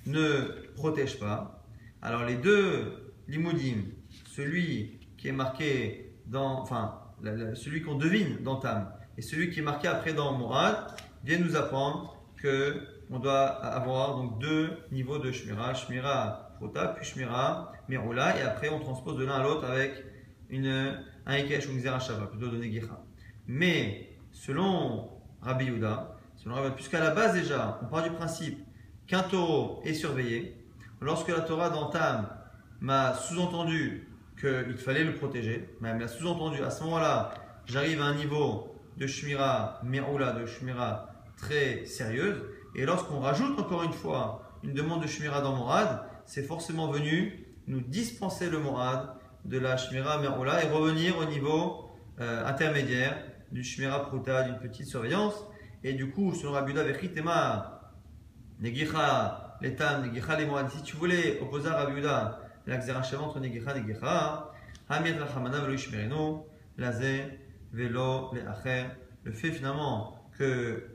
ne 0.06 0.72
protègent 0.76 1.20
pas, 1.20 1.64
alors 2.02 2.26
les 2.26 2.36
deux 2.36 3.14
limoudim, 3.28 3.84
celui 4.28 5.00
qui 5.18 5.30
est 5.30 5.34
marqué 5.34 6.16
dans, 6.26 6.62
enfin, 6.62 7.00
celui 7.56 7.82
qu'on 7.82 7.96
devine 7.96 8.38
dans 8.44 8.58
Tam 8.58 8.92
et 9.18 9.22
celui 9.22 9.52
qui 9.52 9.60
est 9.60 9.64
marqué 9.64 9.88
après 9.88 10.14
dans 10.14 10.34
Mourad, 10.34 10.76
viennent 11.24 11.44
nous 11.44 11.56
apprendre 11.56 12.18
que 12.38 12.93
on 13.10 13.20
doit 13.20 13.48
avoir 13.48 14.16
donc 14.16 14.40
deux 14.40 14.70
niveaux 14.92 15.20
de 15.20 15.32
shmira, 15.32 15.74
shmira 15.74 16.52
prota 16.56 16.88
puis 16.90 17.06
shmira 17.06 17.72
miroula, 17.90 18.38
et 18.38 18.42
après 18.42 18.70
on 18.70 18.80
transpose 18.80 19.18
de 19.18 19.26
l'un 19.26 19.36
à 19.36 19.44
l'autre 19.44 19.66
avec 19.66 20.04
une 20.50 21.00
un 21.26 21.38
Ikesh 21.38 21.68
ou 21.68 21.72
un 21.88 22.26
plutôt 22.28 22.50
de 22.50 22.58
Negicha. 22.58 23.00
Mais 23.48 24.18
selon 24.32 25.10
Rabbi 25.42 25.66
Yuda, 25.66 26.18
selon 26.36 26.56
Rabbi, 26.56 26.76
puisqu'à 26.76 27.00
la 27.00 27.12
base 27.12 27.34
déjà, 27.34 27.80
on 27.82 27.86
part 27.86 28.04
du 28.04 28.12
principe 28.12 28.60
qu'un 29.08 29.24
taureau 29.24 29.82
est 29.86 29.94
surveillé, 29.94 30.58
lorsque 31.02 31.30
la 31.30 31.42
Torah 31.42 31.70
d'Antam 31.70 32.28
m'a 32.82 33.14
sous-entendu 33.14 34.10
qu'il 34.40 34.78
fallait 34.78 35.04
le 35.04 35.16
protéger, 35.16 35.70
même 35.80 36.00
l'a 36.00 36.08
sous-entendu, 36.08 36.62
à 36.64 36.70
ce 36.70 36.84
moment-là, 36.84 37.34
j'arrive 37.66 38.02
à 38.02 38.06
un 38.06 38.16
niveau 38.16 38.76
de 38.98 39.08
Shmira 39.08 39.80
Meroula, 39.84 40.34
de 40.34 40.46
Shmira 40.46 41.10
très 41.38 41.86
sérieuse. 41.86 42.44
Et 42.76 42.86
lorsqu'on 42.86 43.20
rajoute 43.20 43.60
encore 43.60 43.84
une 43.84 43.94
fois 43.94 44.60
une 44.64 44.74
demande 44.74 45.02
de 45.02 45.08
Shmira 45.08 45.42
dans 45.42 45.56
Morad, 45.56 46.04
c'est 46.26 46.44
forcément 46.44 46.88
venu 46.88 47.46
nous 47.68 47.82
dispenser 47.82 48.50
le 48.50 48.60
Morad 48.60 49.10
de 49.46 49.60
la 49.60 49.78
Shmira 49.78 50.20
Meroula 50.20 50.64
et 50.64 50.70
revenir 50.70 51.18
au 51.18 51.26
niveau 51.26 51.90
euh, 52.20 52.46
intermédiaire 52.46 53.18
du 53.52 53.64
Shmira 53.64 54.08
Pruta, 54.08 54.44
d'une 54.44 54.58
petite 54.58 54.88
surveillance. 54.88 55.36
Et 55.84 55.94
du 55.94 56.10
coup, 56.10 56.34
selon 56.34 56.54
Rabuda 56.54 56.84
Vechitema, 56.84 57.92
Negicha, 58.60 59.58
l'Etam, 59.62 60.08
Negicha, 60.08 60.38
les 60.38 60.46
Morad, 60.46 60.70
si 60.70 60.82
tu 60.82 60.96
voulais 60.96 61.40
opposer 61.42 61.70
à 61.70 61.74
Rabuda 61.74 62.40
l'exération 62.66 63.24
entre 63.24 63.40
Negicha 63.40 63.76
et 63.76 63.82
Negicha, 63.82 64.52
Hamid 64.90 65.20
Rachamana 65.20 65.60
Velo 65.60 65.74
Ishmerenu, 65.74 66.40
Lazé, 66.78 67.40
Velo, 67.72 68.32
Leacher, 68.34 68.86
le 69.24 69.32
fait 69.32 69.52
finalement 69.52 70.23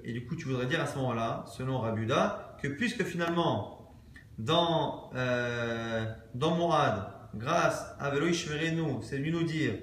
et 0.05 0.13
du 0.13 0.27
coup 0.27 0.37
tu 0.37 0.47
voudrais 0.47 0.67
dire 0.67 0.81
à 0.81 0.87
ce 0.87 0.97
moment-là, 0.99 1.45
selon 1.47 1.79
Rabuda, 1.79 2.57
que 2.63 2.69
puisque 2.69 3.05
finalement 3.05 3.95
dans, 4.39 5.11
euh, 5.15 6.05
dans 6.35 6.55
Mourad, 6.55 7.11
grâce 7.35 7.85
à 7.99 8.11
Velo 8.11 8.27
Ishmerenu, 8.27 9.03
c'est 9.03 9.19
lui 9.19 9.33
nous 9.33 9.43
dire 9.43 9.75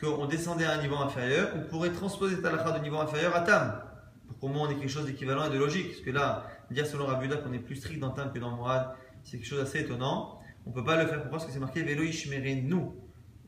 qu'on 0.00 0.26
descendait 0.26 0.64
à 0.64 0.72
un 0.72 0.82
niveau 0.82 0.96
inférieur, 0.96 1.48
on 1.56 1.62
pourrait 1.68 1.90
transposer 1.90 2.40
Talakha 2.40 2.78
de 2.78 2.82
niveau 2.82 2.98
inférieur 2.98 3.34
à 3.34 3.40
Tam, 3.40 3.80
pour 4.28 4.38
qu'au 4.38 4.48
moins 4.48 4.68
on 4.68 4.70
ait 4.70 4.76
quelque 4.76 4.88
chose 4.88 5.06
d'équivalent 5.06 5.46
et 5.46 5.50
de 5.50 5.58
logique, 5.58 5.88
parce 5.88 6.00
que 6.00 6.10
là, 6.10 6.46
dire 6.70 6.86
selon 6.86 7.06
Rabuda 7.06 7.36
qu'on 7.38 7.52
est 7.52 7.58
plus 7.58 7.76
strict 7.76 8.00
dans 8.00 8.10
Tam 8.10 8.32
que 8.32 8.38
dans 8.38 8.50
Mourad, 8.50 8.94
c'est 9.22 9.38
quelque 9.38 9.46
chose 9.46 9.60
d'assez 9.60 9.80
étonnant. 9.80 10.40
On 10.66 10.70
ne 10.70 10.74
peut 10.74 10.84
pas 10.84 10.96
le 10.96 11.06
faire. 11.06 11.20
Pourquoi? 11.20 11.38
Parce 11.38 11.46
que 11.46 11.52
c'est 11.52 11.58
marqué 11.58 11.82
Velo 11.82 12.04
nous. 12.62 12.94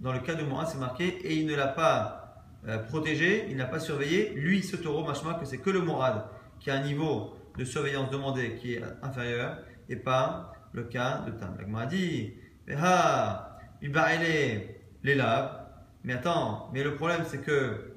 Dans 0.01 0.12
le 0.12 0.21
cas 0.21 0.35
de 0.35 0.43
Mourad, 0.43 0.69
c'est 0.69 0.79
marqué 0.79 1.07
et 1.07 1.35
il 1.35 1.47
ne 1.47 1.55
l'a 1.55 1.69
pas 1.69 2.26
euh, 2.68 2.79
protégé, 2.79 3.46
il 3.48 3.57
n'a 3.57 3.66
pas 3.66 3.79
surveillé. 3.79 4.31
Lui, 4.35 4.62
ce 4.62 4.76
taureau, 4.76 5.05
machma, 5.05 5.35
que 5.35 5.44
c'est 5.44 5.59
que 5.59 5.70
le 5.70 5.81
Mourad 5.81 6.24
qui 6.59 6.70
a 6.70 6.74
un 6.74 6.83
niveau 6.83 7.37
de 7.57 7.64
surveillance 7.64 8.11
demandé 8.11 8.57
qui 8.61 8.74
est 8.74 8.83
inférieur 9.02 9.59
et 9.88 9.96
pas 9.96 10.52
le 10.72 10.85
cas 10.85 11.22
de 11.26 11.31
Tam. 11.33 11.57
L'agma 11.59 11.87
dit 11.87 12.35
Ah, 12.76 13.59
les 13.81 15.14
laves. 15.14 15.66
Mais 16.05 16.14
attends, 16.14 16.70
mais 16.72 16.83
le 16.83 16.94
problème 16.94 17.22
c'est 17.26 17.40
que 17.40 17.94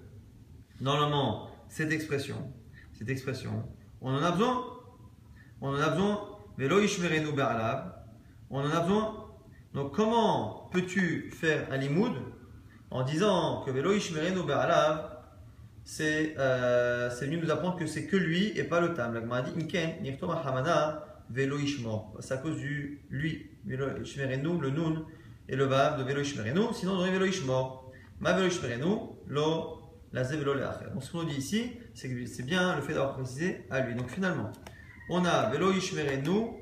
normalement, 0.82 1.50
cette 1.68 1.92
expression, 1.92 2.54
cette 2.94 3.10
expression, 3.10 3.64
on 4.02 4.14
en 4.14 4.24
a 4.24 4.32
besoin. 4.32 4.66
On 5.62 5.70
en 5.70 5.80
a 5.80 5.90
besoin. 5.90 6.26
Ishmerenu 6.60 7.30
on 8.50 8.60
en 8.60 8.72
a 8.72 8.80
besoin. 8.82 9.30
Donc 9.74 9.96
comment 9.96 10.70
peux-tu 10.72 11.32
faire 11.32 11.72
un 11.72 11.78
limoud 11.78 12.14
en 12.92 13.04
disant 13.04 13.64
que 13.66 13.72
Velo 13.72 13.94
Ishmerenu 13.94 14.44
Be'alav 14.44 15.16
c'est 15.84 16.36
euh, 16.38 17.10
venu 17.22 17.38
nous 17.38 17.50
apprendre 17.50 17.76
que 17.76 17.88
c'est 17.88 18.06
que 18.06 18.16
lui 18.16 18.52
et 18.56 18.64
pas 18.64 18.80
le 18.80 18.94
tam. 18.94 19.14
La 19.14 19.42
dit 19.42 19.52
Inken, 19.60 19.96
Hamana, 20.22 21.04
Velo 21.32 21.58
Ishmor. 21.58 22.16
C'est 22.20 22.36
à 22.36 22.38
cause 22.38 22.58
du 22.58 23.02
lui, 23.10 23.50
Velo 23.66 23.88
Ishmerenu, 24.04 24.60
le 24.62 24.70
Nun 24.70 25.06
et 25.48 25.56
le 25.56 25.66
Vav 25.66 25.98
de 25.98 26.04
Velo 26.04 26.22
Ishmerenu. 26.22 26.62
Sinon, 26.74 26.94
on 26.94 26.98
aurait 26.98 27.12
Velo 27.12 27.26
Ishmor. 27.26 27.92
Ma 28.20 28.34
Velo 28.34 29.18
lo, 29.28 29.80
la 30.14 30.22
Velo 30.24 30.54
Leacher. 30.54 30.92
Donc 30.94 31.04
ce 31.04 31.12
qu'on 31.12 31.24
dit 31.24 31.38
ici, 31.38 31.72
c'est 31.96 32.10
que 32.10 32.26
c'est 32.28 32.44
bien 32.44 32.76
le 32.76 32.84
fait 32.84 32.94
d'avoir 32.94 33.16
précisé 33.16 33.66
à 33.72 33.80
lui. 33.80 33.96
Donc 33.96 34.10
finalement, 34.10 34.52
on 35.10 35.26
a 35.26 35.50
Velo 35.50 35.72
Ishmerenu 35.72 36.60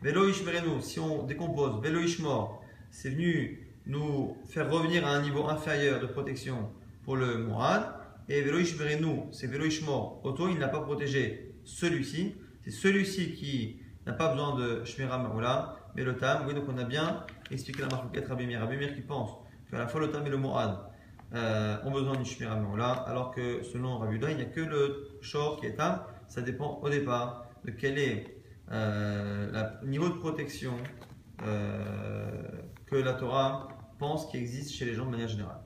Velo 0.00 0.28
Ishmerenu, 0.28 0.80
si 0.80 1.00
on 1.00 1.24
décompose 1.24 1.82
Velo 1.82 1.98
Ishmor, 1.98 2.62
c'est 2.92 3.10
venu 3.10 3.67
nous 3.88 4.36
faire 4.48 4.70
revenir 4.70 5.06
à 5.06 5.10
un 5.10 5.22
niveau 5.22 5.48
inférieur 5.48 6.00
de 6.00 6.06
protection 6.06 6.70
pour 7.04 7.16
le 7.16 7.38
Mourad. 7.38 7.94
Et 8.28 8.42
Velo 8.42 8.58
Ishmerenu, 8.58 9.22
c'est 9.32 9.46
Velo 9.46 9.64
Ishmor, 9.64 10.20
auto, 10.22 10.48
il 10.48 10.58
n'a 10.58 10.68
pas 10.68 10.82
protégé 10.82 11.54
celui-ci. 11.64 12.36
C'est 12.62 12.70
celui-ci 12.70 13.32
qui 13.32 13.80
n'a 14.06 14.12
pas 14.12 14.32
besoin 14.32 14.56
de 14.56 14.84
Shmira 14.84 15.18
Maroula, 15.18 15.76
mais 15.96 16.04
le 16.04 16.16
Tam. 16.16 16.44
Oui, 16.46 16.54
donc 16.54 16.64
on 16.68 16.76
a 16.76 16.84
bien 16.84 17.24
expliqué 17.50 17.80
la 17.80 17.88
marque 17.88 18.14
Rabbi 18.28 18.46
Mir. 18.46 18.60
Rabbi 18.60 18.94
qui 18.94 19.00
pense 19.00 19.30
qu'à 19.70 19.78
la 19.78 19.86
fois 19.86 20.00
le 20.00 20.10
Tam 20.10 20.26
et 20.26 20.30
le 20.30 20.36
Mourad 20.36 20.78
euh, 21.34 21.76
ont 21.84 21.90
besoin 21.90 22.16
d'une 22.16 22.26
Shmira 22.26 22.56
Maroula, 22.56 22.90
alors 23.06 23.30
que 23.30 23.62
selon 23.62 23.98
Rabbi 23.98 24.18
il 24.28 24.36
n'y 24.36 24.42
a 24.42 24.46
que 24.46 24.60
le 24.60 25.08
Shor 25.22 25.58
qui 25.58 25.66
est 25.66 25.76
Tam. 25.76 26.02
Ça 26.28 26.42
dépend 26.42 26.78
au 26.82 26.90
départ 26.90 27.46
de 27.64 27.70
quel 27.70 27.98
est 27.98 28.36
euh, 28.70 29.70
le 29.82 29.88
niveau 29.88 30.10
de 30.10 30.18
protection 30.18 30.74
euh, 31.46 32.30
que 32.86 32.96
la 32.96 33.14
Torah 33.14 33.68
pense 33.98 34.26
qu'il 34.26 34.40
existe 34.40 34.72
chez 34.72 34.84
les 34.84 34.94
gens 34.94 35.06
de 35.06 35.10
manière 35.10 35.28
générale. 35.28 35.60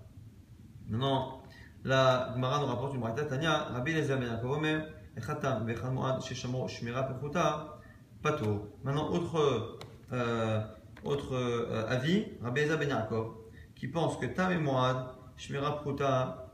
Maintenant, 0.89 1.43
la 1.85 2.33
Gemara 2.35 2.61
nous 2.61 2.67
rapporte 2.67 2.95
une 2.95 3.01
braïta 3.01 3.25
Tanya, 3.25 3.65
Rabbi 3.73 3.93
Lezer 3.93 4.17
ben 4.17 4.29
Yaakov 4.29 4.63
Echatam 5.17 5.67
vechal 5.67 5.93
moad 5.93 6.23
sheshamo 6.23 6.67
shmira 6.69 7.03
pechuta 7.05 7.79
pato. 8.23 8.73
Maintenant, 8.83 9.11
autre, 9.11 9.79
euh, 10.13 10.61
autre 11.05 11.35
euh, 11.35 11.87
avis, 11.89 12.27
Rabbi 12.43 12.63
Lezer 12.63 12.79
ben 12.79 12.89
Yaakov, 12.89 13.35
qui 13.75 13.89
pense 13.89 14.17
que 14.17 14.27
tam 14.27 14.53
et 14.53 14.59
moad, 14.59 14.97
shmira 15.37 15.83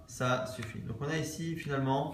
ça 0.09 0.47
suffit. 0.47 0.81
Donc 0.81 0.97
on 1.01 1.09
a 1.09 1.17
ici 1.17 1.55
finalement 1.57 2.13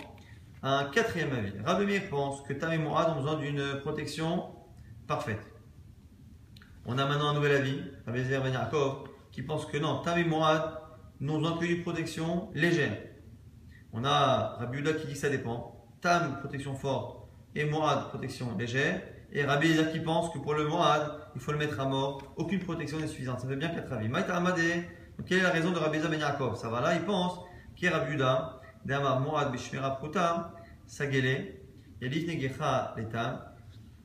un 0.63 0.85
quatrième 0.87 1.33
avis. 1.33 1.53
Rabbi 1.65 2.01
pense 2.11 2.43
que 2.43 2.53
Tam 2.53 2.73
et 2.73 2.79
Mourad 2.79 3.11
ont 3.11 3.17
besoin 3.17 3.37
d'une 3.37 3.81
protection 3.81 4.47
parfaite. 5.07 5.47
On 6.87 6.99
a 6.99 7.07
maintenant 7.07 7.29
un 7.29 7.35
nouvel 7.35 7.57
avis, 7.57 7.81
Rabbi 8.07 8.25
Zer 8.25 8.43
Ben 8.43 8.53
Yaakov, 8.53 9.09
qui 9.35 9.43
pense 9.43 9.67
que 9.67 9.77
non, 9.77 9.99
Tam 9.99 10.17
et 10.17 10.25
Mourad 10.25 10.79
n'ont 11.21 11.57
d'une 11.57 11.83
protection 11.83 12.51
légère. 12.55 12.97
On 13.93 14.05
a 14.05 14.57
Rabbi 14.61 14.79
Uda 14.79 14.93
qui 14.93 15.09
dit 15.09 15.15
que 15.15 15.19
ça 15.19 15.29
dépend. 15.29 15.85
Tam, 16.01 16.39
protection 16.39 16.77
forte, 16.77 17.29
et 17.57 17.65
Mourad, 17.65 18.11
protection 18.11 18.57
légère. 18.57 19.03
Et 19.33 19.45
Rabbi 19.45 19.73
Ezer 19.73 19.91
qui 19.91 19.99
pense 19.99 20.33
que 20.33 20.39
pour 20.39 20.55
le 20.55 20.69
Mourad, 20.69 21.29
il 21.35 21.41
faut 21.41 21.51
le 21.51 21.59
mettre 21.59 21.81
à 21.81 21.87
mort. 21.87 22.23
Aucune 22.37 22.61
protection 22.61 23.01
n'est 23.01 23.09
suffisante. 23.09 23.41
Ça 23.41 23.49
fait 23.49 23.57
bien 23.57 23.71
quatre 23.71 23.93
avis. 23.93 24.09
Maïta 24.09 24.37
Amadé, 24.37 24.89
quelle 25.27 25.39
est 25.39 25.43
la 25.43 25.51
raison 25.51 25.73
de 25.73 25.79
Rabbi 25.79 25.99
Zer 25.99 26.09
Ben 26.09 26.21
Yaakov? 26.21 26.55
Ça 26.57 26.69
va 26.69 26.81
là, 26.81 26.95
il 26.95 27.03
pense 27.03 27.41
qu'il 27.75 27.89
y 27.89 27.93
a 27.93 27.99
Rabbi 27.99 28.13
Uda 28.13 28.61
D'Amar 28.85 29.19
Mourad 29.19 29.51
Bishmira 29.51 29.99
Pruta, 29.99 30.53
Sagele, 30.87 31.57
Yalif 32.01 32.29
Negecha 32.29 32.95
Letam, 32.97 33.41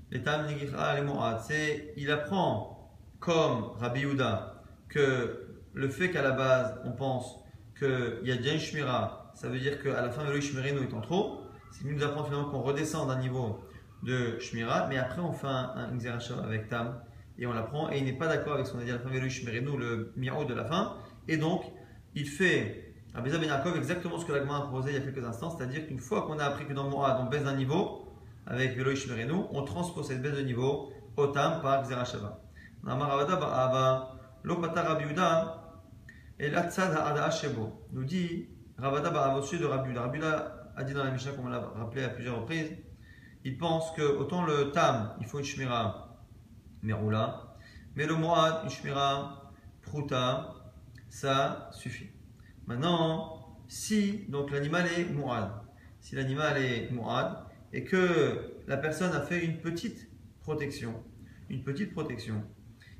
Letam 0.09 0.47
Negecha 0.47 0.95
Le 0.95 1.05
Mourad. 1.05 1.39
C'est, 1.45 1.93
il 1.97 2.09
apprend 2.09 2.97
comme 3.19 3.73
Rabbi 3.79 4.01
Yuda 4.01 4.58
que 4.89 5.47
le 5.73 5.89
fait 5.89 6.11
qu'à 6.11 6.21
la 6.21 6.31
base 6.31 6.79
on 6.83 6.91
pense 6.91 7.39
qu'il 7.77 8.19
y 8.23 8.31
a 8.31 8.35
déjà 8.35 8.53
une 8.53 8.59
Shmira, 8.59 9.31
ça 9.35 9.47
veut 9.47 9.59
dire 9.59 9.81
qu'à 9.81 10.01
la 10.01 10.09
fin 10.09 10.25
de 10.25 10.31
nous 10.31 10.83
est 10.83 10.93
en 10.93 11.01
trop. 11.01 11.41
C'est 11.71 11.83
qu'il 11.83 11.95
nous 11.95 12.03
apprend 12.03 12.23
finalement 12.23 12.49
qu'on 12.49 12.61
redescend 12.61 13.07
d'un 13.07 13.19
niveau 13.19 13.59
de 14.03 14.39
Shmira, 14.39 14.87
mais 14.87 14.97
après 14.97 15.21
on 15.21 15.31
fait 15.31 15.47
un, 15.47 15.71
un 15.75 16.43
avec 16.43 16.67
Tam 16.67 16.99
et 17.37 17.45
on 17.45 17.53
l'apprend 17.53 17.91
et 17.91 17.99
il 17.99 18.05
n'est 18.05 18.17
pas 18.17 18.27
d'accord 18.27 18.53
avec 18.53 18.65
ce 18.65 18.73
qu'on 18.73 18.79
a 18.79 18.83
dit 18.83 18.91
à 18.91 18.95
la 18.95 18.99
fin 18.99 19.09
de 19.09 19.59
nous 19.59 19.77
le 19.77 20.11
miro 20.17 20.45
de 20.45 20.53
la 20.53 20.65
fin, 20.65 20.95
et 21.27 21.37
donc 21.37 21.63
il 22.15 22.27
fait 22.27 22.93
Rabbi 23.13 23.29
Ben 23.29 23.43
Yaakov, 23.43 23.77
exactement 23.77 24.17
ce 24.19 24.25
que 24.25 24.33
l'Agma 24.33 24.57
a 24.57 24.61
proposé 24.61 24.91
il 24.91 24.95
y 24.95 24.97
a 24.97 25.01
quelques 25.01 25.23
instants, 25.23 25.55
c'est-à-dire 25.55 25.87
qu'une 25.87 25.99
fois 25.99 26.23
qu'on 26.23 26.39
a 26.39 26.43
appris 26.43 26.65
que 26.65 26.73
dans 26.73 26.89
Mourad 26.89 27.17
on 27.21 27.29
baisse 27.29 27.43
d'un 27.43 27.55
niveau, 27.55 28.05
avec 28.45 28.75
Velo 28.75 28.91
Ishmerenu, 28.91 29.33
on 29.51 29.63
transpose 29.63 30.07
cette 30.07 30.21
baisse 30.21 30.35
de 30.35 30.41
niveau 30.41 30.91
au 31.17 31.27
Tam 31.27 31.61
par 31.61 31.83
Xerashava. 31.83 32.41
Et 36.39 36.51
nous 37.91 38.03
dit 38.05 38.47
Ravada 38.77 39.09
Ba'ava 39.09 39.39
au 39.39 39.41
de. 39.41 39.65
Rabbi 39.65 39.89
Yuda 39.89 40.71
a 40.75 40.83
dit 40.83 40.93
dans 40.93 41.03
la 41.03 41.11
Mishnah, 41.11 41.31
comme 41.33 41.47
on 41.47 41.49
l'a 41.49 41.59
rappelé 41.59 42.03
à 42.03 42.09
plusieurs 42.09 42.39
reprises, 42.39 42.71
il 43.43 43.57
pense 43.57 43.91
que 43.91 44.01
autant 44.01 44.45
le 44.45 44.71
Tam, 44.71 45.15
il 45.19 45.25
faut 45.25 45.39
une 45.39 45.45
Shmira 45.45 46.17
Meroula, 46.81 47.55
mais 47.95 48.05
le 48.05 48.15
Mourad, 48.15 48.63
une 48.63 48.69
Shmira 48.69 49.51
Pruta, 49.81 50.55
ça 51.09 51.69
suffit. 51.73 52.09
Maintenant, 52.67 53.57
si 53.67 54.25
donc 54.29 54.51
l'animal 54.51 54.87
est 54.97 55.05
mourad, 55.05 55.51
si 55.99 56.15
l'animal 56.15 56.57
est 56.57 56.91
mourad 56.91 57.45
et 57.73 57.83
que 57.83 58.61
la 58.67 58.77
personne 58.77 59.13
a 59.13 59.21
fait 59.21 59.43
une 59.43 59.59
petite 59.59 60.09
protection, 60.41 61.03
une 61.49 61.63
petite 61.63 61.91
protection, 61.91 62.43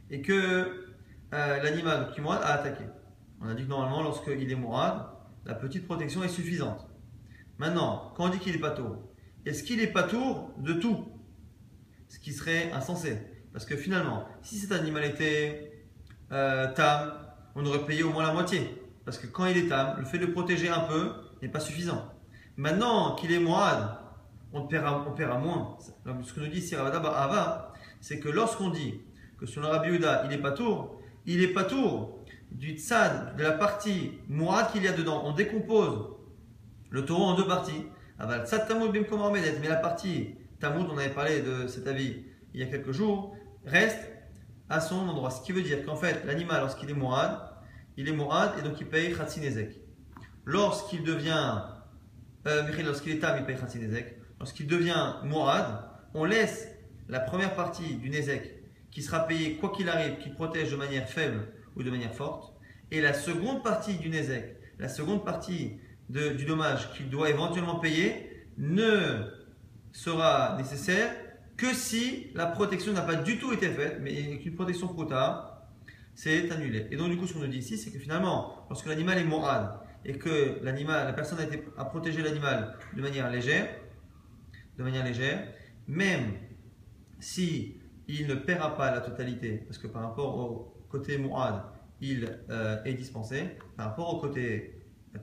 et 0.10 0.22
que 0.22 0.89
euh, 1.34 1.64
l'animal 1.64 2.12
qui 2.14 2.22
mourad 2.22 2.42
a 2.44 2.54
attaqué. 2.54 2.84
On 3.42 3.48
a 3.48 3.54
dit 3.54 3.64
que 3.64 3.70
normalement, 3.70 4.04
lorsqu'il 4.04 4.52
est 4.52 4.56
mourad, 4.56 5.06
la 5.46 5.56
petite 5.56 5.86
protection 5.86 6.24
est 6.24 6.30
suffisante. 6.30 6.88
Maintenant, 7.58 8.14
quand 8.16 8.26
on 8.26 8.30
dit 8.30 8.40
qu'il 8.40 8.56
est 8.56 8.60
patour, 8.60 8.98
est-ce 9.46 9.64
qu'il 9.64 9.80
est 9.82 9.88
patour 9.88 10.52
de 10.58 10.74
tout? 10.74 11.06
Ce 12.08 12.20
qui 12.20 12.34
serait 12.34 12.72
insensé. 12.72 13.18
Parce 13.54 13.66
que 13.66 13.76
finalement, 13.76 14.26
si 14.42 14.58
cet 14.58 14.72
animal 14.72 15.06
était 15.06 15.86
euh, 16.32 16.72
tam, 16.74 17.14
on 17.56 17.66
aurait 17.66 17.86
payé 17.86 18.04
au 18.04 18.12
moins 18.12 18.24
la 18.24 18.34
moitié. 18.34 18.82
Parce 19.06 19.18
que 19.18 19.28
quand 19.28 19.46
il 19.46 19.58
est 19.58 19.68
tam, 19.68 19.96
le 19.98 20.06
fait 20.06 20.20
de 20.20 20.28
protéger 20.28 20.70
un 20.70 20.82
peu 20.82 21.14
n'est 21.42 21.50
pas 21.50 21.60
suffisant. 21.60 22.14
Maintenant 22.58 23.16
qu'il 23.16 23.32
est 23.32 23.40
moad, 23.40 23.98
on 24.54 24.68
paiera, 24.68 25.06
on 25.08 25.40
moins. 25.40 25.78
Ce 26.24 26.34
que 26.34 26.40
nous 26.40 26.48
dit 26.48 26.62
Siravada 26.62 26.98
Ava, 26.98 27.74
c'est 28.02 28.20
que 28.20 28.30
lorsqu'on 28.30 28.70
dit 28.70 29.02
que 29.38 29.46
sur 29.46 29.62
le 29.62 29.68
Rabbi 29.68 29.90
il 29.96 30.34
est 30.34 30.42
pas 30.42 30.52
tour, 30.52 30.99
il 31.30 31.44
est 31.44 31.54
pas 31.54 31.64
tour 31.64 32.20
du 32.52 32.72
tzad, 32.72 33.36
de 33.38 33.44
la 33.44 33.52
partie 33.52 34.14
moad 34.28 34.72
qu'il 34.72 34.84
y 34.84 34.88
a 34.88 34.94
dedans. 34.94 35.22
On 35.26 35.34
décompose 35.34 36.08
le 36.90 37.06
taureau 37.06 37.26
en 37.26 37.36
deux 37.36 37.46
parties. 37.46 37.86
Aval 38.18 38.48
Tzad 38.48 38.68
Tamoud 38.68 38.92
Bimkom 38.92 39.32
mais 39.32 39.68
la 39.68 39.76
partie 39.76 40.36
Tamoud, 40.60 40.88
on 40.92 40.98
avait 40.98 41.14
parlé 41.14 41.42
de 41.42 41.68
cet 41.68 41.88
avis 41.88 42.26
il 42.54 42.60
y 42.60 42.64
a 42.64 42.66
quelques 42.66 42.92
jours, 42.92 43.36
reste 43.64 44.00
à 44.70 44.82
son 44.82 44.96
endroit. 45.08 45.30
Ce 45.30 45.42
qui 45.42 45.52
veut 45.52 45.62
dire 45.62 45.86
qu'en 45.86 45.96
fait, 45.96 46.26
l'animal, 46.26 46.62
lorsqu'il 46.62 46.90
est 46.90 46.94
Mourad, 46.94 47.40
il 47.96 48.10
est 48.10 48.12
Mourad 48.12 48.54
et 48.60 48.64
donc 48.64 48.80
il 48.82 48.88
paye 48.88 49.14
Khatsinezek. 49.14 49.80
Lorsqu'il 50.46 51.04
devient, 51.04 51.62
euh, 52.48 52.64
lorsqu'il 52.84 53.14
est 53.14 53.20
Tam, 53.20 53.38
il 53.38 53.46
paye. 53.46 53.56
Lorsqu'il 54.40 54.66
devient 54.68 55.14
Mourad, 55.24 55.84
on 56.16 56.26
laisse 56.26 56.68
la 57.08 57.20
première 57.20 57.54
partie 57.54 57.96
du 57.96 58.10
Nezek 58.10 58.59
qui 58.92 59.02
sera 59.02 59.28
payée 59.28 59.56
quoi 59.56 59.72
qu'il 59.72 59.90
arrive, 59.90 60.18
qui 60.18 60.30
protège 60.30 60.72
de 60.72 60.76
manière 60.76 61.08
faible 61.08 61.48
ou 61.76 61.84
de 61.84 61.90
manière 61.90 62.14
forte, 62.14 62.54
et 62.92 63.02
la 63.02 63.14
seconde 63.14 63.64
partie 63.64 63.96
du 63.96 64.10
Nezek, 64.10 64.56
la 64.80 64.90
seconde 64.90 65.24
partie 65.24 65.78
du 66.10 66.46
dommage 66.46 66.92
qu'il 66.94 67.10
doit 67.10 67.30
éventuellement 67.30 67.80
payer, 67.80 68.46
ne 68.58 69.26
sera 69.92 70.56
nécessaire 70.58 71.14
que 71.56 71.74
si 71.74 72.28
la 72.34 72.48
protection 72.48 72.94
n'a 72.94 73.02
pas 73.02 73.16
du 73.16 73.38
tout 73.38 73.54
été 73.54 73.70
faite, 73.70 74.00
mais 74.02 74.40
qu'une 74.40 74.56
protection 74.56 74.88
trop 74.88 75.06
tard, 75.06 75.62
c'est 76.16 76.52
annulé. 76.52 76.88
Et 76.92 76.98
donc 76.98 77.10
du 77.10 77.18
coup, 77.18 77.28
ce 77.28 77.34
qu'on 77.34 77.40
nous 77.40 77.48
dit 77.48 77.60
ici, 77.60 77.78
c'est 77.78 77.92
que 77.92 78.00
finalement, 78.00 78.66
lorsque 78.70 78.88
l'animal 78.88 79.18
est 79.18 79.24
morad 79.24 79.80
et 80.06 80.14
que 80.14 80.60
la 80.64 81.14
personne 81.14 81.40
a, 81.40 81.82
a 81.82 81.86
protégé 81.86 82.22
l'animal 82.22 82.76
de 82.96 83.02
manière 83.02 83.30
légère, 83.30 83.68
de 84.78 84.84
manière 84.84 85.04
légère, 85.04 85.48
même 85.88 86.34
si 87.20 87.79
il 88.10 88.28
ne 88.28 88.36
paiera 88.36 88.76
pas 88.76 88.92
la 88.92 89.02
totalité, 89.02 89.64
parce 89.68 89.78
que 89.78 89.88
par 89.88 90.02
rapport 90.02 90.36
au 90.36 90.74
côté 90.90 91.18
Mu'ad, 91.20 91.62
il 92.02 92.28
euh, 92.50 92.84
est 92.84 92.94
dispensé, 92.96 93.58
par 93.78 93.88
rapport 93.88 94.14
au 94.14 94.20
côté 94.20 94.76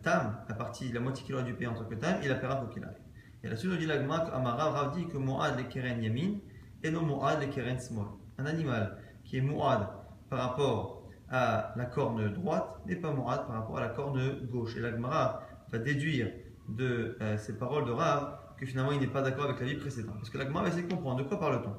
Tam, 0.03 0.39
la 0.49 0.55
partie, 0.55 0.93
la 0.93 1.01
moitié 1.01 1.25
qu'il 1.25 1.35
aurait 1.35 1.45
dû 1.45 1.55
payer 1.55 1.67
en 1.67 1.75
tant 1.75 1.85
que 1.85 1.97
Tam, 1.97 2.17
il 2.23 2.29
la 2.29 2.37
paiera 2.37 2.57
quoi 2.57 2.69
qu'il 2.69 2.85
arrive. 2.85 2.97
Et 3.43 3.49
là-dessus, 3.49 3.67
nous 3.67 3.77
dit 3.77 3.87
l'agma 3.87 4.17
Amara 4.33 4.71
Rav 4.71 4.97
dit 4.97 5.07
que 5.09 5.17
Mu'ad 5.19 5.57
le 5.59 5.65
Keren 5.65 6.03
Yamin 6.03 6.39
et 6.83 6.91
non 6.91 7.03
Mu'ad 7.03 7.41
le 7.41 7.49
Keren 7.49 7.79
Smol. 7.79 8.07
Un 8.39 8.47
animal 8.47 8.99
qui 9.25 9.39
est 9.39 9.41
Mu'ad 9.41 9.89
par 10.31 10.39
rapport 10.41 11.03
à 11.29 11.73
la 11.77 11.87
corne 11.87 12.33
droite 12.33 12.81
n'est 12.87 12.97
pas 12.97 13.13
Mu'ad 13.13 13.47
par 13.47 13.57
rapport 13.57 13.79
à 13.79 13.81
la 13.81 13.89
corne 13.89 14.47
gauche. 14.47 14.77
Et 14.77 14.81
l'agmara 14.81 15.43
va 15.71 15.79
déduire 15.79 16.31
de 16.69 17.17
euh, 17.21 17.37
ces 17.37 17.59
paroles 17.59 17.85
de 17.85 17.93
Rav 17.93 18.39
que 18.59 18.67
finalement 18.67 18.93
il 18.93 19.01
n'est 19.01 19.07
pas 19.07 19.23
d'accord 19.23 19.45
avec 19.45 19.61
la 19.61 19.67
vie 19.67 19.77
précédente. 19.77 20.15
Parce 20.17 20.31
que 20.31 20.39
l'agmara 20.39 20.65
va 20.65 20.71
essayer 20.71 20.87
de 20.87 20.93
comprendre 20.93 21.23
de 21.23 21.29
quoi 21.29 21.39
parle-t-on. 21.39 21.75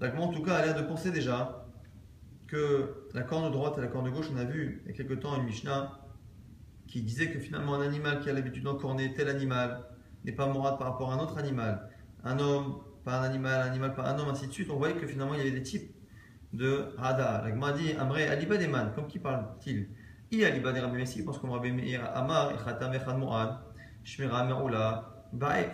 L'agmara 0.00 0.26
en 0.26 0.32
tout 0.32 0.42
cas 0.42 0.54
a 0.54 0.64
l'air 0.64 0.74
de 0.74 0.82
penser 0.82 1.10
déjà 1.10 1.66
que 2.46 3.06
la 3.12 3.22
corne 3.22 3.52
droite 3.52 3.76
et 3.76 3.80
la 3.82 3.86
corne 3.86 4.10
gauche, 4.10 4.30
on 4.34 4.38
a 4.38 4.44
vu 4.44 4.82
il 4.84 4.90
y 4.90 4.94
a 4.94 4.96
quelque 4.96 5.12
temps 5.12 5.36
une 5.36 5.44
Mishnah 5.44 6.00
qui 6.86 7.02
disait 7.02 7.30
que 7.30 7.38
finalement 7.38 7.74
un 7.74 7.82
animal 7.82 8.20
qui 8.20 8.30
a 8.30 8.32
l'habitude 8.32 8.64
d'encorner 8.64 9.12
tel 9.14 9.28
animal 9.28 9.84
n'est 10.24 10.32
pas 10.32 10.46
morade 10.46 10.78
par 10.78 10.88
rapport 10.92 11.12
à 11.12 11.16
un 11.16 11.18
autre 11.18 11.38
animal. 11.38 11.88
Un 12.24 12.38
homme, 12.38 12.80
pas 13.04 13.20
un 13.20 13.22
animal, 13.22 13.60
un 13.60 13.70
animal, 13.70 13.94
pas 13.94 14.08
un 14.08 14.18
homme, 14.18 14.30
ainsi 14.30 14.46
de 14.46 14.52
suite. 14.52 14.70
On 14.70 14.76
voyait 14.76 14.96
que 14.96 15.06
finalement 15.06 15.34
il 15.34 15.38
y 15.38 15.40
avait 15.42 15.52
des 15.52 15.62
types 15.62 15.94
de 16.52 16.88
rada. 16.96 17.42
La 17.44 17.50
Gemara 17.50 17.72
dit 17.72 17.92
Amre 17.92 18.16
Aliba 18.16 18.56
Deman, 18.56 18.92
comme 18.94 19.06
qui 19.06 19.18
parle-t-il? 19.18 19.88
I 20.32 20.44
Aliba 20.44 20.72
de 20.72 20.80
Rabbi 20.80 20.96
Messi, 20.96 21.24
parce 21.24 21.38
qu'on 21.38 21.50
Rabbi 21.50 21.72
Meir 21.72 22.10
Amar, 22.14 22.52
Echatam 22.52 22.92
Echad 22.94 23.18
Mo'ad, 23.18 23.58
Shmira 24.02 24.44
Me'oula, 24.44 25.26
Ba'ef. 25.32 25.70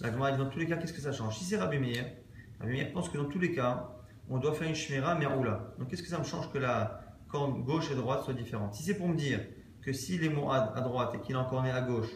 La 0.00 0.12
Gemara 0.12 0.32
dit 0.32 0.38
dans 0.38 0.48
tous 0.48 0.58
les 0.58 0.66
cas, 0.66 0.76
qu'est-ce 0.76 0.92
que 0.92 1.00
ça 1.00 1.12
change? 1.12 1.38
Si 1.38 1.44
c'est 1.44 1.56
Rabbi 1.56 1.78
Meir, 1.78 2.04
Meir 2.66 2.92
pense 2.92 3.08
que 3.08 3.18
dans 3.18 3.26
tous 3.26 3.38
les 3.38 3.52
cas, 3.52 3.88
on 4.28 4.38
doit 4.38 4.54
faire 4.54 4.68
une 4.68 4.74
Shmira 4.74 5.14
Me'oula. 5.14 5.74
Donc 5.78 5.88
qu'est-ce 5.88 6.02
que 6.02 6.08
ça 6.08 6.18
me 6.18 6.24
change 6.24 6.50
que 6.50 6.58
la 6.58 7.00
corne 7.28 7.62
gauche 7.62 7.90
et 7.90 7.94
droite 7.94 8.22
soient 8.22 8.34
différentes? 8.34 8.74
Si 8.74 8.82
c'est 8.82 8.94
pour 8.94 9.08
me 9.08 9.16
dire 9.16 9.40
que 9.80 9.92
s'il 9.92 10.24
est 10.24 10.28
Mo'ad 10.28 10.72
à 10.74 10.80
droite 10.80 11.14
et 11.14 11.20
qu'il 11.20 11.34
est 11.34 11.38
encore 11.38 11.64
à 11.64 11.80
gauche, 11.80 12.10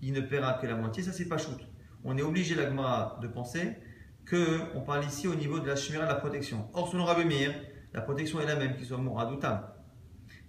il 0.00 0.12
ne 0.12 0.20
paiera 0.20 0.54
que 0.54 0.66
la 0.66 0.76
moitié, 0.76 1.02
ça 1.02 1.12
c'est 1.12 1.28
pas 1.28 1.38
shoot. 1.38 1.58
On 2.04 2.16
est 2.16 2.22
obligé, 2.22 2.54
la 2.54 2.68
Gemara, 2.68 3.18
de 3.20 3.26
penser 3.26 3.76
que 4.24 4.60
on 4.74 4.82
parle 4.82 5.04
ici 5.04 5.26
au 5.26 5.34
niveau 5.34 5.58
de 5.58 5.66
la 5.66 5.74
shmira 5.74 6.04
de 6.04 6.10
la 6.10 6.14
protection. 6.14 6.68
Or, 6.74 6.88
selon 6.88 7.04
Rabbi 7.04 7.24
Meir, 7.24 7.54
la 7.92 8.02
protection 8.02 8.40
est 8.40 8.46
la 8.46 8.56
même, 8.56 8.76
qu'il 8.76 8.86
soit 8.86 8.98
Mourad 8.98 9.32
ou 9.32 9.36
Tam. 9.36 9.66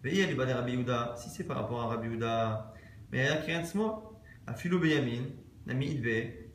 Mais 0.04 0.24
a 0.24 0.28
du 0.28 0.39
Rabbi 0.39 0.74
Yehuda, 0.74 1.16
si 1.18 1.30
c'est 1.30 1.43
par 1.43 1.58
rapport 1.58 1.82
à 1.82 1.88
Rabbi 1.88 2.08
Yehuda, 2.08 2.74
mais 3.12 3.26
il 3.47 3.52
y 3.52 3.56
a 3.56 3.60
un 3.60 3.64
Smo, 3.64 4.20
à 4.45 4.54
Philo 4.54 4.80
Beyamin, 4.80 5.26
Nami 5.66 5.88
Idbe, 5.88 6.49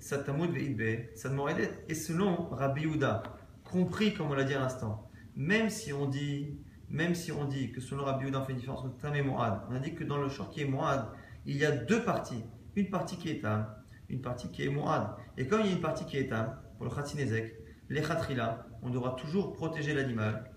et 1.89 1.95
selon 1.95 2.49
Rabbi 2.51 2.83
Yehuda, 2.83 3.23
compris 3.65 4.13
comme 4.13 4.31
on 4.31 4.35
l'a 4.35 4.45
dit 4.45 4.53
à 4.53 4.61
l'instant, 4.61 5.09
même 5.35 5.71
si 5.71 5.95
on 5.95 6.07
dit, 6.07 6.59
même 6.91 7.15
si 7.15 7.33
on 7.33 7.47
dit 7.47 7.73
que 7.73 7.81
selon 7.81 8.05
Rabbi 8.05 8.25
Yehuda 8.25 8.41
on 8.41 8.45
fait 8.45 8.53
une 8.53 8.59
différence 8.59 8.85
entre 8.85 8.99
Tam 8.99 9.15
et 9.15 9.23
Mourad, 9.23 9.63
on 9.71 9.75
a 9.75 9.79
dit 9.79 9.95
que 9.95 10.05
dans 10.05 10.19
le 10.19 10.29
short 10.29 10.53
qui 10.53 10.61
est 10.61 10.67
Mourad, 10.67 11.09
il 11.47 11.57
y 11.57 11.65
a 11.65 11.71
deux 11.71 12.03
parties, 12.03 12.45
une 12.77 12.91
partie 12.91 13.17
qui 13.17 13.31
est 13.31 13.41
Tam, 13.41 13.67
une 14.11 14.21
partie 14.21 14.51
qui 14.51 14.67
est 14.67 14.69
Mourad. 14.69 15.17
Et 15.39 15.47
comme 15.47 15.61
il 15.61 15.67
y 15.67 15.71
a 15.71 15.73
une 15.73 15.81
partie 15.81 16.05
qui 16.05 16.19
est 16.19 16.29
Tam, 16.29 16.55
pour 16.77 16.85
le 16.85 16.91
Khatinezek, 16.91 17.55
les 17.89 18.03
Khatrila, 18.03 18.67
on 18.83 18.91
devra 18.91 19.13
toujours 19.13 19.55
protéger 19.55 19.95
l'animal 19.95 20.51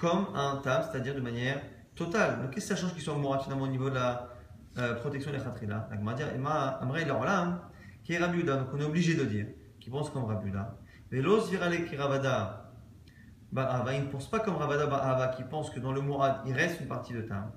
comme 0.00 0.26
un 0.34 0.56
Tam, 0.64 0.82
c'est-à-dire 0.90 1.14
de 1.14 1.20
manière 1.20 1.60
totale. 1.94 2.40
Donc 2.40 2.52
qu'est-ce 2.52 2.70
que 2.70 2.74
ça 2.74 2.80
change 2.80 2.94
qu'il 2.94 3.02
soit 3.02 3.14
Mourad 3.14 3.42
finalement 3.42 3.64
au 3.64 3.68
niveau 3.68 3.90
de 3.90 3.96
la 3.96 4.30
euh, 4.78 4.94
protection 4.94 5.32
des 5.32 5.38
Khatrila? 5.38 5.86
La 5.90 5.96
Gemara 5.98 6.16
Emma 6.34 6.78
Amrei 6.80 7.04
qui 8.06 8.12
est 8.12 8.18
Rabbi 8.18 8.44
donc 8.44 8.68
on 8.72 8.78
est 8.78 8.84
obligé 8.84 9.16
de 9.16 9.24
dire, 9.24 9.46
qui 9.80 9.90
pense 9.90 10.10
comme 10.10 10.26
Rabbi 10.26 10.46
Yehuda. 10.46 10.78
Velos 11.10 11.48
virale 11.48 11.84
qui 11.86 11.96
Ravada 11.96 12.70
Ba'ava, 13.50 13.94
il 13.94 14.04
ne 14.04 14.08
pense 14.08 14.30
pas 14.30 14.38
comme 14.38 14.54
Ravada 14.54 14.86
Ba'ava, 14.86 15.28
qui 15.28 15.42
pense 15.42 15.70
que 15.70 15.80
dans 15.80 15.90
le 15.90 16.00
Mourad, 16.00 16.42
il 16.46 16.52
reste 16.52 16.80
une 16.80 16.86
partie 16.86 17.14
de 17.14 17.22
Tam. 17.22 17.50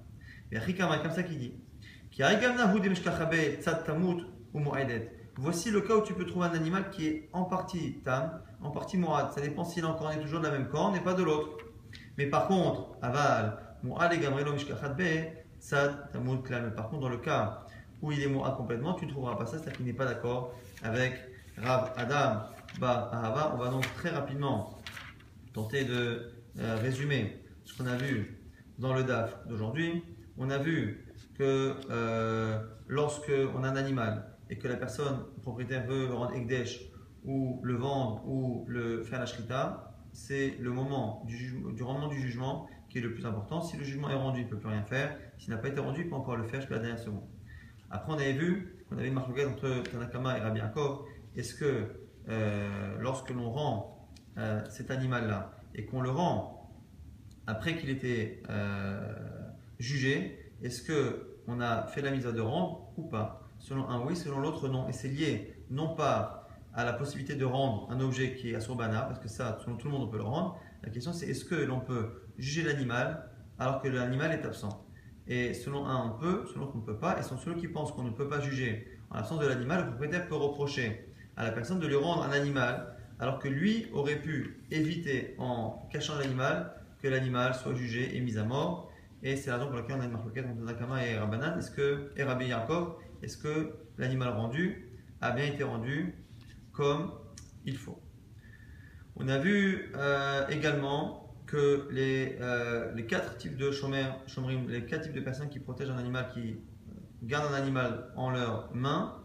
Et 0.51 0.57
Achikama, 0.57 0.97
comme 0.97 1.11
ça 1.11 1.21
qu'il 1.21 1.37
dit. 1.37 1.53
Qui 2.09 2.23
Tzad 2.23 3.83
Tamut 3.85 4.25
ou. 4.53 4.59
Voici 5.37 5.69
le 5.69 5.81
cas 5.81 5.95
où 5.95 6.01
tu 6.01 6.15
peux 6.15 6.25
trouver 6.25 6.47
un 6.47 6.53
animal 6.53 6.89
qui 6.89 7.05
est 7.07 7.29
en 7.31 7.43
partie 7.43 7.99
tam, 8.03 8.41
en 8.61 8.71
partie 8.71 8.97
mourad. 8.97 9.31
Ça 9.31 9.39
dépend 9.39 9.63
s'il 9.63 9.83
est 9.83 9.87
encore 9.87 10.11
toujours 10.19 10.39
de 10.39 10.47
la 10.47 10.51
même 10.51 10.67
corne 10.67 10.95
et 10.95 10.99
pas 10.99 11.13
de 11.13 11.23
l'autre. 11.23 11.63
Mais 12.17 12.25
par 12.25 12.47
contre, 12.47 12.97
aval, 13.01 13.57
mourad 13.83 14.11
et 14.11 14.17
gamrelo 14.17 14.51
mishkachat 14.51 14.89
be, 14.89 15.27
sad 15.59 16.11
tamud 16.11 16.41
klam. 16.41 16.65
Mais 16.65 16.71
par 16.71 16.89
contre, 16.89 17.03
dans 17.03 17.09
le 17.09 17.19
cas 17.19 17.65
où 18.01 18.11
il 18.11 18.21
est 18.21 18.27
mourad 18.27 18.55
complètement, 18.55 18.93
tu 18.93 19.05
ne 19.05 19.11
trouveras 19.11 19.35
pas 19.35 19.45
ça, 19.45 19.57
c'est-à-dire 19.57 19.73
qu'il 19.73 19.85
n'est 19.85 19.93
pas 19.93 20.05
d'accord 20.05 20.55
avec 20.83 21.13
Rav 21.57 21.91
Adam 21.97 22.43
Ba 22.79 23.09
Ahava. 23.11 23.53
On 23.55 23.57
va 23.57 23.69
donc 23.69 23.83
très 23.95 24.09
rapidement 24.09 24.77
tenter 25.53 25.83
de 25.83 26.31
euh, 26.59 26.75
résumer 26.77 27.43
ce 27.65 27.77
qu'on 27.77 27.87
a 27.87 27.95
vu 27.95 28.39
dans 28.77 28.93
le 28.93 29.03
DAF 29.03 29.45
d'aujourd'hui. 29.47 30.03
On 30.37 30.49
a 30.49 30.57
vu 30.57 31.05
que 31.37 31.75
euh, 31.89 32.59
lorsque 32.87 33.31
on 33.55 33.63
a 33.63 33.69
un 33.69 33.75
animal 33.75 34.25
et 34.49 34.57
que 34.57 34.67
la 34.67 34.75
personne, 34.75 35.25
propriétaire 35.41 35.85
veut 35.85 36.07
le 36.07 36.13
rendre 36.13 36.33
Ekdesh 36.33 36.81
ou 37.25 37.59
le 37.63 37.75
vendre 37.75 38.25
ou 38.25 38.65
le 38.67 39.03
faire 39.03 39.19
la 39.19 39.25
shrita, 39.25 39.93
c'est 40.13 40.55
le 40.59 40.71
moment 40.71 41.23
du, 41.27 41.61
du 41.73 41.83
rendement 41.83 42.07
du 42.07 42.19
jugement 42.19 42.67
qui 42.89 42.97
est 42.97 43.01
le 43.01 43.13
plus 43.13 43.25
important. 43.25 43.61
Si 43.61 43.77
le 43.77 43.83
jugement 43.83 44.09
est 44.09 44.15
rendu, 44.15 44.41
il 44.41 44.45
ne 44.45 44.49
peut 44.49 44.57
plus 44.57 44.69
rien 44.69 44.83
faire. 44.83 45.15
S'il 45.37 45.51
n'a 45.51 45.57
pas 45.57 45.67
été 45.67 45.79
rendu, 45.79 46.01
il 46.01 46.09
peut 46.09 46.15
encore 46.15 46.35
le 46.35 46.43
faire 46.43 46.61
jusqu'à 46.61 46.75
la 46.75 46.81
dernière 46.81 46.99
seconde. 46.99 47.27
Après, 47.91 48.11
on 48.11 48.15
avait 48.15 48.33
vu 48.33 48.85
qu'on 48.87 48.97
avait 48.97 49.07
une 49.07 49.13
marque 49.13 49.29
entre 49.29 49.83
Tanakama 49.91 50.37
et 50.37 50.41
Rabbi 50.41 50.59
Yaakov. 50.59 51.05
Est-ce 51.35 51.55
que 51.55 51.85
euh, 52.27 52.97
lorsque 52.99 53.29
l'on 53.29 53.49
rend 53.49 54.09
euh, 54.37 54.61
cet 54.69 54.91
animal-là 54.91 55.51
et 55.75 55.85
qu'on 55.85 56.01
le 56.01 56.11
rend 56.11 56.69
après 57.47 57.77
qu'il 57.77 57.89
était 57.89 58.43
euh, 58.49 59.13
jugé, 59.79 60.53
est-ce 60.61 60.83
que 60.83 61.37
on 61.47 61.61
a 61.61 61.87
fait 61.87 62.01
la 62.01 62.11
mise 62.11 62.27
à 62.27 62.31
de 62.31 62.41
rendre 62.41 62.91
ou 62.97 63.03
pas? 63.03 63.47
Selon 63.57 63.87
un 63.89 64.05
oui, 64.05 64.15
selon 64.15 64.39
l'autre 64.39 64.67
non. 64.69 64.87
Et 64.87 64.93
c'est 64.93 65.07
lié 65.07 65.55
non 65.71 65.95
pas 65.95 66.47
à 66.73 66.85
la 66.85 66.93
possibilité 66.93 67.35
de 67.35 67.45
rendre 67.45 67.87
un 67.89 67.99
objet 67.99 68.35
qui 68.35 68.51
est 68.51 68.55
à 68.55 68.61
Surbana, 68.61 69.01
parce 69.01 69.19
que 69.19 69.27
ça, 69.27 69.57
selon 69.63 69.77
tout 69.77 69.87
le 69.87 69.93
monde, 69.93 70.03
on 70.03 70.07
peut 70.07 70.17
le 70.17 70.23
rendre. 70.23 70.59
La 70.83 70.91
question 70.91 71.11
c'est 71.11 71.27
est-ce 71.27 71.43
que 71.43 71.55
l'on 71.55 71.79
peut 71.79 72.21
juger 72.37 72.63
l'animal 72.63 73.29
alors 73.57 73.81
que 73.81 73.87
l'animal 73.87 74.31
est 74.31 74.45
absent? 74.45 74.85
Et 75.29 75.53
selon 75.53 75.85
un, 75.85 76.07
on 76.07 76.19
peut, 76.19 76.45
selon 76.47 76.65
l'autre, 76.65 76.73
on 76.75 76.79
ne 76.79 76.85
peut 76.85 76.97
pas. 76.97 77.19
Et 77.19 77.23
selon 77.23 77.39
ceux 77.39 77.53
qui 77.53 77.67
pensent 77.67 77.91
qu'on 77.91 78.03
ne 78.03 78.09
peut 78.09 78.27
pas 78.27 78.41
juger 78.41 78.99
en 79.11 79.15
l'absence 79.17 79.39
de 79.39 79.47
l'animal, 79.47 79.81
le 79.81 79.87
propriétaire 79.89 80.27
peut 80.27 80.35
reprocher 80.35 81.13
à 81.37 81.43
la 81.43 81.51
personne 81.51 81.79
de 81.79 81.87
lui 81.87 81.95
rendre 81.95 82.23
un 82.23 82.31
animal 82.31 82.95
alors 83.19 83.37
que 83.37 83.47
lui 83.47 83.87
aurait 83.93 84.19
pu 84.19 84.63
éviter 84.71 85.35
en 85.37 85.87
cachant 85.91 86.17
l'animal 86.17 86.73
que 87.01 87.07
l'animal 87.07 87.53
soit 87.53 87.75
jugé 87.75 88.17
et 88.17 88.21
mis 88.21 88.37
à 88.37 88.43
mort. 88.43 88.91
Et 89.21 89.35
c'est 89.35 89.49
la 89.49 89.57
raison 89.57 89.67
pour 89.67 89.77
laquelle 89.77 89.97
on 89.97 90.01
a 90.01 90.05
une 90.05 90.11
marque 90.11 90.25
entre 90.25 90.65
Nakama 90.65 91.05
et 91.05 91.17
Rabbanan. 91.17 91.59
Est-ce 91.59 91.71
que, 91.71 92.11
et 92.15 92.23
Rabbi 92.23 92.47
Yaakov, 92.47 92.95
est-ce 93.21 93.37
que 93.37 93.75
l'animal 93.97 94.29
rendu 94.29 94.89
a 95.21 95.31
bien 95.31 95.45
été 95.45 95.63
rendu 95.63 96.15
comme 96.71 97.11
il 97.65 97.77
faut? 97.77 98.01
On 99.15 99.27
a 99.27 99.37
vu 99.37 99.91
euh, 99.95 100.47
également 100.47 101.28
que 101.49 101.87
les, 101.89 102.37
euh, 102.41 102.93
les 102.93 103.07
quatre 103.07 103.37
types 103.37 103.57
de 103.57 103.71
chômeurs, 103.71 104.19
les 104.67 104.85
quatre 104.85 105.05
types 105.05 105.13
de 105.13 105.21
personnes 105.21 105.49
qui 105.49 105.57
protègent 105.57 105.89
un 105.89 105.97
animal, 105.97 106.29
qui 106.31 106.57
gardent 107.23 107.51
un 107.51 107.57
animal 107.57 108.11
en 108.15 108.29
leurs 108.29 108.69
mains, 108.75 109.15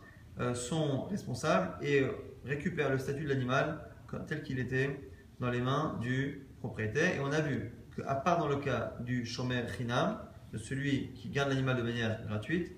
euh, 0.41 0.55
sont 0.55 1.03
responsables 1.03 1.77
et 1.85 2.03
récupèrent 2.47 2.91
le 2.91 2.99
statut 2.99 3.25
de 3.25 3.29
l'animal 3.29 3.79
tel 4.27 4.43
qu'il 4.43 4.59
était 4.59 5.11
dans 5.39 5.51
les 5.51 5.61
mains 5.61 5.99
du 6.01 6.47
propriétaire. 6.61 7.15
Et 7.15 7.21
on 7.21 7.31
a 7.31 7.41
vu 7.41 7.73
qu'à 7.95 8.15
part 8.15 8.39
dans 8.39 8.49
le 8.49 8.57
cas 8.57 8.95
du 9.01 9.27
shomer 9.27 9.63
chinam, 9.77 10.19
de 10.53 10.57
celui 10.59 11.13
qui 11.15 11.29
garde 11.29 11.51
l'animal 11.51 11.77
de 11.77 11.83
manière 11.83 12.25
gratuite, 12.27 12.73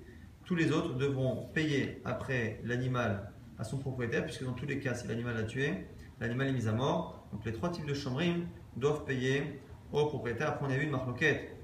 tous 0.44 0.57
les 0.57 0.72
autres 0.72 0.94
devront 0.94 1.49
payer 1.55 2.01
après 2.05 2.61
l'animal 2.64 3.30
à 3.59 3.64
son 3.64 3.78
propriétaire, 3.78 4.24
puisque 4.24 4.44
dans 4.44 4.55
tous 4.55 4.66
les 4.66 4.80
cas, 4.80 4.94
si 4.94 5.07
l'animal 5.07 5.36
l'a 5.36 5.44
tué, 5.44 5.86
l'animal 6.20 6.49
est 6.49 6.53
mis 6.53 6.66
à 6.66 6.72
mort. 6.72 7.28
Donc 7.32 7.44
les 7.44 7.53
trois 7.53 7.70
types 7.70 7.86
de 7.86 7.94
chambrim 7.94 8.47
doivent 8.77 9.05
payer 9.05 9.61
au 9.93 10.07
propriétaire. 10.07 10.49
Après, 10.51 10.66
on 10.66 10.70
a 10.70 10.77
vu 10.77 10.85
une 10.85 10.91
marloquette 10.91 11.57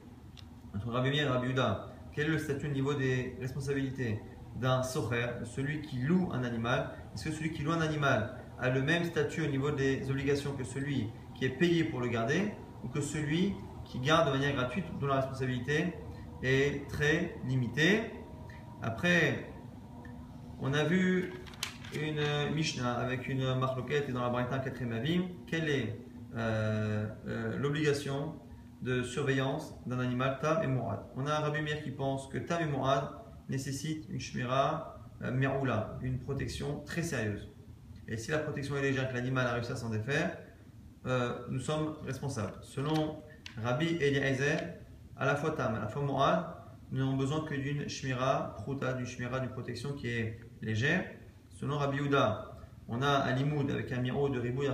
entre 0.75 0.89
Rabbi 0.89 1.11
Meir 1.11 1.27
et 1.27 1.29
Rabbi 1.29 1.51
Uda. 1.51 1.93
Quel 2.15 2.27
est 2.27 2.31
le 2.31 2.39
statut 2.39 2.67
au 2.67 2.73
niveau 2.73 2.95
des 2.95 3.37
responsabilités 3.41 4.21
d'un 4.57 4.83
socher, 4.83 5.27
celui 5.45 5.81
qui 5.81 5.99
loue 5.99 6.29
un 6.33 6.45
animal? 6.45 6.91
Est-ce 7.15 7.25
que 7.25 7.31
celui 7.31 7.53
qui 7.53 7.63
loue 7.63 7.73
un 7.73 7.81
animal 7.81 8.39
a 8.59 8.71
le 8.71 8.83
même 8.83 9.05
statut 9.05 9.43
au 9.43 9.47
niveau 9.47 9.71
des 9.71 10.11
obligations 10.11 10.53
que 10.53 10.65
celui 10.65 11.09
qui 11.35 11.45
est 11.45 11.51
payé 11.51 11.85
pour 11.85 12.01
le 12.01 12.09
garder 12.09 12.53
ou 12.85 12.89
que 12.89 13.01
celui 13.01 13.55
qui 13.85 13.99
garde 13.99 14.29
de 14.29 14.33
manière 14.33 14.55
gratuite 14.55 14.85
dont 15.01 15.07
la 15.07 15.17
responsabilité 15.17 15.95
est 16.43 16.89
très 16.89 17.35
limitée? 17.47 18.03
Après, 18.83 19.49
on 20.61 20.73
a 20.75 20.85
vu 20.85 21.33
une 21.95 22.55
Mishnah 22.55 22.93
avec 22.93 23.29
une 23.29 23.55
marloquette 23.55 24.09
et 24.09 24.13
dans 24.13 24.23
la 24.23 24.29
Braïta 24.29 24.55
un 24.55 24.59
quatrième 24.59 24.93
avis. 24.93 25.23
Quelle 25.47 25.69
est 25.69 25.87
euh, 25.87 25.89
euh, 25.89 26.12
l'obligation 26.35 28.35
de 28.83 29.03
surveillance 29.03 29.75
d'un 29.87 30.01
animal 30.01 30.39
Tam 30.41 30.63
et 30.63 30.67
Mourad 30.67 31.01
On 31.17 31.27
a 31.27 31.33
un 31.33 31.39
Rabbi 31.39 31.63
Mir 31.63 31.83
qui 31.83 31.91
pense 31.91 32.29
que 32.29 32.39
Tam 32.39 32.63
et 32.63 32.67
Mourad 32.67 33.11
nécessitent 33.49 34.07
une 34.09 34.19
Shmira 34.19 34.99
euh, 35.23 35.83
une 36.03 36.19
protection 36.19 36.83
très 36.85 37.03
sérieuse. 37.03 37.49
Et 38.09 38.17
si 38.17 38.33
la 38.33 38.39
protection 38.39 38.77
est 38.77 38.83
légère, 38.83 39.09
que 39.09 39.15
l'animal 39.15 39.47
a 39.47 39.53
réussi 39.53 39.71
à 39.71 39.77
s'en 39.77 39.91
défaire, 39.91 40.37
euh, 41.07 41.39
nous 41.49 41.61
sommes 41.61 41.95
responsables. 42.05 42.55
Selon 42.63 43.23
Rabbi 43.63 43.99
Eliezer, 44.01 44.59
à 45.17 45.27
la 45.27 45.37
fois 45.37 45.53
Tam, 45.53 45.77
à 45.77 45.79
la 45.79 45.87
fois 45.87 46.03
Mourad, 46.03 46.47
nous 46.91 46.99
n'avons 46.99 47.17
besoin 47.17 47.45
que 47.45 47.55
d'une 47.55 47.89
Shmira 47.89 48.57
Pruta, 48.57 48.95
d'une 48.95 49.07
Shmira, 49.07 49.39
d'une 49.39 49.51
protection 49.51 49.93
qui 49.93 50.09
est 50.09 50.41
légère. 50.61 51.05
Selon 51.51 51.79
Rabbi 51.79 51.99
Uda, 51.99 52.57
on 52.89 53.01
a 53.01 53.09
un 53.09 53.33
limoud 53.33 53.71
avec 53.71 53.93
un 53.93 54.01
miro 54.01 54.29
de 54.29 54.41
ribouille, 54.41 54.71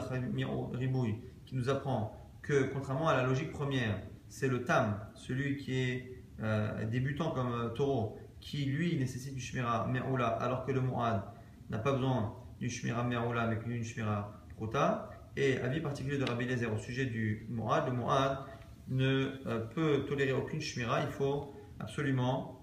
ribouille 0.73 1.17
qui 1.49 1.57
nous 1.57 1.71
apprend 1.71 2.15
que 2.43 2.65
contrairement 2.75 3.09
à 3.09 3.17
la 3.17 3.23
logique 3.23 3.53
première, 3.53 3.99
c'est 4.29 4.49
le 4.49 4.65
tam, 4.65 5.01
celui 5.15 5.57
qui 5.57 5.75
est 5.75 6.23
euh, 6.43 6.85
débutant 6.85 7.31
comme 7.31 7.53
euh, 7.53 7.69
taureau, 7.71 8.19
qui 8.39 8.67
lui 8.67 8.97
nécessite 8.99 9.35
du 9.35 9.41
shmira 9.41 9.87
meroula, 9.87 10.29
alors 10.29 10.67
que 10.67 10.73
le 10.73 10.83
mu'ad 10.83 11.23
n'a 11.71 11.79
pas 11.79 11.93
besoin 11.93 12.35
du 12.61 12.69
shmira 12.69 13.03
meroula, 13.03 13.47
mais 13.47 13.59
qu'une 13.59 13.83
shmira 13.83 14.43
prota. 14.57 15.09
Et 15.37 15.57
avis 15.59 15.81
particulier 15.81 16.19
de 16.19 16.25
Rabbi 16.25 16.45
Lezer 16.45 16.71
au 16.71 16.77
sujet 16.77 17.07
du 17.07 17.47
mu'ad, 17.49 17.87
le 17.87 17.93
mu'ad 17.93 18.41
ne 18.89 19.33
euh, 19.47 19.61
peut 19.75 20.05
tolérer 20.07 20.33
aucune 20.33 20.61
shmira, 20.61 21.01
il 21.01 21.11
faut 21.11 21.55
absolument 21.81 22.63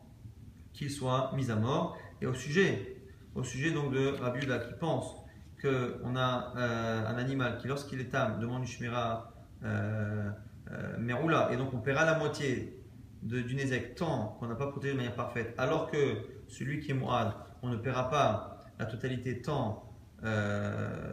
qu'il 0.73 0.91
soit 0.91 1.31
mis 1.35 1.49
à 1.49 1.55
mort. 1.55 1.97
Et 2.21 2.27
au 2.27 2.35
sujet 2.35 2.97
au 3.33 3.41
de 3.41 4.19
Rabbi 4.21 4.45
Uda 4.45 4.59
qui 4.59 4.73
pense 4.79 5.24
qu'on 5.65 6.15
a 6.15 6.53
euh, 6.57 7.07
un 7.07 7.17
animal 7.17 7.57
qui, 7.57 7.67
lorsqu'il 7.67 7.99
est 7.99 8.13
âme, 8.13 8.39
demande 8.39 8.61
une 8.61 8.67
shmira 8.67 9.31
euh, 9.63 10.29
euh, 10.71 10.97
meroula, 10.97 11.49
et 11.51 11.57
donc 11.57 11.73
on 11.73 11.79
paiera 11.79 12.05
la 12.05 12.17
moitié 12.17 12.81
du 13.21 13.55
nezek 13.55 13.95
tant 13.95 14.37
qu'on 14.39 14.47
n'a 14.47 14.55
pas 14.55 14.67
protégé 14.67 14.93
de 14.93 14.97
manière 14.97 15.15
parfaite, 15.15 15.55
alors 15.57 15.89
que 15.89 15.97
celui 16.47 16.79
qui 16.79 16.91
est 16.91 16.93
mouad, 16.93 17.33
on 17.63 17.69
ne 17.69 17.77
paiera 17.77 18.09
pas 18.09 18.59
la 18.77 18.85
totalité 18.85 19.41
tant 19.41 19.81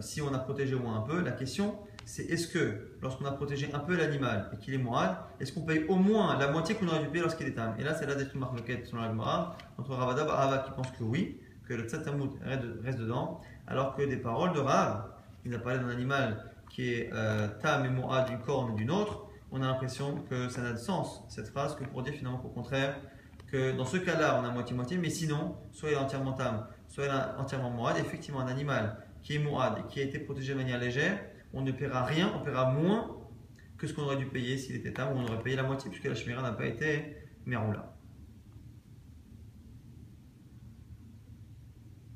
si 0.00 0.20
on 0.22 0.32
a 0.32 0.38
protégé 0.38 0.74
au 0.74 0.80
moins 0.80 0.98
un 0.98 1.02
peu. 1.02 1.22
La 1.22 1.32
question, 1.32 1.78
c'est 2.04 2.24
est-ce 2.24 2.48
que 2.48 2.96
lorsqu'on 3.00 3.24
a 3.24 3.32
protégé 3.32 3.70
un 3.72 3.78
peu 3.78 3.96
l'animal 3.96 4.50
et 4.52 4.56
qu'il 4.58 4.74
est 4.74 4.78
mouad, 4.78 5.16
est-ce 5.40 5.52
qu'on 5.52 5.62
paye 5.62 5.84
au 5.88 5.96
moins 5.96 6.38
la 6.38 6.50
moitié 6.50 6.74
qu'on 6.74 6.88
aurait 6.88 7.00
dû 7.00 7.08
payer 7.08 7.22
lorsqu'il 7.22 7.46
est 7.46 7.58
âme? 7.58 7.74
Et 7.78 7.84
là, 7.84 7.94
c'est 7.94 8.06
là 8.06 8.14
d'être 8.14 8.34
marque 8.34 8.58
selon 8.84 9.02
la 9.02 9.56
entre 9.78 9.94
Ravada 9.94 10.24
et 10.24 10.28
Rava 10.28 10.58
qui 10.58 10.70
pense 10.72 10.90
que 10.90 11.04
oui, 11.04 11.40
que 11.66 11.74
le 11.74 11.88
Tsatamut 11.88 12.30
reste 12.84 12.98
dedans, 12.98 13.40
alors 13.66 13.94
que 13.94 14.02
des 14.02 14.16
paroles 14.16 14.52
de 14.52 14.60
Rav, 14.60 15.04
il 15.44 15.54
a 15.54 15.58
parlé 15.58 15.78
d'un 15.78 15.88
animal 15.88 16.44
qui 16.70 16.94
est 16.94 17.10
euh, 17.12 17.48
Tam 17.60 17.84
et 17.84 17.90
Moa 17.90 18.22
d'une 18.22 18.38
corne 18.38 18.72
et 18.72 18.74
d'une 18.76 18.90
autre, 18.90 19.26
on 19.50 19.62
a 19.62 19.66
l'impression 19.66 20.16
que 20.30 20.48
ça 20.48 20.62
n'a 20.62 20.72
de 20.72 20.78
sens, 20.78 21.24
cette 21.28 21.48
phrase, 21.48 21.76
que 21.76 21.84
pour 21.84 22.02
dire 22.02 22.14
finalement 22.14 22.38
qu'au 22.38 22.48
contraire, 22.48 22.98
que 23.50 23.76
dans 23.76 23.84
ce 23.84 23.98
cas-là, 23.98 24.40
on 24.40 24.44
a 24.44 24.50
moitié-moitié, 24.50 24.96
mais 24.96 25.10
sinon, 25.10 25.56
soit 25.72 25.90
il 25.90 25.92
est 25.92 25.98
entièrement 25.98 26.32
Tam, 26.32 26.66
soit 26.88 27.04
il 27.04 27.10
est 27.10 27.40
entièrement 27.40 27.70
Moad. 27.70 27.98
Effectivement, 27.98 28.40
un 28.40 28.46
animal 28.46 28.96
qui 29.22 29.36
est 29.36 29.38
Moad 29.38 29.74
et 29.78 29.92
qui 29.92 30.00
a 30.00 30.04
été 30.04 30.18
protégé 30.18 30.54
de 30.54 30.58
manière 30.58 30.78
légère, 30.78 31.20
on 31.52 31.60
ne 31.60 31.70
paiera 31.70 32.02
rien, 32.04 32.32
on 32.34 32.42
paiera 32.42 32.70
moins 32.70 33.14
que 33.76 33.86
ce 33.86 33.92
qu'on 33.92 34.02
aurait 34.02 34.16
dû 34.16 34.26
payer 34.26 34.56
s'il 34.56 34.74
était 34.76 34.92
Tam, 34.92 35.12
ou 35.12 35.20
on 35.20 35.24
aurait 35.24 35.42
payé 35.42 35.54
la 35.54 35.64
moitié, 35.64 35.90
puisque 35.90 36.06
la 36.06 36.14
chimère 36.14 36.40
n'a 36.40 36.52
pas 36.52 36.64
été 36.64 37.16
Meroula. 37.44 37.91